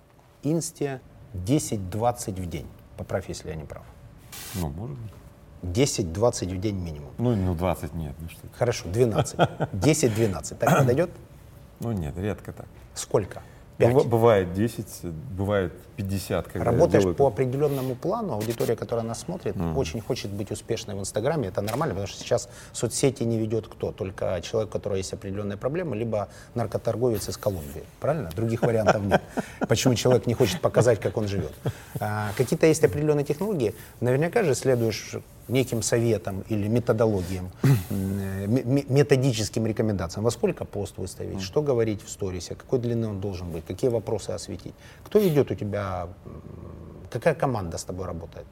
инсте 0.42 1.02
10-20 1.34 2.40
в 2.40 2.46
день. 2.46 2.66
Поправь, 2.96 3.28
если 3.28 3.50
я 3.50 3.54
не 3.54 3.64
прав. 3.64 3.84
Ну, 4.54 4.70
может 4.70 4.96
быть. 4.96 5.19
10-20 5.62 6.54
в 6.54 6.60
день 6.60 6.76
минимум. 6.76 7.10
Ну, 7.18 7.36
ну 7.36 7.54
20 7.54 7.94
нет, 7.94 8.14
ну 8.20 8.28
что. 8.28 8.40
Хорошо, 8.56 8.88
12. 8.88 9.38
10-12. 9.38 10.54
Так 10.56 10.78
подойдет? 10.78 11.10
Ну 11.80 11.92
нет, 11.92 12.16
редко 12.16 12.52
так. 12.52 12.66
Сколько? 12.94 13.42
Быва- 13.80 14.00
Пять. 14.02 14.06
Бывает 14.10 14.52
10, 14.54 14.86
бывает 15.36 15.72
50. 15.96 16.46
Когда 16.48 16.64
Работаешь 16.64 17.02
делаю 17.02 17.16
по 17.16 17.26
определенному 17.26 17.94
плану, 17.94 18.34
аудитория, 18.34 18.76
которая 18.76 19.04
нас 19.04 19.20
смотрит, 19.20 19.54
очень 19.76 20.00
хочет 20.00 20.30
быть 20.30 20.50
успешной 20.50 20.94
в 20.96 21.00
Инстаграме. 21.00 21.48
Это 21.48 21.60
нормально, 21.62 21.94
потому 21.94 22.06
что 22.08 22.18
сейчас 22.22 22.48
соцсети 22.72 23.22
не 23.24 23.38
ведет 23.38 23.66
кто? 23.68 23.92
Только 23.92 24.40
человек, 24.42 24.70
у 24.70 24.72
которого 24.72 24.96
есть 24.96 25.12
определенные 25.12 25.56
проблемы, 25.56 25.96
либо 25.96 26.28
наркоторговец 26.54 27.28
из 27.28 27.36
Колумбии. 27.36 27.82
Правильно? 28.00 28.30
Других 28.36 28.62
вариантов 28.62 29.02
нет. 29.02 29.22
Почему 29.68 29.94
человек 29.94 30.26
не 30.26 30.34
хочет 30.34 30.60
показать, 30.60 31.00
как 31.00 31.16
он 31.16 31.28
живет? 31.28 31.52
А, 32.00 32.30
Какие-то 32.36 32.66
есть 32.66 32.82
определенные 32.84 33.24
технологии. 33.24 33.74
Наверняка 34.00 34.42
же 34.42 34.54
следуешь 34.54 35.16
неким 35.48 35.82
советам 35.82 36.44
или 36.48 36.68
методологиям, 36.68 37.50
э, 37.90 38.46
ме- 38.46 38.62
ме- 38.62 38.84
методическим 38.88 39.66
рекомендациям. 39.66 40.24
Во 40.24 40.30
сколько 40.30 40.64
пост 40.64 40.96
выставить, 40.98 41.42
что 41.42 41.60
говорить 41.60 42.02
в 42.04 42.08
сторисе, 42.08 42.54
какой 42.54 42.78
длины 42.78 43.08
он 43.08 43.20
должен 43.20 43.50
быть, 43.50 43.64
какие 43.70 43.90
вопросы 43.90 44.30
осветить. 44.30 44.74
Кто 45.04 45.18
ведет 45.18 45.50
у 45.50 45.54
тебя, 45.54 46.08
какая 47.10 47.34
команда 47.34 47.78
с 47.78 47.84
тобой 47.84 48.06
работает? 48.06 48.46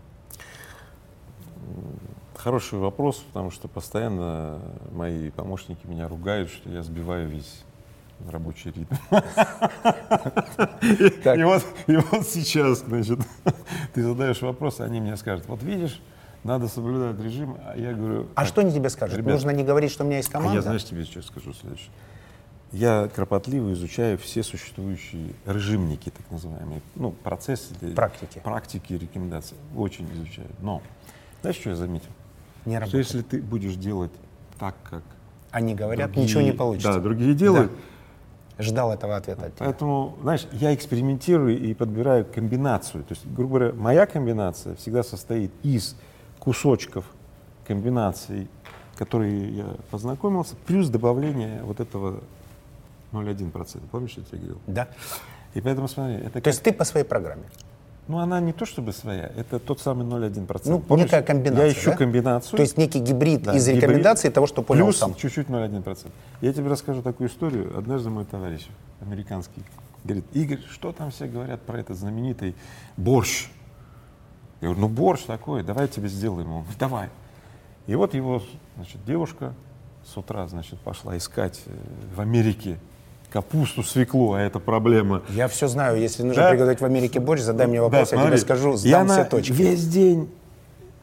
Хороший 2.37 2.79
вопрос, 2.79 3.17
потому 3.17 3.51
что 3.51 3.69
постоянно 3.69 4.61
мои 4.93 5.31
помощники 5.31 5.87
меня 5.87 6.09
ругают, 6.09 6.51
что 6.51 6.71
я 6.71 6.83
сбиваю 6.83 7.29
весь 7.29 7.63
рабочий 8.31 8.71
ритм. 8.71 8.95
И 10.83 11.45
вот, 11.45 11.65
и 11.87 11.97
вот 11.97 12.27
сейчас, 12.27 12.79
значит, 12.81 13.19
ты 13.95 14.03
задаешь 14.03 14.41
вопрос, 14.41 14.81
они 14.81 15.01
мне 15.01 15.17
скажут, 15.17 15.47
вот 15.49 15.63
видишь, 15.63 16.01
надо 16.45 16.69
соблюдать 16.69 17.21
режим, 17.21 17.59
а 17.67 17.77
я 17.77 17.93
говорю... 17.93 18.29
А 18.35 18.41
«Так, 18.43 18.47
что 18.49 18.61
они 18.61 18.73
тебе 18.73 18.89
скажут? 18.89 19.19
ребят, 19.19 19.35
Нужно 19.35 19.51
не 19.51 19.65
говорить, 19.65 19.91
что 19.91 20.05
у 20.05 20.07
меня 20.07 20.19
есть 20.19 20.29
А 20.31 20.33
команда? 20.33 20.55
я, 20.55 20.63
знаешь, 20.63 20.85
тебе 20.85 21.05
что 21.05 21.21
скажу 21.23 21.53
следующее. 21.53 21.91
Я 22.73 23.09
кропотливо 23.15 23.73
изучаю 23.73 24.19
все 24.19 24.43
существующие 24.43 25.33
режимники, 25.47 26.11
так 26.11 26.31
называемые, 26.31 26.83
ну, 26.97 27.13
процессы, 27.13 27.75
или 27.81 27.95
Практики. 27.95 28.41
практики, 28.45 28.93
рекомендации. 28.93 29.57
Очень 29.75 30.07
изучаю. 30.13 30.49
Но, 30.61 30.83
знаешь, 31.41 31.57
что 31.57 31.71
я 31.71 31.77
заметил? 31.77 32.11
Не 32.67 32.73
Что 32.77 32.81
работает. 32.81 33.07
если 33.07 33.23
ты 33.23 33.41
будешь 33.41 33.75
делать 33.77 34.13
так, 34.59 34.75
как 34.83 35.03
Они 35.51 35.75
говорят, 35.75 36.09
другие- 36.11 36.25
ничего 36.27 36.41
не 36.43 36.53
получится. 36.53 36.93
Да, 36.95 37.01
другие 37.01 37.33
делают. 37.35 37.73
Ждал 38.59 38.93
этого 38.93 39.17
ответа 39.17 39.47
от 39.47 39.55
тебя. 39.57 39.65
Поэтому, 39.67 40.19
знаешь, 40.21 40.47
я 40.53 40.75
экспериментирую 40.75 41.59
и 41.59 41.73
подбираю 41.75 42.27
комбинацию. 42.27 43.05
То 43.05 43.15
есть, 43.15 43.25
грубо 43.27 43.59
говоря, 43.61 43.75
моя 43.75 44.05
комбинация 44.05 44.75
всегда 44.75 45.03
состоит 45.05 45.53
из 45.63 45.97
кусочков 46.41 47.05
комбинаций, 47.67 48.49
которые 48.97 49.49
я 49.57 49.77
познакомился, 49.91 50.55
плюс 50.67 50.89
добавление 50.91 51.63
вот 51.63 51.79
этого 51.81 52.21
0,1%. 53.13 53.81
Помнишь, 53.91 54.15
я 54.17 54.23
тебе 54.25 54.39
говорил? 54.39 54.59
Да? 54.67 54.89
И 55.55 55.61
поэтому, 55.61 55.89
смотри, 55.89 56.17
это 56.17 56.31
То 56.31 56.41
как- 56.41 56.47
есть 56.49 56.63
ты 56.63 56.73
по 56.73 56.85
своей 56.85 57.05
программе. 57.07 57.45
ну, 58.07 58.19
она 58.19 58.41
не 58.41 58.53
то 58.53 58.65
чтобы 58.67 58.93
своя, 58.93 59.31
это 59.37 59.59
тот 59.59 59.81
самый 59.81 60.07
0,1%. 60.07 60.63
Ну, 60.71 60.79
Помнишь, 60.81 61.07
некая 61.07 61.23
комбинация, 61.23 61.67
Я 61.67 61.73
ищу 61.73 61.91
да? 61.91 61.97
комбинацию. 61.97 62.57
То 62.57 62.63
есть 62.63 62.77
некий 62.79 63.01
гибрид 63.01 63.43
Да, 63.43 63.55
из 63.55 63.67
гибрид 63.67 63.83
рекомендаций 63.83 64.31
того, 64.31 64.47
что 64.47 64.63
понял 64.63 64.85
Плюс 64.87 64.99
сам. 64.99 65.15
чуть-чуть 65.15 65.49
0,1%. 65.49 66.11
Я 66.41 66.53
тебе 66.53 66.69
расскажу 66.69 67.03
такую 67.03 67.29
историю. 67.29 67.77
Однажды 67.79 68.11
мой 68.11 68.25
товарищ 68.25 68.67
американский 69.01 69.63
говорит, 70.05 70.25
Игорь, 70.33 70.61
что 70.71 70.93
там 70.93 71.11
все 71.11 71.27
говорят 71.27 71.61
про 71.63 71.81
этот 71.81 71.97
знаменитый 71.97 72.55
борщ? 72.97 73.49
Я 74.61 74.69
говорю, 74.69 74.81
ну 74.83 74.89
борщ 74.89 75.23
такой, 75.23 75.63
давай 75.63 75.85
я 75.85 75.89
тебе 75.89 76.09
сделаем. 76.09 76.51
Он 76.53 76.61
говорит, 76.63 76.79
давай. 76.79 77.09
И 77.87 77.95
вот 77.95 78.13
его, 78.15 78.43
значит, 78.77 79.05
девушка 79.07 79.55
с 80.05 80.17
утра, 80.17 80.47
значит, 80.49 80.79
пошла 80.81 81.17
искать 81.17 81.61
э, 81.67 81.71
в 82.15 82.21
Америке 82.21 82.79
капусту, 83.31 83.83
свеклу, 83.83 84.33
а 84.33 84.41
это 84.41 84.59
проблема. 84.59 85.23
Я 85.31 85.49
все 85.49 85.69
знаю. 85.69 86.01
Если 86.01 86.23
нужно 86.23 86.43
Да. 86.45 86.51
приготовить 86.51 86.81
в 86.81 86.85
Америке 86.85 87.21
борщ, 87.21 87.43
задай 87.43 87.67
мне 87.67 87.79
Да, 87.79 87.83
вопрос, 87.85 88.01
я 88.13 88.17
тебе 88.17 88.21
смотри. 88.21 88.39
скажу, 88.39 88.77
сдам 88.77 89.03
она 89.03 89.15
все 89.15 89.25
точки. 89.25 89.53
весь 89.53 89.87
день 89.87 90.31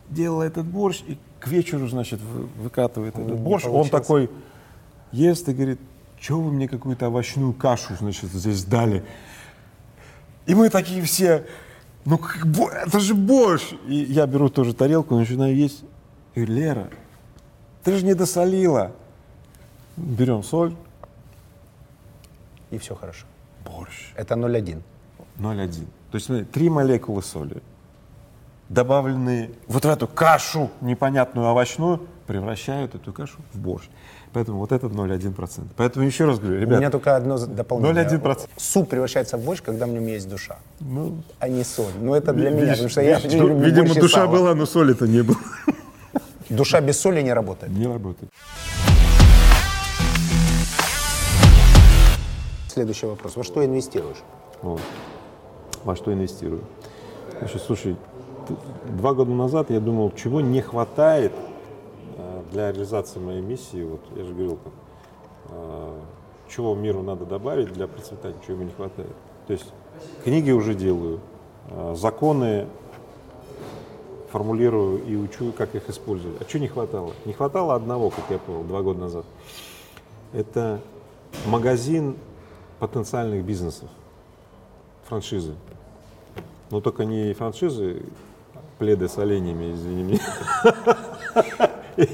делала 0.09 0.43
этот 0.43 0.65
борщ, 0.65 1.01
и 1.07 1.17
к 1.39 1.47
вечеру, 1.47 1.88
значит, 1.88 2.19
вы- 2.21 2.47
выкатывает 2.63 3.17
этот 3.17 3.38
борщ. 3.39 3.65
Он 3.65 3.71
получилось. 3.71 3.91
такой 3.91 4.30
ест 5.11 5.47
и 5.49 5.53
говорит, 5.53 5.80
что 6.19 6.39
вы 6.39 6.51
мне 6.51 6.67
какую-то 6.67 7.07
овощную 7.07 7.53
кашу, 7.53 7.93
значит, 7.99 8.32
здесь 8.32 8.63
дали? 8.63 9.03
И 10.47 10.55
мы 10.55 10.69
такие 10.69 11.01
все, 11.03 11.45
ну 12.05 12.19
это 12.86 12.99
же 12.99 13.13
борщ! 13.13 13.73
И 13.88 13.95
я 13.95 14.26
беру 14.26 14.49
тоже 14.49 14.73
тарелку, 14.73 15.15
начинаю 15.15 15.55
есть. 15.55 15.84
И 16.34 16.45
Лера, 16.45 16.89
ты 17.84 17.95
же 17.97 18.05
не 18.05 18.13
досолила. 18.15 18.91
Берем 19.97 20.43
соль, 20.43 20.76
И 22.76 22.78
все 22.78 22.93
хорошо. 22.95 23.26
борщ. 23.65 24.11
Это 24.15 24.36
0,1. 24.36 24.82
0,1. 25.39 25.71
То 26.11 26.15
есть, 26.15 26.26
смотри, 26.26 26.43
три 26.45 26.69
молекулы 26.69 27.23
соли, 27.23 27.61
добавленные 28.69 29.51
вот 29.67 29.86
в 29.86 29.89
эту 29.89 30.07
кашу 30.07 30.69
непонятную 30.82 31.47
овощную, 31.47 32.01
превращают 32.28 32.95
эту 32.95 33.13
кашу 33.13 33.38
в 33.53 33.59
борщ. 33.59 33.86
Поэтому 34.34 34.57
вот 34.59 34.71
этот 34.73 34.91
0,1%. 34.91 35.67
Поэтому 35.78 36.05
еще 36.05 36.26
раз 36.26 36.39
говорю, 36.39 36.67
У 36.67 36.69
меня 36.71 36.89
только 36.89 37.15
одно 37.15 37.38
дополнение. 37.38 38.03
0,1%. 38.05 38.49
Суп 38.57 38.89
превращается 38.89 39.38
в 39.38 39.45
борщ, 39.45 39.61
когда 39.61 39.86
в 39.86 39.89
нем 39.89 40.05
есть 40.07 40.28
душа, 40.30 40.57
ну, 40.82 41.23
а 41.39 41.47
не 41.47 41.63
соль. 41.63 41.93
Но 42.01 42.15
это 42.15 42.34
для 42.34 42.49
меня, 42.49 42.59
видишь, 42.61 42.73
потому 42.73 42.89
что 42.89 43.01
я 43.01 43.15
видишь, 43.19 43.32
не 43.34 43.39
ду- 43.39 43.47
люблю 43.47 43.65
видимо, 43.65 43.95
душа 43.95 44.21
сало. 44.26 44.32
была, 44.32 44.55
но 44.55 44.65
соли-то 44.65 45.07
не 45.07 45.21
было. 45.23 45.38
Душа 46.49 46.82
без 46.82 46.99
соли 46.99 47.21
не 47.21 47.34
работает. 47.34 47.71
Не 47.71 47.88
работает. 47.88 48.30
Следующий 52.76 53.05
вопрос. 53.05 53.38
Во 53.38 53.43
что 53.45 53.63
инвестируешь? 53.63 54.21
Вот. 54.61 54.82
Во 55.86 55.95
что 55.95 56.11
инвестирую? 56.11 56.61
Значит, 57.39 57.61
слушай, 57.61 57.95
два 58.89 59.13
года 59.13 59.32
назад 59.32 59.71
я 59.71 59.80
думал, 59.80 60.11
чего 60.13 60.41
не 60.41 60.59
хватает 60.59 61.32
э, 62.17 62.41
для 62.51 62.73
реализации 62.73 63.19
моей 63.19 63.39
миссии. 63.39 63.82
Вот 63.82 64.01
я 64.17 64.26
же 64.26 64.34
говорил, 64.34 64.57
там, 64.57 64.73
э, 65.51 65.99
чего 66.49 66.76
миру 66.76 67.01
надо 67.01 67.26
добавить 67.26 67.71
для 67.71 67.88
процветания, 67.88 68.36
чего 68.45 68.55
ему 68.55 68.65
не 68.65 68.71
хватает. 68.71 69.15
То 69.47 69.53
есть 69.53 69.71
книги 70.26 70.51
уже 70.51 70.76
делаю, 70.76 71.21
э, 71.69 71.95
законы 71.95 72.67
формулирую 74.34 75.01
и 75.05 75.15
учу, 75.15 75.53
как 75.53 75.76
их 75.76 75.89
использовать. 75.89 76.41
А 76.41 76.43
чего 76.43 76.61
не 76.61 76.67
хватало? 76.67 77.13
Не 77.23 77.32
хватало 77.32 77.73
одного, 77.73 78.09
как 78.09 78.26
я 78.30 78.38
понял, 78.38 78.63
два 78.65 78.82
года 78.82 78.99
назад. 78.99 79.26
Это 80.34 80.82
магазин 81.45 82.17
потенциальных 82.80 83.43
бизнесов, 83.45 83.89
франшизы. 85.05 85.53
Но 86.71 86.82
только 86.82 87.05
не 87.05 87.34
франшизы, 87.34 88.03
пледы 88.80 89.07
с 89.07 89.17
оленями, 89.17 89.73
извини 89.73 90.03
меня. 90.03 90.19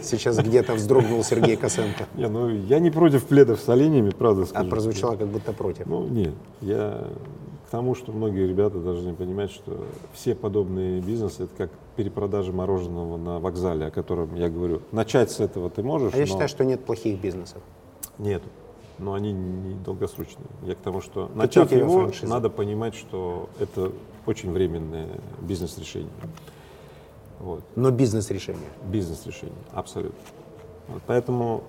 Сейчас 0.04 0.38
где-то 0.38 0.74
вздрогнул 0.76 1.24
Сергей 1.24 1.56
Косенко. 1.58 2.06
Не, 2.16 2.28
ну, 2.28 2.50
я 2.50 2.80
не 2.80 2.92
против 2.92 3.26
пледов 3.26 3.60
с 3.60 3.68
оленями, 3.70 4.12
правда 4.12 4.44
А 4.44 4.46
скажу. 4.46 4.70
прозвучало 4.70 5.16
как 5.16 5.28
будто 5.28 5.54
против. 5.54 5.88
Ну, 5.88 6.06
нет, 6.08 6.34
я 6.62 7.08
к 7.68 7.72
тому, 7.72 7.96
что 7.96 8.12
многие 8.12 8.48
ребята 8.48 8.78
должны 8.80 9.14
понимать, 9.16 9.50
что 9.50 9.86
все 10.14 10.36
подобные 10.36 11.02
бизнесы, 11.02 11.46
это 11.46 11.54
как 11.58 11.70
перепродажа 11.96 12.52
мороженого 12.52 13.18
на 13.18 13.40
вокзале, 13.40 13.88
о 13.88 13.92
котором 13.92 14.36
я 14.36 14.50
говорю. 14.50 14.82
Начать 14.92 15.32
с 15.32 15.40
этого 15.40 15.70
ты 15.72 15.82
можешь, 15.82 16.14
А 16.14 16.18
я 16.18 16.24
но 16.24 16.28
считаю, 16.28 16.50
что 16.50 16.64
нет 16.64 16.84
плохих 16.86 17.20
бизнесов. 17.20 17.62
нет, 18.20 18.44
но 19.00 19.14
они 19.14 19.32
не 19.34 19.76
долгосрочные. 19.76 20.46
Я 20.64 20.76
к 20.76 20.80
тому, 20.80 21.02
что 21.02 21.28
Какие 21.28 21.38
начав 21.38 21.72
его, 21.72 22.02
франшизы? 22.02 22.28
надо 22.28 22.50
понимать, 22.50 22.96
что 22.96 23.50
это 23.60 23.92
очень 24.26 24.52
временное 24.52 25.10
бизнес-решение. 25.42 26.12
Вот. 27.40 27.64
Но 27.76 27.90
бизнес-решение. 27.92 28.70
Бизнес-решение, 28.86 29.56
абсолютно. 29.74 30.20
Вот 30.88 31.02
поэтому 31.08 31.64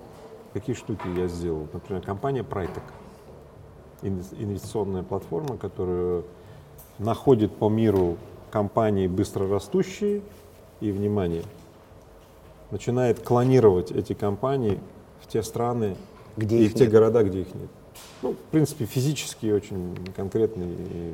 какие 0.53 0.75
штуки 0.75 1.07
я 1.17 1.27
сделал? 1.27 1.67
Например, 1.73 2.01
компания. 2.03 2.45
Инвес- 4.03 4.35
Инвестиционная 4.37 5.03
платформа, 5.03 5.57
которая 5.57 6.23
находит 6.99 7.55
по 7.55 7.69
миру 7.69 8.17
компании 8.51 9.07
быстрорастущие 9.07 10.21
и, 10.81 10.91
внимание, 10.91 11.43
начинает 12.69 13.19
клонировать 13.21 13.91
эти 13.91 14.13
компании 14.13 14.79
в 15.21 15.27
те 15.27 15.41
страны 15.41 15.95
Где 16.37 16.57
и 16.59 16.65
их 16.65 16.71
в 16.71 16.75
те 16.75 16.83
нет. 16.85 16.91
города, 16.93 17.23
где 17.23 17.41
их 17.41 17.53
нет. 17.53 17.69
Ну, 18.21 18.31
в 18.33 18.51
принципе, 18.51 18.85
физически 18.85 19.51
очень 19.51 19.95
конкретный 20.15 20.67
э, 20.69 21.11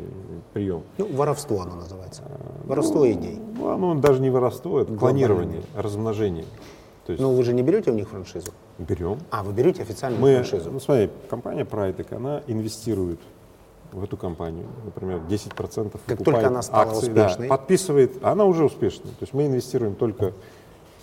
прием. 0.53 0.83
Ну, 0.97 1.07
воровство 1.13 1.61
оно 1.61 1.75
называется. 1.75 2.23
Воровство 2.65 3.09
идей. 3.11 3.39
Ну, 3.57 3.69
оно 3.69 3.95
даже 3.95 4.21
не 4.21 4.29
воровство, 4.29 4.79
это 4.79 4.91
Глобальный 4.93 5.25
клонирование, 5.25 5.61
размножение. 5.75 6.45
То 7.05 7.13
есть 7.13 7.21
Ну, 7.21 7.33
вы 7.33 7.43
же 7.43 7.53
не 7.53 7.63
берете 7.63 7.91
у 7.91 7.95
них 7.95 8.07
франшизу? 8.09 8.51
берем. 8.77 9.17
А, 9.31 9.43
вы 9.43 9.51
берете 9.51 9.81
официальную 9.81 10.21
Мы, 10.21 10.33
франшизу. 10.35 10.71
ну, 10.71 10.79
смотри, 10.79 11.09
компания 11.29 11.63
Pritec, 11.65 12.15
она 12.15 12.43
инвестирует 12.47 13.19
в 13.91 14.03
эту 14.03 14.15
компанию, 14.15 14.67
например, 14.85 15.19
10% 15.27 15.99
Как 16.05 16.23
только 16.23 16.47
она 16.47 16.61
стала 16.61 16.83
акций, 16.91 17.09
да, 17.11 17.25
успешной. 17.25 17.47
подписывает, 17.47 18.23
она 18.23 18.45
уже 18.45 18.63
успешная. 18.63 19.09
То 19.13 19.21
есть 19.21 19.33
мы 19.33 19.47
инвестируем 19.47 19.95
только 19.95 20.33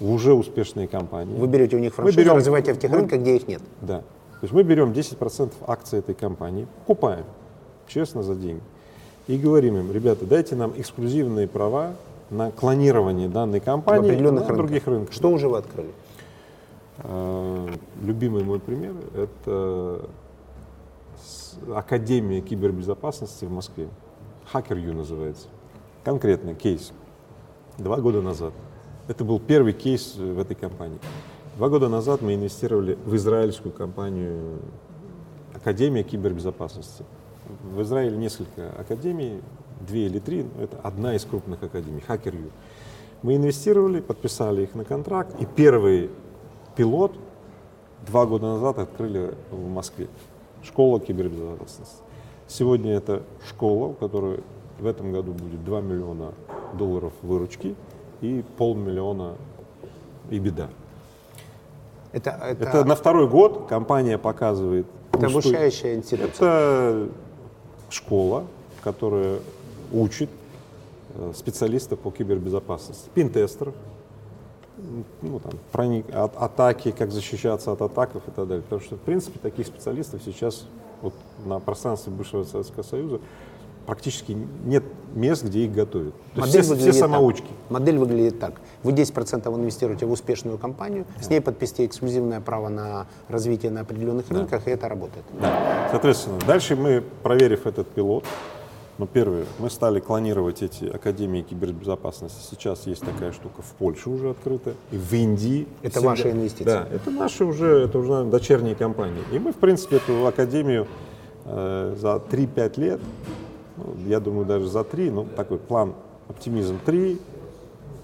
уже 0.01 0.35
успешные 0.35 0.89
компании. 0.89 1.37
Вы 1.39 1.47
берете 1.47 1.77
у 1.77 1.79
них 1.79 1.93
Мы 1.93 1.97
франшизу, 2.05 2.21
берем- 2.21 2.37
развиваете 2.37 2.73
в 2.75 2.79
тех 2.79 2.91
мы- 2.91 2.99
рынках, 2.99 3.21
где 3.21 3.37
их 3.37 3.49
нет. 3.49 3.63
Да. 3.81 3.99
То 3.99 4.43
есть 4.43 4.53
мы 4.53 4.63
берем 4.63 4.93
10% 4.93 5.53
акций 5.67 5.99
этой 6.01 6.15
компании, 6.15 6.67
покупаем, 6.87 7.25
честно, 7.89 8.23
за 8.23 8.35
деньги. 8.35 8.63
И 9.27 9.39
говорим 9.39 9.77
им, 9.79 9.91
ребята, 9.93 10.25
дайте 10.27 10.55
нам 10.57 10.73
эксклюзивные 10.77 11.49
права 11.49 11.93
на 12.31 12.51
клонирование 12.51 13.29
данной 13.29 13.61
В 13.61 13.65
компании 13.65 14.11
определенных 14.11 14.43
на 14.43 14.49
рынках. 14.49 14.57
других 14.67 14.87
рынках. 14.87 15.15
Что 15.15 15.31
уже 15.31 15.49
вы 15.49 15.59
открыли? 15.59 15.91
Э, 16.99 17.69
Любимый 18.03 18.45
мой 18.45 18.61
пример– 18.61 18.95
это 19.15 20.03
Академия 21.75 22.41
кибербезопасности 22.43 23.45
в 23.47 23.51
Москве. 23.51 23.89
Хакер.ю 24.53 24.93
называется. 24.93 25.47
Конкретный 26.05 26.55
кейс. 26.55 26.93
Два 27.79 27.97
года 27.97 28.21
назад. 28.23 28.53
Это 29.09 29.25
был 29.25 29.39
первый 29.39 29.73
кейс 29.73 30.17
э, 30.19 30.33
в 30.33 30.39
этой 30.39 30.57
компании. 30.57 30.99
Два 31.57 31.69
года 31.69 31.89
назад 31.89 32.23
мы 32.23 32.35
инвестировали 32.35 32.99
в 33.05 33.15
израильскую 33.15 33.73
компанию 33.73 34.59
Академия 35.55 36.03
кибербезопасности. 36.03 37.05
В 37.63 37.81
Израиле 37.83 38.17
несколько 38.17 38.71
академий, 38.77 39.41
две 39.81 40.07
или 40.07 40.19
три, 40.19 40.43
но 40.43 40.65
это 40.65 40.79
одна 40.83 41.15
из 41.15 41.25
крупных 41.25 41.63
академий, 41.63 42.01
Хакер.ю. 42.01 42.51
Мы 43.23 43.37
инвестировали, 43.37 44.01
подписали 44.01 44.63
их 44.63 44.75
на 44.75 44.85
контракт, 44.85 45.41
и 45.41 45.47
первый 45.47 46.11
пилот 46.75 47.15
два 48.07 48.27
года 48.27 48.47
назад 48.47 48.79
открыли 48.81 49.35
в 49.53 49.69
Москве. 49.69 50.09
Школа 50.65 50.99
кибербезопасности. 50.99 52.03
Сегодня 52.49 52.95
это 52.95 53.23
школа, 53.49 53.87
у 53.87 53.93
которой 53.93 54.41
в 54.81 54.87
этом 54.87 55.13
году 55.13 55.33
будет 55.33 55.65
2 55.65 55.81
миллиона 55.81 56.33
долларов 56.77 57.13
выручки 57.23 57.77
и 58.21 58.45
полмиллиона 58.57 59.35
и 60.31 60.39
беда. 60.39 60.69
Это, 62.13 62.31
это, 62.31 62.65
Это 62.65 62.85
на 62.85 62.95
второй 62.95 63.29
год 63.29 63.67
компания 63.69 64.19
показывает. 64.19 64.87
это 65.13 65.27
усту- 65.27 65.39
обучающая 65.39 65.95
институция. 65.97 66.31
Это 66.33 67.09
школа, 67.91 68.45
которая 68.83 69.39
учит 69.93 70.31
э, 71.19 71.33
специалистов 71.35 71.99
по 72.01 72.11
кибербезопасности, 72.11 73.09
пинтестеров, 73.15 73.75
м, 74.79 75.05
ну, 75.23 75.41
там, 75.41 75.53
проник- 75.73 76.11
от- 76.15 76.37
атаки, 76.37 76.91
как 76.91 77.11
защищаться 77.13 77.73
от 77.73 77.81
атаков 77.83 78.23
и 78.29 78.31
так 78.31 78.47
далее. 78.49 78.63
Потому 78.63 78.81
что, 78.83 78.97
в 78.97 79.01
принципе, 79.01 79.39
таких 79.39 79.67
специалистов 79.67 80.21
сейчас 80.25 80.67
вот, 81.03 81.15
на 81.45 81.59
пространстве 81.61 82.13
бывшего 82.13 82.45
Советского 82.45 82.83
Союза 82.83 83.21
практически 83.87 84.37
нет 84.65 84.85
мест, 85.15 85.45
где 85.45 85.65
их 85.65 85.73
готовят. 85.73 86.15
То 86.35 86.43
есть 86.43 86.49
Модель 86.49 86.63
все, 86.63 86.63
все 86.63 86.71
выглядит 86.75 87.01
так. 87.01 87.11
самоучки. 87.11 87.49
Модель 87.71 87.99
выглядит 87.99 88.39
так. 88.39 88.61
Вы 88.83 88.93
10% 88.93 89.55
инвестируете 89.55 90.07
в 90.07 90.13
успешную 90.13 90.59
компанию, 90.59 91.07
с 91.21 91.31
ней 91.31 91.41
подписываете 91.41 91.87
эксклюзивное 91.87 92.41
право 92.41 92.69
на 92.69 93.07
развитие 93.29 93.71
на 93.71 93.81
определенных 93.81 94.29
рынках, 94.31 94.67
и 94.67 94.71
это 94.71 94.89
работает. 94.89 95.25
Да. 95.41 95.89
Соответственно, 95.91 96.39
дальше 96.47 96.77
мы, 96.77 97.03
проверив 97.23 97.67
этот 97.67 97.89
пилот, 97.89 98.25
ну, 98.99 99.07
первое, 99.07 99.45
мы 99.59 99.69
стали 99.69 100.01
клонировать 100.01 100.63
эти 100.63 100.87
академии 100.87 101.43
кибербезопасности. 101.43 102.39
Сейчас 102.51 102.87
есть 102.87 103.03
такая 103.03 103.33
штука 103.33 103.61
в 103.61 103.73
Польше 103.75 104.09
уже 104.09 104.31
открыта, 104.31 104.73
и 104.91 104.97
в 104.97 105.13
Индии. 105.13 105.69
Это 105.83 106.01
В 106.01 106.05
ваши 106.05 106.31
инвестиции? 106.31 106.65
Да, 106.65 106.89
это 106.91 107.11
наши 107.11 107.45
уже, 107.45 107.85
это 107.85 107.99
уже 107.99 108.09
наверное, 108.11 108.31
дочерние 108.31 108.75
компании. 108.75 109.23
И 109.33 109.39
мы, 109.39 109.53
в 109.53 109.57
принципе, 109.57 109.97
эту 109.97 110.27
академию 110.27 110.87
э, 111.45 111.95
за 111.99 112.23
3-5 112.31 112.81
лет, 112.81 113.01
я 114.07 114.21
думаю, 114.21 114.47
даже 114.47 114.67
за 114.69 114.85
3, 114.85 115.11
ну, 115.11 115.27
такой 115.37 115.59
план 115.59 115.95
оптимизм 116.29 116.79
3, 116.85 117.19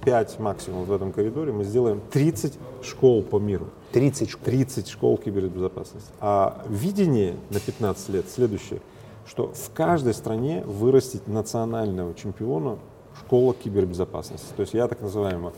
5 0.04 0.38
максимум 0.40 0.84
в 0.84 0.92
этом 0.92 1.12
коридоре, 1.12 1.52
мы 1.52 1.64
сделаем 1.64 2.00
30 2.10 2.58
школ 2.82 3.22
по 3.22 3.38
миру. 3.38 3.66
30 3.92 4.30
школ. 4.30 4.44
30 4.44 4.88
школ 4.88 5.18
кибербезопасности. 5.18 6.10
А 6.20 6.64
видение 6.68 7.36
на 7.50 7.60
15 7.60 8.08
лет 8.10 8.28
следующее, 8.28 8.80
что 9.26 9.52
в 9.52 9.70
каждой 9.72 10.14
стране 10.14 10.64
вырастить 10.66 11.28
национального 11.28 12.14
чемпиона 12.14 12.78
школа 13.20 13.54
кибербезопасности. 13.54 14.48
То 14.56 14.62
есть 14.62 14.74
я 14.74 14.88
так 14.88 15.00
называемый 15.00 15.52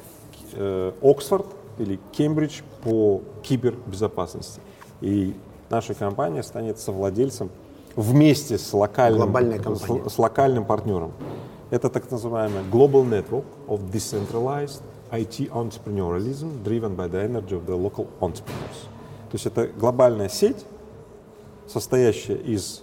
э, 0.53 0.93
Оксфорд 1.03 1.47
или 1.79 1.99
Кембридж 2.13 2.63
по 2.83 3.23
кибербезопасности. 3.43 4.61
И 5.01 5.35
наша 5.71 5.95
компания 5.95 6.43
станет 6.43 6.79
совладельцем 6.79 7.51
вместе 7.97 8.59
с 8.59 8.73
локальным, 8.73 9.35
с, 9.77 10.13
с 10.13 10.19
локальным 10.19 10.65
партнером. 10.65 11.13
Это 11.71 11.89
так 11.89 12.11
называемый 12.11 12.63
Global 12.71 13.09
Network 13.09 13.45
of 13.69 13.91
Decentralized 13.91 14.83
IT 15.11 15.51
Entrepreneurialism 15.51 16.63
driven 16.63 16.95
by 16.97 17.09
the 17.09 17.23
energy 17.23 17.55
of 17.55 17.67
the 17.67 17.77
local 17.77 18.07
entrepreneurs. 18.21 18.89
То 19.31 19.37
есть 19.37 19.47
это 19.47 19.67
глобальная 19.67 20.29
сеть, 20.29 20.65
состоящая 21.67 22.37
из 22.37 22.83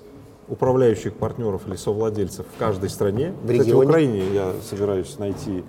управляющих 0.49 1.14
партнеров 1.14 1.68
или 1.68 1.76
совладельцев 1.78 2.45
в 2.53 2.59
каждой 2.59 2.89
стране. 2.89 3.34
В 3.43 3.51
Кстати, 3.51 3.72
в? 3.72 3.80
Украине 3.80 4.34
я 4.34 4.53
собираюсь 4.70 5.18
найти 5.18 5.64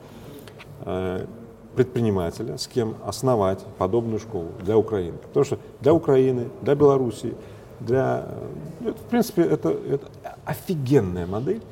э, 0.85 1.27
предпринимателя, 1.77 2.59
с 2.59 2.67
кем 2.67 2.97
основать 3.07 3.61
подобную 3.79 4.19
школу 4.19 4.49
для 4.61 4.77
Украины. 4.77 5.19
Потому 5.19 5.45
что 5.45 5.59
для 5.81 5.95
Украины, 5.95 6.49
для 6.63 6.75
Белоруссии, 6.75 7.35
для... 7.81 8.27
э, 8.85 8.91
это, 8.91 8.99
в 8.99 9.05
принципе, 9.05 9.43
это, 9.43 9.71
это 9.71 10.09
офигенная 10.45 11.27
модель, 11.27 11.63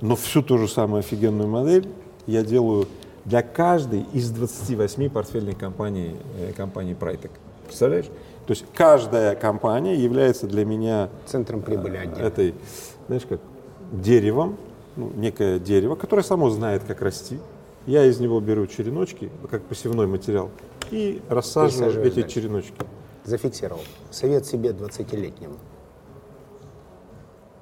но 0.00 0.16
всю 0.16 0.42
ту 0.42 0.58
же 0.58 0.68
самую 0.68 1.00
офигенную 1.00 1.48
модель 1.48 1.88
я 2.26 2.42
делаю 2.42 2.86
для 3.24 3.42
каждой 3.42 4.06
из 4.12 4.30
28 4.30 5.10
портфельных 5.10 5.58
компаний, 5.58 6.16
э, 6.38 6.52
компаний 6.56 6.96
Pritec. 6.98 7.30
Представляешь? 7.66 8.06
То 8.46 8.52
есть 8.52 8.64
каждая 8.74 9.34
компания 9.36 9.94
является 9.94 10.46
для 10.46 10.64
меня 10.64 11.10
Центром 11.26 11.60
прибыли 11.60 11.98
отдельно. 11.98 12.26
этой, 12.26 12.54
знаешь, 13.06 13.24
как 13.28 13.40
деревом, 13.92 14.56
ну, 14.96 15.12
некое 15.16 15.58
дерево, 15.58 15.96
которое 15.96 16.22
само 16.22 16.48
знает, 16.48 16.82
как 16.86 17.02
расти. 17.02 17.38
Я 17.86 18.04
из 18.04 18.20
него 18.20 18.40
беру 18.40 18.66
череночки, 18.66 19.30
как 19.50 19.62
посевной 19.64 20.06
материал, 20.06 20.50
и 20.90 21.20
рассаживаю 21.28 22.06
эти 22.06 22.20
дальше. 22.20 22.28
череночки. 22.30 22.74
Зафиксировал. 23.24 23.82
Совет 24.10 24.46
себе 24.46 24.70
20-летнему. 24.70 25.56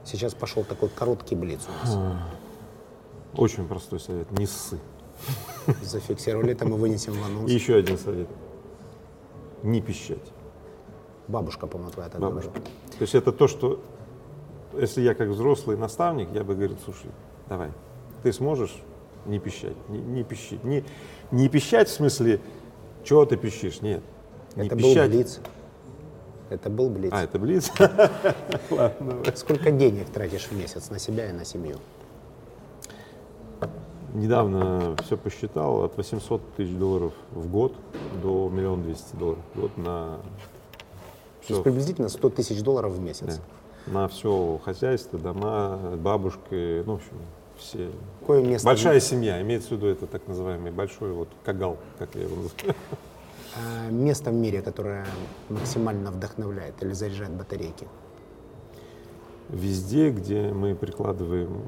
Сейчас 0.06 0.34
пошел 0.34 0.62
такой 0.64 0.88
короткий 0.88 1.34
блиц 1.34 1.60
у 1.68 1.86
нас. 1.86 1.98
Очень 3.34 3.66
простой 3.66 4.00
совет, 4.00 4.30
не 4.30 4.46
ссы. 4.46 4.78
Зафиксировали, 5.82 6.52
это 6.52 6.64
мы 6.64 6.76
вынесем 6.76 7.14
в 7.14 7.24
анонс. 7.24 7.50
Еще 7.50 7.74
один 7.74 7.98
совет, 7.98 8.28
не 9.62 9.80
пищать. 9.80 10.32
Бабушка, 11.26 11.66
по-моему, 11.66 11.92
твоя 11.92 12.08
так 12.08 12.20
бабушка. 12.20 12.50
говорила. 12.50 12.70
То 12.92 13.02
есть 13.02 13.14
это 13.14 13.32
то, 13.32 13.48
что, 13.48 13.80
если 14.74 15.00
я 15.00 15.14
как 15.14 15.28
взрослый 15.28 15.76
наставник, 15.76 16.28
я 16.32 16.44
бы 16.44 16.54
говорил, 16.54 16.76
слушай, 16.84 17.10
давай, 17.48 17.72
ты 18.22 18.32
сможешь 18.32 18.76
не 19.26 19.40
пищать, 19.40 19.76
не, 19.88 19.98
не 19.98 20.22
пищи. 20.22 20.60
Не, 20.62 20.84
не 21.32 21.48
пищать 21.48 21.88
в 21.88 21.92
смысле, 21.92 22.40
чего 23.02 23.26
ты 23.26 23.36
пищишь, 23.36 23.80
нет. 23.80 24.02
Не 24.54 24.66
Это 24.66 24.76
был 24.76 24.82
пищать. 24.84 25.10
блиц. 25.10 25.40
Это 26.48 26.70
был 26.70 26.88
блиц. 26.90 27.10
А, 27.12 27.24
это 27.24 27.38
блиц? 27.38 27.72
Ладно. 28.70 29.22
Сколько 29.34 29.72
денег 29.72 30.06
тратишь 30.10 30.46
в 30.46 30.52
месяц 30.52 30.90
на 30.90 30.98
себя 30.98 31.28
и 31.28 31.32
на 31.32 31.44
семью? 31.44 31.76
Недавно 34.14 34.96
все 35.04 35.16
посчитал, 35.16 35.84
от 35.84 35.96
800 35.96 36.54
тысяч 36.54 36.74
долларов 36.74 37.12
в 37.32 37.50
год 37.50 37.74
до 38.22 38.48
миллион 38.48 38.82
двести 38.82 39.14
долларов 39.14 39.42
в 39.52 39.60
год 39.60 39.76
на 39.76 39.84
То 39.86 40.22
есть 41.40 41.52
все, 41.52 41.62
приблизительно 41.62 42.08
100 42.08 42.30
тысяч 42.30 42.62
долларов 42.62 42.92
в 42.92 43.00
месяц. 43.00 43.40
на 43.86 44.08
все 44.08 44.58
хозяйство, 44.64 45.18
дома, 45.18 45.96
бабушки, 45.96 46.82
ну, 46.86 46.94
в 46.94 46.96
общем, 46.96 47.16
все. 47.58 47.90
Какое 48.20 48.42
место, 48.42 48.66
Большая 48.66 49.00
семья, 49.00 49.42
имеется 49.42 49.68
в 49.68 49.72
виду 49.72 49.86
это 49.86 50.06
так 50.06 50.26
называемый 50.28 50.72
большой 50.72 51.12
вот 51.12 51.28
кагал, 51.44 51.76
как 51.98 52.14
я 52.14 52.22
его 52.22 52.36
называю. 52.36 52.74
А, 53.56 53.90
место 53.90 54.30
в 54.30 54.34
мире, 54.34 54.62
которое 54.62 55.06
максимально 55.48 56.10
вдохновляет 56.10 56.74
или 56.82 56.92
заряжает 56.92 57.32
батарейки? 57.32 57.86
Везде, 59.48 60.10
где 60.10 60.52
мы 60.52 60.74
прикладываем, 60.74 61.62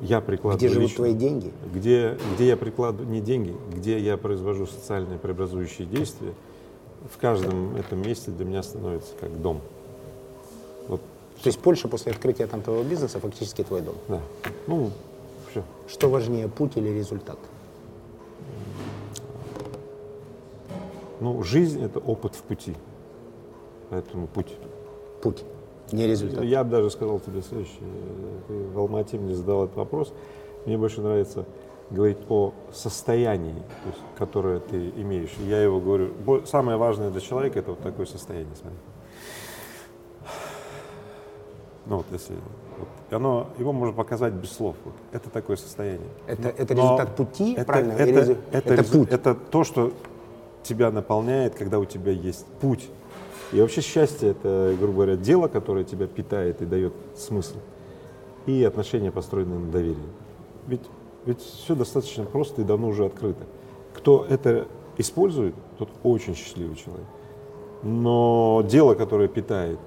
я 0.00 0.20
прикладываю 0.20 0.58
Где 0.58 0.68
живут 0.68 0.82
лично- 0.90 0.96
твои 0.96 1.12
деньги? 1.14 1.52
где, 1.74 2.18
где 2.34 2.48
я 2.48 2.56
прикладываю 2.56 3.10
не 3.10 3.20
деньги, 3.20 3.54
где 3.74 3.98
я 3.98 4.16
произвожу 4.16 4.66
социальные 4.66 5.18
преобразующие 5.18 5.86
действия, 5.86 6.32
в 7.12 7.18
каждом 7.18 7.76
этом 7.76 8.00
месте 8.00 8.30
для 8.30 8.44
меня 8.46 8.62
становится 8.62 9.12
как 9.20 9.40
дом. 9.42 9.60
Вот, 10.88 11.00
То 11.42 11.48
есть 11.48 11.58
Польша 11.60 11.88
после 11.88 12.12
открытия 12.12 12.46
там 12.46 12.62
твоего 12.62 12.82
бизнеса 12.82 13.18
фактически 13.20 13.62
твой 13.62 13.82
дом. 13.82 13.96
да. 14.08 14.20
Ну, 14.66 14.90
все. 15.50 15.62
Что 15.88 16.08
важнее, 16.08 16.48
путь 16.48 16.76
или 16.76 16.88
результат? 16.88 17.38
Ну, 21.22 21.40
жизнь— 21.44 21.80
это 21.84 22.00
опыт 22.00 22.34
в 22.34 22.42
пути. 22.42 22.74
Поэтому 23.90 24.26
путь. 24.26 24.52
Путь. 25.22 25.44
Не 25.92 26.08
результат. 26.08 26.42
Я 26.42 26.64
бы 26.64 26.70
даже 26.70 26.90
сказал 26.90 27.20
тебе 27.20 27.42
следующее. 27.42 27.78
Ты 28.48 28.54
в 28.54 28.78
Алмате 28.78 29.18
мне 29.18 29.32
задал 29.34 29.64
этот 29.64 29.76
вопрос. 29.76 30.12
Мне 30.66 30.76
больше 30.76 31.00
нравится 31.00 31.44
говорить 31.90 32.18
о 32.28 32.52
состоянии, 32.72 33.54
то 33.54 33.88
есть, 33.88 34.00
которое 34.18 34.58
ты 34.58 34.88
имеешь. 34.96 35.30
Я 35.46 35.62
его 35.62 35.78
говорю, 35.80 36.10
самое 36.46 36.76
важное 36.76 37.10
для 37.10 37.20
человека 37.20 37.60
это 37.60 37.70
вот 37.70 37.80
такое 37.80 38.06
состояние, 38.06 38.54
смотри. 38.60 38.78
Ну 41.86 41.96
вот 41.98 42.06
если, 42.10 42.34
вот, 42.78 42.88
оно, 43.10 43.48
его 43.58 43.72
можно 43.72 43.94
показать 43.94 44.32
без 44.32 44.50
слов. 44.52 44.74
Вот. 44.84 44.94
Это 45.12 45.30
такое 45.30 45.56
состояние. 45.56 46.08
Это, 46.26 46.48
это 46.48 46.74
Но 46.74 46.82
результат 46.82 47.16
пути, 47.16 47.52
это, 47.54 47.64
правильно? 47.64 47.92
Это, 47.92 48.10
резу- 48.10 48.38
это, 48.50 48.74
это 48.74 48.82
резу- 48.82 48.98
путь. 48.98 49.08
это 49.10 49.34
то, 49.34 49.64
что 49.64 49.92
тебя 50.62 50.90
наполняет, 50.90 51.54
когда 51.54 51.78
у 51.78 51.84
тебя 51.84 52.12
есть 52.12 52.46
путь. 52.60 52.88
И 53.52 53.60
вообще 53.60 53.80
счастье 53.82 54.30
это, 54.30 54.74
грубо 54.78 54.94
говоря, 54.94 55.16
дело, 55.16 55.48
которое 55.48 55.84
тебя 55.84 56.06
питает 56.06 56.62
и 56.62 56.66
дает 56.66 56.94
смысл. 57.16 57.56
И 58.46 58.64
отношения, 58.64 59.10
построенные 59.10 59.58
на 59.58 59.70
доверии. 59.70 59.96
Ведь, 60.66 60.82
ведь 61.26 61.40
все 61.40 61.74
достаточно 61.74 62.24
просто 62.24 62.62
и 62.62 62.64
давно 62.64 62.88
уже 62.88 63.04
открыто. 63.04 63.44
Кто 63.94 64.26
это 64.28 64.66
использует, 64.96 65.54
тот 65.78 65.90
очень 66.02 66.34
счастливый 66.34 66.76
человек. 66.76 67.06
Но 67.82 68.64
дело, 68.66 68.94
которое 68.94 69.28
питает 69.28 69.78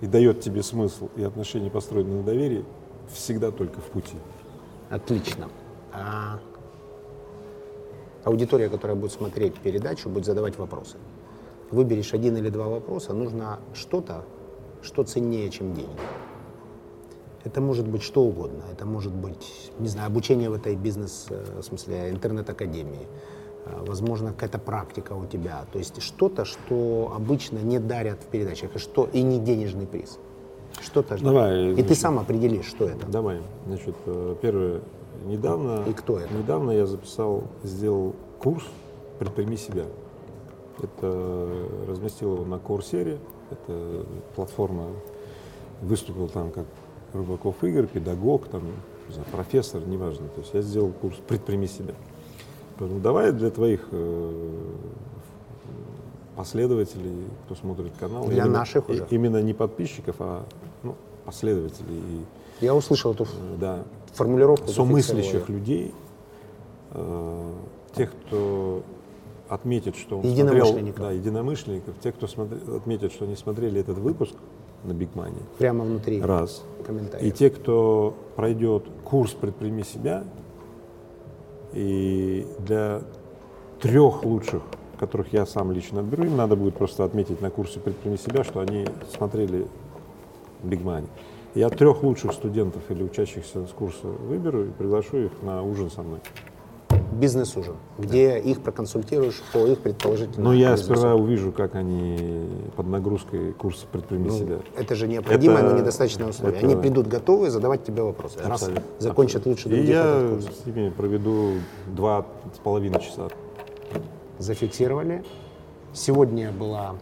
и 0.00 0.06
дает 0.06 0.40
тебе 0.40 0.62
смысл 0.62 1.08
и 1.16 1.22
отношения, 1.22 1.70
построенные 1.70 2.18
на 2.18 2.22
доверии, 2.22 2.64
всегда 3.12 3.50
только 3.50 3.80
в 3.80 3.84
пути. 3.84 4.16
Отлично. 4.90 5.48
А 5.92 6.38
аудитория, 8.24 8.68
которая 8.68 8.96
будет 8.96 9.12
смотреть 9.12 9.54
передачу, 9.54 10.08
будет 10.08 10.26
задавать 10.26 10.58
вопросы. 10.58 10.96
Выберешь 11.70 12.14
один 12.14 12.36
или 12.36 12.48
два 12.48 12.66
вопроса, 12.68 13.12
нужно 13.12 13.58
что-то, 13.74 14.24
что 14.82 15.04
ценнее, 15.04 15.50
чем 15.50 15.74
деньги. 15.74 15.90
Это 17.44 17.60
может 17.60 17.86
быть 17.86 18.02
что 18.02 18.22
угодно. 18.22 18.64
Это 18.72 18.84
может 18.84 19.12
быть, 19.12 19.70
не 19.78 19.88
знаю, 19.88 20.08
обучение 20.08 20.50
в 20.50 20.54
этой 20.54 20.76
бизнес, 20.76 21.26
э, 21.30 21.60
в 21.60 21.62
смысле, 21.62 22.10
интернет-академии. 22.10 23.06
Э, 23.64 23.84
Возможно, 23.86 24.32
какая-то 24.32 24.58
практика 24.58 25.12
у 25.12 25.24
тебя. 25.24 25.64
То 25.72 25.78
есть 25.78 26.02
что-то, 26.02 26.44
что 26.44 27.12
обычно 27.14 27.58
не 27.58 27.78
дарят 27.78 28.22
в 28.22 28.26
передачах, 28.26 28.76
и, 28.76 28.78
что, 28.78 29.08
и 29.12 29.22
не 29.22 29.38
денежный 29.38 29.86
приз. 29.86 30.18
Что-то. 30.80 31.16
Давай, 31.22 31.72
и 31.72 31.76
ты 31.76 31.82
значит, 31.82 31.98
сам 31.98 32.18
определишь, 32.18 32.66
что 32.66 32.84
это. 32.84 33.06
Давай. 33.06 33.40
Значит, 33.66 33.96
э, 34.06 34.36
первое. 34.42 34.80
Недавно, 35.26 35.84
И 35.88 35.92
кто 35.92 36.18
это? 36.18 36.32
недавно 36.34 36.70
я 36.70 36.86
записал, 36.86 37.44
сделал 37.62 38.14
курс 38.38 38.64
«Предприми 39.18 39.56
себя». 39.56 39.84
Это 40.80 41.48
разместил 41.88 42.34
его 42.34 42.44
на 42.44 42.58
Курсере. 42.58 43.18
Это 43.50 44.06
платформа. 44.36 44.86
Выступил 45.82 46.28
там 46.28 46.50
как 46.50 46.66
Рыбаков 47.12 47.62
Игорь, 47.64 47.86
педагог, 47.86 48.46
там, 48.48 48.62
знаю, 49.08 49.26
профессор, 49.32 49.86
неважно. 49.86 50.28
То 50.28 50.40
есть 50.40 50.54
я 50.54 50.62
сделал 50.62 50.92
курс 50.92 51.16
«Предприми 51.26 51.66
себя». 51.66 51.94
Поэтому 52.78 53.00
давай 53.00 53.32
для 53.32 53.50
твоих 53.50 53.88
э, 53.90 54.60
последователей, 56.36 57.24
кто 57.46 57.54
смотрит 57.56 57.92
канал. 57.98 58.26
Для 58.26 58.44
именно- 58.44 58.58
наших 58.60 58.88
уже. 58.88 59.06
Именно 59.10 59.42
не 59.42 59.54
подписчиков, 59.54 60.16
а 60.20 60.44
ну, 60.82 60.94
последователей 61.24 62.24
Я 62.60 62.74
услышал 62.74 63.12
эту 63.12 63.26
да, 63.58 63.82
формулировку. 64.14 64.66
зафиксировал 64.66 65.48
людей, 65.48 65.94
э, 66.92 67.52
тех, 67.94 68.10
кто 68.12 68.82
отметит, 69.48 69.96
что 69.96 70.18
он 70.18 70.24
Единомышленников. 70.26 70.96
смотрел, 70.96 71.06
да, 71.06 71.12
единомышленников, 71.12 71.94
тех, 72.00 72.14
кто 72.14 72.26
смотри- 72.26 72.58
отметит, 72.76 73.12
что 73.12 73.24
они 73.24 73.34
смотрели 73.36 73.80
этот 73.80 73.98
выпуск 73.98 74.34
на 74.84 74.92
Биг 74.92 75.14
Мани, 75.14 75.36
я. 75.38 75.56
Прямо 75.58 75.84
внутри 75.84 76.20
раз. 76.20 76.62
И 77.20 77.30
те, 77.30 77.50
кто 77.50 78.14
пройдет 78.36 78.84
курс 79.04 79.32
«Предприми 79.32 79.82
себя», 79.82 80.24
и 81.72 82.46
для 82.60 83.02
трех 83.80 84.24
лучших, 84.24 84.62
которых 84.98 85.32
я 85.32 85.46
сам 85.46 85.70
лично 85.72 86.00
отберу, 86.00 86.24
им 86.24 86.36
надо 86.36 86.56
будет 86.56 86.74
просто 86.74 87.04
отметить 87.04 87.40
на 87.40 87.50
курсе 87.50 87.78
«Предприми 87.80 88.16
себя», 88.16 88.44
что 88.44 88.60
они 88.60 88.86
смотрели 89.14 89.66
Big 90.62 90.82
Money. 90.82 91.06
Я 91.54 91.68
трех 91.70 92.02
лучших 92.02 92.32
студентов 92.32 92.82
или 92.90 93.02
учащихся 93.02 93.66
с 93.66 93.70
курса 93.70 94.06
выберу 94.06 94.64
и 94.66 94.70
приглашу 94.70 95.16
их 95.26 95.32
на 95.42 95.62
ужин 95.62 95.90
со 95.90 96.02
мной. 96.02 96.20
Бизнес-ужин, 97.12 97.74
где 97.98 98.38
их 98.38 98.60
проконсультируешь 98.60 99.42
по 99.52 99.58
их 99.66 99.78
предположительному 99.80 100.50
Но 100.50 100.54
я 100.54 100.72
бизнесу. 100.72 100.94
сперва 100.94 101.14
увижу, 101.14 101.52
как 101.52 101.74
они 101.74 102.46
под 102.76 102.86
нагрузкой 102.86 103.52
курса 103.54 103.86
«Предприми 103.90 104.28
себя». 104.28 104.58
Это 104.76 104.94
же 104.94 105.08
необходимое, 105.08 105.58
Это- 105.62 105.70
но 105.74 105.78
недостаточное 105.80 106.28
условие. 106.28 106.58
это- 106.58 106.66
Они 106.66 106.76
придут 106.76 107.08
готовые 107.08 107.50
задавать 107.50 107.82
тебе 107.82 108.02
вопросы. 108.02 108.38
Раз 108.40 108.62
Абсолютно. 108.62 108.82
закончат 108.98 109.46
лучше 109.46 109.68
И 109.68 109.70
других 109.72 109.88
я 109.88 110.04
этот 110.04 110.44
курс. 110.44 110.60
с 110.62 110.66
ними 110.66 110.90
проведу 110.90 111.52
два 111.86 112.26
с 112.54 112.58
половиной 112.58 113.00
часа. 113.00 113.28
Зафиксировали. 114.38 115.24
Сегодня 115.92 116.52
была 116.52 116.94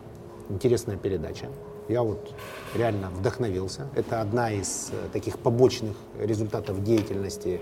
интересная 0.49 0.97
передача. 0.97 1.47
Я 1.89 2.03
вот 2.03 2.33
реально 2.75 3.11
вдохновился. 3.11 3.89
Это 3.95 4.21
одна 4.21 4.51
из 4.51 4.91
э, 4.93 5.09
таких 5.13 5.39
побочных 5.39 5.97
результатов 6.19 6.83
деятельности 6.83 7.61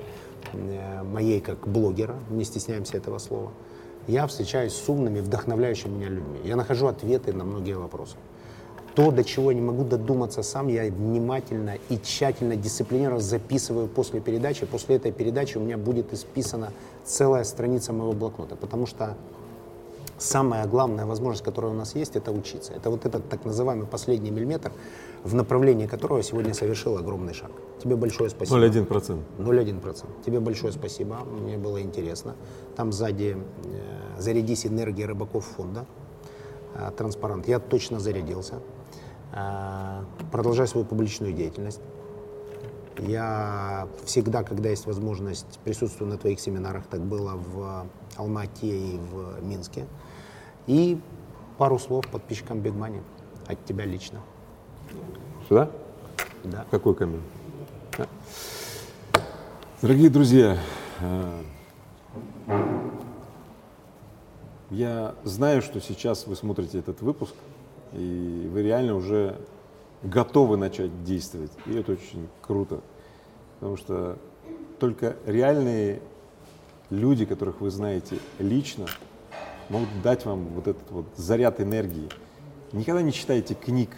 э, 0.53 1.03
моей 1.03 1.41
как 1.41 1.68
блогера. 1.68 2.16
Не 2.31 2.45
стесняемся 2.45 2.97
этого 2.97 3.18
слова. 3.18 3.53
Я 4.07 4.27
встречаюсь 4.27 4.72
с 4.75 4.89
умными, 4.89 5.20
вдохновляющими 5.20 5.93
меня 5.93 6.09
людьми. 6.09 6.41
Я 6.45 6.57
нахожу 6.57 6.87
ответы 6.87 7.33
на 7.33 7.45
многие 7.45 7.77
вопросы. 7.77 8.16
То, 8.95 9.11
до 9.11 9.25
чего 9.25 9.51
я 9.51 9.57
не 9.57 9.62
могу 9.62 9.83
додуматься 9.83 10.43
сам, 10.43 10.68
я 10.68 10.85
внимательно 10.85 11.79
и 11.89 11.99
тщательно, 11.99 12.55
дисциплинированно 12.55 13.20
записываю 13.20 13.89
после 13.89 14.20
передачи. 14.20 14.66
После 14.66 14.97
этой 14.97 15.11
передачи 15.11 15.59
у 15.59 15.61
меня 15.61 15.77
будет 15.77 16.12
исписана 16.12 16.72
целая 17.05 17.45
страница 17.45 17.93
моего 17.93 18.12
блокнота, 18.12 18.55
потому 18.55 18.87
что 18.87 19.16
самая 20.25 20.66
главная 20.66 21.07
возможность, 21.07 21.45
которая 21.45 21.72
у 21.72 21.75
нас 21.75 21.95
есть, 21.95 22.16
это 22.16 22.33
учиться. 22.33 22.72
Это 22.72 22.91
вот 22.91 23.05
этот 23.07 23.29
так 23.29 23.45
называемый 23.45 23.87
последний 23.87 24.31
миллиметр, 24.31 24.72
в 25.22 25.35
направлении 25.35 25.87
которого 25.87 26.22
сегодня 26.22 26.55
совершил 26.55 26.97
огромный 26.97 27.35
шаг. 27.35 27.51
Тебе 27.83 27.97
большое 27.97 28.31
спасибо. 28.31 28.59
0,1%. 28.59 29.22
0,1%. 29.39 30.07
Тебе 30.25 30.41
большое 30.41 30.72
спасибо, 30.72 31.18
мне 31.25 31.59
было 31.59 31.83
интересно. 31.83 32.35
Там 32.77 32.93
сзади 32.93 33.37
э, 33.37 34.20
«Зарядись 34.20 34.66
энергией 34.66 35.07
рыбаков 35.07 35.45
фонда», 35.45 35.85
э, 36.75 36.91
транспарант. 36.97 37.49
Я 37.49 37.59
точно 37.59 38.01
зарядился. 38.01 38.55
Э, 39.33 40.05
продолжаю 40.33 40.68
свою 40.68 40.87
публичную 40.87 41.33
деятельность. 41.33 41.81
Я 42.99 43.89
всегда, 44.05 44.43
когда 44.45 44.70
есть 44.70 44.87
возможность, 44.87 45.59
присутствую 45.64 46.11
на 46.11 46.16
твоих 46.16 46.39
семинарах. 46.41 46.85
Так 46.87 47.01
было 47.01 47.33
в 47.35 47.87
Алмате 48.16 48.68
и 48.68 48.99
в 48.99 49.45
Минске. 49.45 49.85
И 50.67 50.99
пару 51.59 51.79
слов 51.79 52.09
подписчикам 52.11 52.59
Big 52.59 52.75
Money 52.75 53.03
от 53.47 53.65
тебя 53.65 53.85
лично. 53.85 54.21
Сюда? 55.49 55.71
Да. 56.45 56.65
Какой 56.71 56.95
камень? 56.95 57.23
Да. 57.99 58.07
Дорогие 59.83 60.09
друзья, 60.09 60.59
э, 61.01 61.43
я 64.71 65.15
знаю, 65.25 65.61
что 65.61 65.81
сейчас 65.81 66.27
вы 66.27 66.37
смотрите 66.37 66.79
этот 66.79 67.03
выпуск, 67.03 67.35
и 67.93 68.49
вы 68.51 68.62
реально 68.62 68.95
уже 68.95 69.39
готовы 70.03 70.57
начать 70.57 71.05
действовать. 71.05 71.53
И 71.67 71.75
это 71.75 71.93
очень 71.93 72.29
круто, 72.41 72.81
потому 73.59 73.77
что 73.77 74.19
только 74.81 75.17
реальные 75.27 76.01
люди, 76.91 77.25
которых 77.25 77.61
вы 77.61 77.71
знаете 77.71 78.19
лично, 78.39 78.87
могут 79.69 79.89
дать 80.03 80.25
вам 80.25 80.47
вот 80.49 80.69
этот 80.69 80.91
вот 80.91 81.07
заряд 81.17 81.61
энергии. 81.61 82.09
Никогда 82.73 83.03
не 83.03 83.12
читайте 83.12 83.55
книг, 83.55 83.91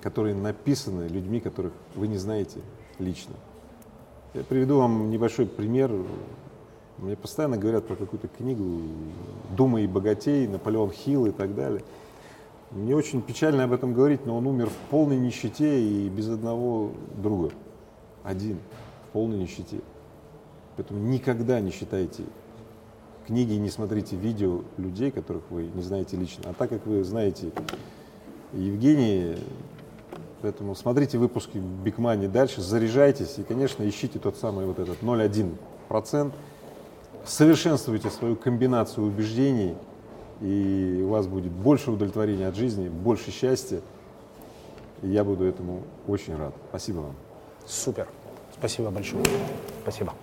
которые 0.00 0.34
написаны 0.34 1.08
людьми, 1.08 1.40
которых 1.40 1.72
вы 1.94 2.08
не 2.08 2.16
знаете 2.16 2.60
лично. 2.98 3.34
Я 4.34 4.44
приведу 4.44 4.78
вам 4.78 5.10
небольшой 5.10 5.46
пример. 5.46 5.92
Мне 6.98 7.16
постоянно 7.16 7.56
говорят 7.56 7.86
про 7.86 7.94
какую-то 7.94 8.28
книгу 8.28 8.82
«Думай 9.56 9.84
и 9.84 9.86
богатей», 9.86 10.46
Наполеон 10.48 10.90
Хилл 10.90 11.26
и 11.26 11.30
так 11.30 11.54
далее. 11.54 11.82
Мне 12.70 12.94
очень 12.94 13.22
печально 13.22 13.64
об 13.64 13.72
этом 13.72 13.94
говорить, 13.94 14.26
но 14.26 14.36
он 14.36 14.46
умер 14.46 14.68
в 14.68 14.90
полной 14.90 15.16
нищете 15.16 15.80
и 15.80 16.08
без 16.08 16.28
одного 16.28 16.90
друга. 17.16 17.50
Один, 18.24 18.58
в 19.08 19.12
полной 19.12 19.38
нищете. 19.38 19.80
Поэтому 20.76 21.00
никогда 21.00 21.60
не 21.60 21.72
читайте 21.72 22.24
книги 23.28 23.52
не 23.52 23.68
смотрите 23.68 24.16
видео 24.16 24.62
людей, 24.78 25.10
которых 25.10 25.42
вы 25.50 25.64
не 25.74 25.82
знаете 25.82 26.16
лично. 26.16 26.44
А 26.48 26.54
так 26.54 26.70
как 26.70 26.86
вы 26.86 27.04
знаете 27.04 27.50
Евгения, 28.54 29.38
поэтому 30.40 30.74
смотрите 30.74 31.18
выпуски 31.18 31.58
Money 31.58 32.26
дальше, 32.26 32.62
заряжайтесь 32.62 33.34
и, 33.36 33.42
конечно, 33.42 33.86
ищите 33.86 34.18
тот 34.18 34.38
самый 34.38 34.64
вот 34.64 34.78
этот 34.78 35.02
0,1%, 35.02 36.32
совершенствуйте 37.26 38.08
свою 38.08 38.34
комбинацию 38.34 39.06
убеждений, 39.06 39.74
и 40.40 41.02
у 41.04 41.08
вас 41.08 41.26
будет 41.26 41.52
больше 41.52 41.90
удовлетворения 41.90 42.48
от 42.48 42.56
жизни, 42.56 42.88
больше 42.88 43.30
счастья 43.30 43.82
И 45.02 45.08
я 45.08 45.22
буду 45.22 45.44
этому 45.44 45.82
очень 46.06 46.34
рад. 46.34 46.54
Спасибо 46.70 47.00
вам. 47.00 47.14
Супер. 47.66 48.08
Спасибо 48.54 48.90
большое. 48.90 49.24
Спасибо. 49.82 50.14